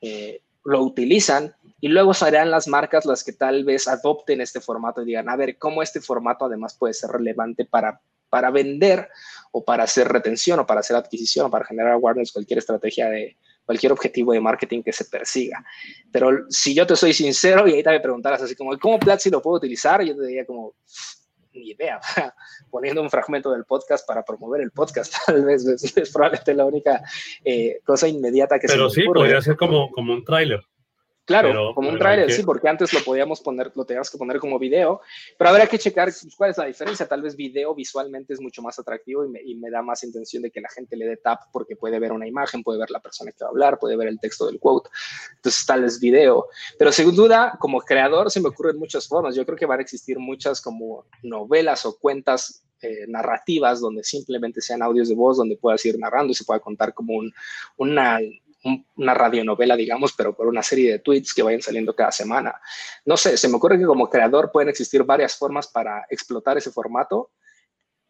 eh, 0.00 0.42
lo 0.64 0.82
utilizan 0.82 1.54
y 1.80 1.88
luego 1.88 2.14
serán 2.14 2.50
las 2.50 2.68
marcas 2.68 3.04
las 3.04 3.24
que 3.24 3.32
tal 3.32 3.64
vez 3.64 3.88
adopten 3.88 4.40
este 4.40 4.60
formato 4.60 5.02
y 5.02 5.06
digan, 5.06 5.28
a 5.28 5.36
ver, 5.36 5.58
cómo 5.58 5.82
este 5.82 6.00
formato 6.00 6.46
además 6.46 6.76
puede 6.78 6.94
ser 6.94 7.10
relevante 7.10 7.64
para, 7.64 8.00
para 8.30 8.50
vender 8.50 9.08
o 9.52 9.64
para 9.64 9.84
hacer 9.84 10.08
retención 10.08 10.58
o 10.60 10.66
para 10.66 10.80
hacer 10.80 10.96
adquisición 10.96 11.46
o 11.46 11.50
para 11.50 11.64
generar 11.64 11.92
awareness, 11.92 12.32
cualquier 12.32 12.58
estrategia 12.58 13.08
de 13.08 13.36
cualquier 13.64 13.92
objetivo 13.92 14.32
de 14.32 14.40
marketing 14.40 14.82
que 14.82 14.92
se 14.92 15.06
persiga. 15.06 15.64
Pero 16.12 16.44
si 16.48 16.74
yo 16.74 16.86
te 16.86 16.96
soy 16.96 17.12
sincero 17.12 17.66
y 17.66 17.82
te 17.82 17.90
me 17.90 18.00
preguntaras 18.00 18.42
así 18.42 18.54
como, 18.54 18.78
¿cómo 18.78 18.98
Platzi 18.98 19.30
lo 19.30 19.40
puedo 19.40 19.56
utilizar? 19.56 20.02
Yo 20.02 20.16
te 20.16 20.26
diría 20.26 20.44
como, 20.44 20.74
ni 21.54 21.70
idea, 21.70 22.00
poniendo 22.70 23.00
un 23.02 23.10
fragmento 23.10 23.50
del 23.52 23.64
podcast 23.64 24.06
para 24.06 24.24
promover 24.24 24.60
el 24.60 24.70
podcast, 24.70 25.14
tal 25.26 25.44
vez 25.44 25.66
es, 25.66 26.10
probablemente 26.12 26.54
la 26.54 26.64
única 26.66 27.02
eh, 27.44 27.80
cosa 27.84 28.08
inmediata 28.08 28.58
que 28.58 28.66
Pero 28.66 28.90
se 28.90 29.00
me 29.00 29.06
sí, 29.06 29.12
podría 29.12 29.40
ser 29.40 29.56
como, 29.56 29.90
como 29.90 30.12
un 30.12 30.24
tráiler. 30.24 30.62
Claro, 31.24 31.74
como 31.74 31.88
un 31.88 31.98
trailer, 31.98 32.30
sí, 32.30 32.42
porque 32.42 32.68
antes 32.68 32.92
lo 32.92 33.00
podíamos 33.00 33.40
poner, 33.40 33.72
lo 33.74 33.86
teníamos 33.86 34.10
que 34.10 34.18
poner 34.18 34.38
como 34.38 34.58
video, 34.58 35.00
pero 35.38 35.50
habría 35.50 35.66
que 35.66 35.78
checar 35.78 36.12
cuál 36.36 36.50
es 36.50 36.58
la 36.58 36.66
diferencia. 36.66 37.08
Tal 37.08 37.22
vez 37.22 37.34
video 37.34 37.74
visualmente 37.74 38.34
es 38.34 38.40
mucho 38.42 38.60
más 38.60 38.78
atractivo 38.78 39.24
y 39.24 39.30
me, 39.30 39.40
y 39.42 39.54
me, 39.54 39.70
da 39.70 39.80
más 39.80 40.04
intención 40.04 40.42
de 40.42 40.50
que 40.50 40.60
la 40.60 40.68
gente 40.68 40.96
le 40.96 41.06
dé 41.06 41.16
tap 41.16 41.40
porque 41.50 41.76
puede 41.76 41.98
ver 41.98 42.12
una 42.12 42.26
imagen, 42.26 42.62
puede 42.62 42.78
ver 42.78 42.90
la 42.90 43.00
persona 43.00 43.32
que 43.32 43.42
va 43.42 43.48
a 43.48 43.50
hablar, 43.50 43.78
puede 43.78 43.96
ver 43.96 44.08
el 44.08 44.20
texto 44.20 44.46
del 44.46 44.60
quote. 44.60 44.90
Entonces, 45.36 45.64
tal 45.64 45.82
vez 45.82 45.98
video. 45.98 46.46
Pero 46.78 46.92
sin 46.92 47.14
duda, 47.16 47.56
como 47.58 47.80
creador, 47.80 48.30
se 48.30 48.40
me 48.40 48.48
ocurren 48.48 48.76
muchas 48.76 49.08
formas. 49.08 49.34
Yo 49.34 49.46
creo 49.46 49.56
que 49.56 49.66
van 49.66 49.78
a 49.78 49.82
existir 49.82 50.18
muchas 50.18 50.60
como 50.60 51.06
novelas 51.22 51.86
o 51.86 51.98
cuentas 51.98 52.64
eh, 52.82 53.06
narrativas 53.08 53.80
donde 53.80 54.04
simplemente 54.04 54.60
sean 54.60 54.82
audios 54.82 55.08
de 55.08 55.14
voz, 55.14 55.38
donde 55.38 55.56
puedas 55.56 55.82
ir 55.86 55.98
narrando 55.98 56.32
y 56.32 56.34
se 56.34 56.44
pueda 56.44 56.60
contar 56.60 56.92
como 56.92 57.14
un, 57.14 57.32
una 57.78 58.18
una 58.96 59.14
radionovela, 59.14 59.76
digamos, 59.76 60.12
pero 60.12 60.34
por 60.34 60.46
una 60.46 60.62
serie 60.62 60.92
de 60.92 60.98
tweets 60.98 61.34
que 61.34 61.42
vayan 61.42 61.62
saliendo 61.62 61.94
cada 61.94 62.12
semana. 62.12 62.60
No 63.04 63.16
sé, 63.16 63.36
se 63.36 63.48
me 63.48 63.56
ocurre 63.56 63.78
que 63.78 63.84
como 63.84 64.08
creador 64.08 64.50
pueden 64.52 64.68
existir 64.68 65.04
varias 65.04 65.36
formas 65.36 65.68
para 65.68 66.06
explotar 66.10 66.56
ese 66.56 66.70
formato 66.70 67.30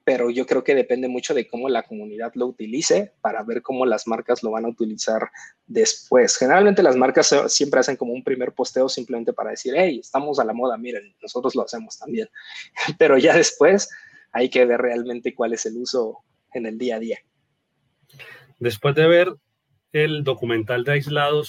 pero 0.05 0.29
yo 0.29 0.45
creo 0.45 0.63
que 0.63 0.75
depende 0.75 1.09
mucho 1.09 1.33
de 1.33 1.49
cómo 1.49 1.69
la 1.71 1.83
comunidad 1.83 2.33
lo 2.35 2.47
utilice 2.47 3.15
para 3.23 3.43
ver 3.43 3.63
cómo 3.63 3.87
las 3.87 4.07
marcas 4.07 4.43
lo 4.43 4.51
van 4.51 4.67
a 4.67 4.69
utilizar 4.69 5.31
después. 5.67 6.37
Generalmente 6.37 6.83
las 6.83 6.95
marcas 6.95 7.35
siempre 7.49 7.81
hacen 7.81 7.97
como 7.97 8.13
un 8.13 8.23
primer 8.23 8.53
posteo 8.53 8.89
simplemente 8.91 9.33
para 9.33 9.51
decir, 9.51 9.73
hey, 9.75 10.01
estamos 10.01 10.39
a 10.39 10.45
la 10.45 10.53
moda, 10.53 10.77
miren, 10.77 11.17
nosotros 11.23 11.55
lo 11.55 11.63
hacemos 11.63 11.99
también. 11.99 12.29
Pero 12.99 13.17
ya 13.17 13.35
después 13.35 13.89
hay 14.31 14.51
que 14.51 14.67
ver 14.67 14.83
realmente 14.83 15.35
cuál 15.35 15.55
es 15.55 15.65
el 15.65 15.79
uso 15.79 16.19
en 16.53 16.67
el 16.67 16.77
día 16.77 16.97
a 16.97 17.01
día. 17.01 17.19
Después 18.59 18.95
de 18.95 19.09
ver 19.09 19.35
el 19.95 20.25
documental 20.25 20.85
de 20.85 20.93
Aislados, 20.93 21.49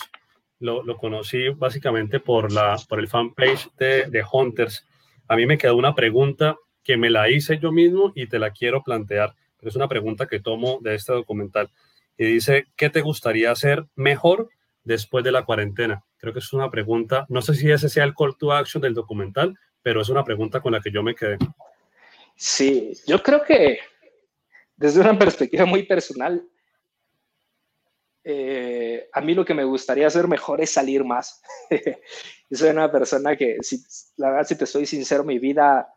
lo, 0.60 0.98
conocí 0.98 1.50
básicamente 1.50 2.20
por, 2.20 2.52
la, 2.52 2.78
por 2.88 3.00
el 3.00 3.08
fanpage 3.08 3.70
de, 3.78 4.06
de 4.06 4.24
Hunters. 4.32 4.88
A 5.28 5.36
mí 5.36 5.46
me 5.46 5.58
quedó 5.58 5.76
una 5.76 5.96
pregunta 5.96 6.56
que 6.84 6.96
me 6.96 7.10
la 7.10 7.30
hice 7.30 7.58
yo 7.58 7.72
mismo 7.72 8.14
y 8.16 8.28
te 8.28 8.40
la 8.40 8.52
quiero 8.52 8.84
plantear. 8.84 9.36
Pero 9.58 9.70
es 9.70 9.76
una 9.76 9.88
pregunta 9.88 10.28
que 10.28 10.40
tomo 10.40 10.80
de 10.82 10.96
este 10.96 11.12
documental. 11.12 11.70
Y 12.18 12.26
dice, 12.26 12.68
¿qué 12.78 12.90
te 12.90 13.02
gustaría 13.02 13.52
hacer 13.52 13.86
mejor 13.96 14.50
después 14.84 15.26
de 15.26 15.32
la 15.32 15.44
cuarentena? 15.44 16.04
Creo 16.18 16.32
que 16.32 16.40
es 16.40 16.54
una 16.54 16.70
pregunta, 16.70 17.26
no 17.28 17.42
sé 17.42 17.56
si 17.56 17.70
ese 17.70 17.90
sea 17.90 18.04
el 18.04 18.14
call 18.14 18.38
to 18.38 18.54
action 18.54 18.82
del 18.82 18.94
documental, 18.94 19.58
pero 19.82 20.02
es 20.02 20.10
una 20.10 20.24
pregunta 20.24 20.62
con 20.62 20.72
la 20.72 20.80
que 20.80 20.92
yo 20.92 21.04
me 21.04 21.16
quedé. 21.16 21.38
Sí, 22.36 22.94
yo 23.08 23.22
creo 23.22 23.44
que 23.44 23.80
desde 24.78 25.02
una 25.02 25.18
perspectiva 25.18 25.66
muy 25.66 25.84
personal, 25.84 26.48
eh, 28.28 29.08
a 29.14 29.22
mí 29.22 29.36
lo 29.36 29.46
que 29.46 29.54
me 29.54 29.64
gustaría 29.64 30.08
hacer 30.08 30.28
mejor 30.28 30.60
es 30.60 30.72
salir 30.72 31.04
más. 31.04 31.44
soy 32.52 32.70
una 32.70 32.92
persona 32.92 33.36
que, 33.36 33.58
si, 33.62 33.84
la 34.18 34.32
verdad, 34.32 34.48
si 34.48 34.56
te 34.56 34.66
soy 34.66 34.88
sincero, 34.88 35.24
mi 35.24 35.38
vida 35.38 35.94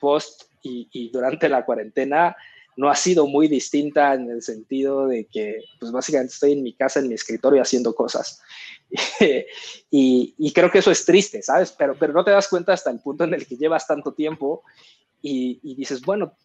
post 0.00 0.42
y, 0.60 1.10
durante 1.12 1.48
la 1.48 1.64
cuarentena 1.64 2.36
no 2.76 2.90
ha 2.90 2.96
sido 2.96 3.26
muy 3.26 3.48
distinta 3.48 4.14
en 4.14 4.28
el 4.28 4.42
sentido 4.42 5.06
de 5.06 5.26
que, 5.26 5.62
pues 5.78 5.92
básicamente 5.92 6.34
estoy 6.34 6.52
en 6.52 6.62
mi 6.64 6.74
casa, 6.74 6.98
en 6.98 7.08
mi 7.08 7.14
escritorio 7.14 7.62
haciendo 7.62 7.94
cosas. 7.94 8.42
y, 9.90 10.52
creo 10.52 10.70
que 10.72 10.78
eso 10.78 10.90
es 10.90 11.04
triste, 11.04 11.42
¿sabes? 11.42 11.72
Pero, 11.72 11.96
pero 11.96 12.12
no 12.12 12.24
te 12.24 12.32
das 12.32 12.48
cuenta 12.48 12.72
hasta 12.72 12.90
el 12.90 12.98
punto 12.98 13.22
en 13.22 13.34
el 13.34 13.46
que 13.46 13.56
llevas 13.56 13.86
tanto 13.86 14.14
tiempo 14.14 14.64
y, 15.22 15.74
dices, 15.76 16.02
bueno, 16.02 16.36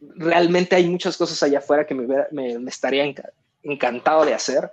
realmente 0.00 0.76
hay 0.76 0.88
muchas 0.88 1.16
cosas 1.16 1.42
allá 1.42 1.58
afuera 1.58 1.84
que 1.84 1.94
me, 1.96 2.06
me, 2.30 2.70
estaría 2.70 3.04
encantado 3.62 4.24
de 4.24 4.34
hacer 4.34 4.70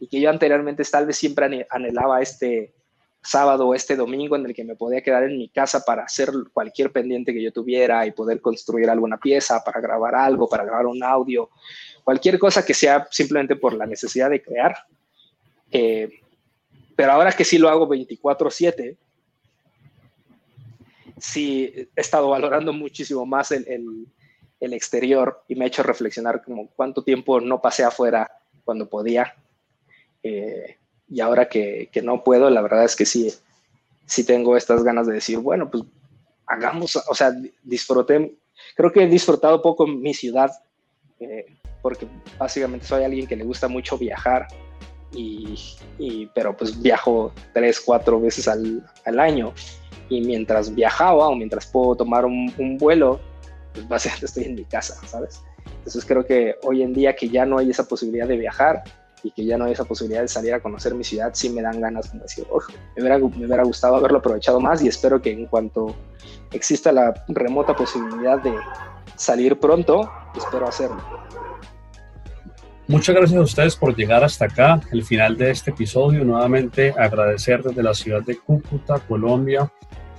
y 0.00 0.08
que 0.08 0.20
yo 0.20 0.30
anteriormente 0.30 0.84
tal 0.84 1.06
vez 1.06 1.16
siempre 1.16 1.66
anhelaba 1.70 2.20
este, 2.20 2.72
sábado 3.22 3.68
o 3.68 3.74
este 3.74 3.96
domingo 3.96 4.36
en 4.36 4.46
el 4.46 4.54
que 4.54 4.64
me 4.64 4.76
podía 4.76 5.02
quedar 5.02 5.24
en 5.24 5.36
mi 5.36 5.48
casa 5.48 5.84
para 5.84 6.04
hacer 6.04 6.30
cualquier 6.52 6.92
pendiente 6.92 7.32
que 7.32 7.42
yo 7.42 7.52
tuviera 7.52 8.06
y 8.06 8.12
poder 8.12 8.40
construir 8.40 8.88
alguna 8.88 9.18
pieza, 9.18 9.62
para 9.64 9.80
grabar 9.80 10.14
algo, 10.14 10.48
para 10.48 10.64
grabar 10.64 10.86
un 10.86 11.02
audio, 11.02 11.50
cualquier 12.04 12.38
cosa 12.38 12.64
que 12.64 12.74
sea 12.74 13.06
simplemente 13.10 13.56
por 13.56 13.74
la 13.74 13.86
necesidad 13.86 14.30
de 14.30 14.42
crear. 14.42 14.74
Eh, 15.70 16.08
pero 16.96 17.12
ahora 17.12 17.32
que 17.32 17.44
sí 17.44 17.58
lo 17.58 17.68
hago 17.68 17.88
24/7, 17.88 18.96
sí 21.18 21.72
he 21.74 22.00
estado 22.00 22.30
valorando 22.30 22.72
muchísimo 22.72 23.26
más 23.26 23.50
el, 23.52 23.66
el, 23.68 24.06
exterior 24.60 25.42
y 25.48 25.54
me 25.54 25.64
ha 25.64 25.68
hecho 25.68 25.82
reflexionar 25.82 26.42
como 26.42 26.68
cuánto 26.68 27.02
tiempo 27.02 27.40
no 27.40 27.60
pasé 27.60 27.84
afuera 27.84 28.30
cuando 28.64 28.88
podía. 28.88 29.34
Eh, 30.22 30.76
y 31.08 31.20
ahora 31.20 31.48
que, 31.48 31.88
que, 31.92 32.02
no 32.02 32.22
puedo, 32.22 32.50
la 32.50 32.60
verdad 32.60 32.84
es 32.84 32.96
que 32.96 33.06
sí, 33.06 33.32
sí 34.04 34.24
tengo 34.24 34.56
estas 34.56 34.82
ganas 34.82 35.06
de 35.06 35.14
decir, 35.14 35.38
bueno, 35.38 35.70
pues 35.70 35.84
hagamos, 36.46 36.96
o 36.96 37.14
sea, 37.14 37.32
disfruté, 37.62 38.34
creo 38.76 38.92
que 38.92 39.04
he 39.04 39.06
disfrutado 39.06 39.62
poco 39.62 39.86
mi 39.86 40.12
ciudad, 40.12 40.50
eh, 41.20 41.46
porque 41.80 42.06
básicamente 42.38 42.86
soy 42.86 43.04
alguien 43.04 43.26
que 43.26 43.36
le 43.36 43.44
gusta 43.44 43.68
mucho 43.68 43.96
viajar, 43.96 44.48
y, 45.12 45.54
y, 45.98 46.26
pero 46.34 46.54
pues 46.54 46.78
viajo 46.82 47.32
tres, 47.54 47.80
cuatro 47.80 48.20
veces 48.20 48.48
al, 48.48 48.84
al, 49.06 49.18
año, 49.18 49.54
y 50.10 50.20
mientras 50.20 50.74
viajaba 50.74 51.28
o 51.28 51.34
mientras 51.34 51.66
puedo 51.66 51.94
tomar 51.94 52.26
un 52.26 52.76
vuelo, 52.78 53.20
pues 53.78 53.88
básicamente 53.88 54.26
estoy 54.26 54.44
en 54.44 54.54
mi 54.54 54.64
casa, 54.64 54.94
¿sabes? 55.06 55.42
Entonces 55.78 56.04
creo 56.04 56.24
que 56.24 56.56
hoy 56.62 56.82
en 56.82 56.92
día 56.92 57.14
que 57.14 57.28
ya 57.28 57.46
no 57.46 57.58
hay 57.58 57.70
esa 57.70 57.86
posibilidad 57.86 58.26
de 58.26 58.36
viajar, 58.36 58.82
y 59.22 59.30
que 59.30 59.44
ya 59.44 59.58
no 59.58 59.64
hay 59.64 59.72
esa 59.72 59.84
posibilidad 59.84 60.22
de 60.22 60.28
salir 60.28 60.54
a 60.54 60.60
conocer 60.60 60.94
mi 60.94 61.04
ciudad, 61.04 61.30
sí 61.34 61.50
me 61.50 61.62
dan 61.62 61.80
ganas 61.80 62.12
de 62.12 62.20
decir, 62.20 62.46
ojo, 62.50 62.72
me 62.96 63.02
hubiera, 63.02 63.18
me 63.18 63.46
hubiera 63.46 63.64
gustado 63.64 63.96
haberlo 63.96 64.18
aprovechado 64.18 64.60
más 64.60 64.82
y 64.82 64.88
espero 64.88 65.20
que 65.20 65.32
en 65.32 65.46
cuanto 65.46 65.94
exista 66.52 66.92
la 66.92 67.24
remota 67.28 67.74
posibilidad 67.74 68.40
de 68.40 68.54
salir 69.16 69.58
pronto, 69.58 70.10
espero 70.36 70.68
hacerlo. 70.68 71.02
Muchas 72.86 73.14
gracias 73.14 73.38
a 73.38 73.42
ustedes 73.42 73.76
por 73.76 73.94
llegar 73.94 74.24
hasta 74.24 74.46
acá, 74.46 74.80
el 74.92 75.04
final 75.04 75.36
de 75.36 75.50
este 75.50 75.72
episodio. 75.72 76.24
Nuevamente 76.24 76.94
agradecer 76.96 77.62
desde 77.62 77.82
la 77.82 77.92
ciudad 77.92 78.22
de 78.22 78.38
Cúcuta, 78.38 78.98
Colombia, 79.00 79.70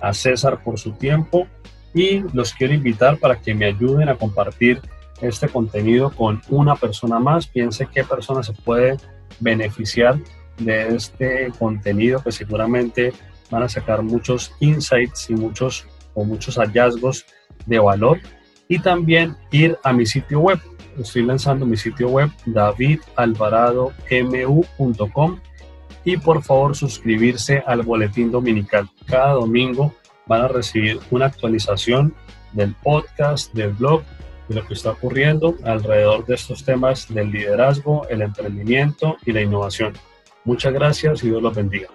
a 0.01 0.14
César 0.14 0.64
por 0.64 0.78
su 0.78 0.91
tiempo 0.91 1.47
y 1.93 2.23
los 2.33 2.53
quiero 2.53 2.73
invitar 2.73 3.17
para 3.17 3.39
que 3.39 3.53
me 3.53 3.65
ayuden 3.65 4.09
a 4.09 4.15
compartir 4.15 4.81
este 5.21 5.47
contenido 5.49 6.11
con 6.11 6.41
una 6.49 6.75
persona 6.75 7.19
más, 7.19 7.47
piense 7.47 7.87
qué 7.93 8.03
persona 8.03 8.41
se 8.43 8.53
puede 8.53 8.97
beneficiar 9.39 10.17
de 10.57 10.95
este 10.95 11.51
contenido 11.57 12.21
que 12.23 12.31
seguramente 12.31 13.13
van 13.49 13.63
a 13.63 13.69
sacar 13.69 14.03
muchos 14.03 14.53
insights 14.59 15.29
y 15.29 15.33
muchos 15.33 15.87
o 16.13 16.23
muchos 16.23 16.57
hallazgos 16.57 17.25
de 17.65 17.79
valor 17.79 18.19
y 18.67 18.77
también 18.79 19.35
ir 19.51 19.77
a 19.83 19.91
mi 19.93 20.05
sitio 20.05 20.39
web. 20.39 20.59
Estoy 20.97 21.23
lanzando 21.23 21.65
mi 21.65 21.75
sitio 21.77 22.09
web 22.09 22.29
davidalvaradomu.com 22.45 25.39
y 26.03 26.17
por 26.17 26.43
favor 26.43 26.75
suscribirse 26.75 27.63
al 27.65 27.83
boletín 27.83 28.31
dominical. 28.31 28.89
Cada 29.05 29.31
domingo 29.33 29.93
van 30.30 30.43
a 30.43 30.47
recibir 30.47 30.99
una 31.11 31.25
actualización 31.25 32.13
del 32.53 32.73
podcast, 32.75 33.53
del 33.53 33.73
blog 33.73 34.03
de 34.47 34.55
lo 34.55 34.65
que 34.65 34.75
está 34.75 34.91
ocurriendo 34.91 35.55
alrededor 35.63 36.25
de 36.25 36.36
estos 36.36 36.63
temas 36.63 37.13
del 37.13 37.32
liderazgo, 37.32 38.07
el 38.09 38.21
emprendimiento 38.21 39.17
y 39.25 39.34
la 39.34 39.41
innovación. 39.41 39.93
Muchas 40.45 40.71
gracias 40.71 41.23
y 41.23 41.27
Dios 41.27 41.41
los 41.41 41.55
bendiga. 41.55 41.89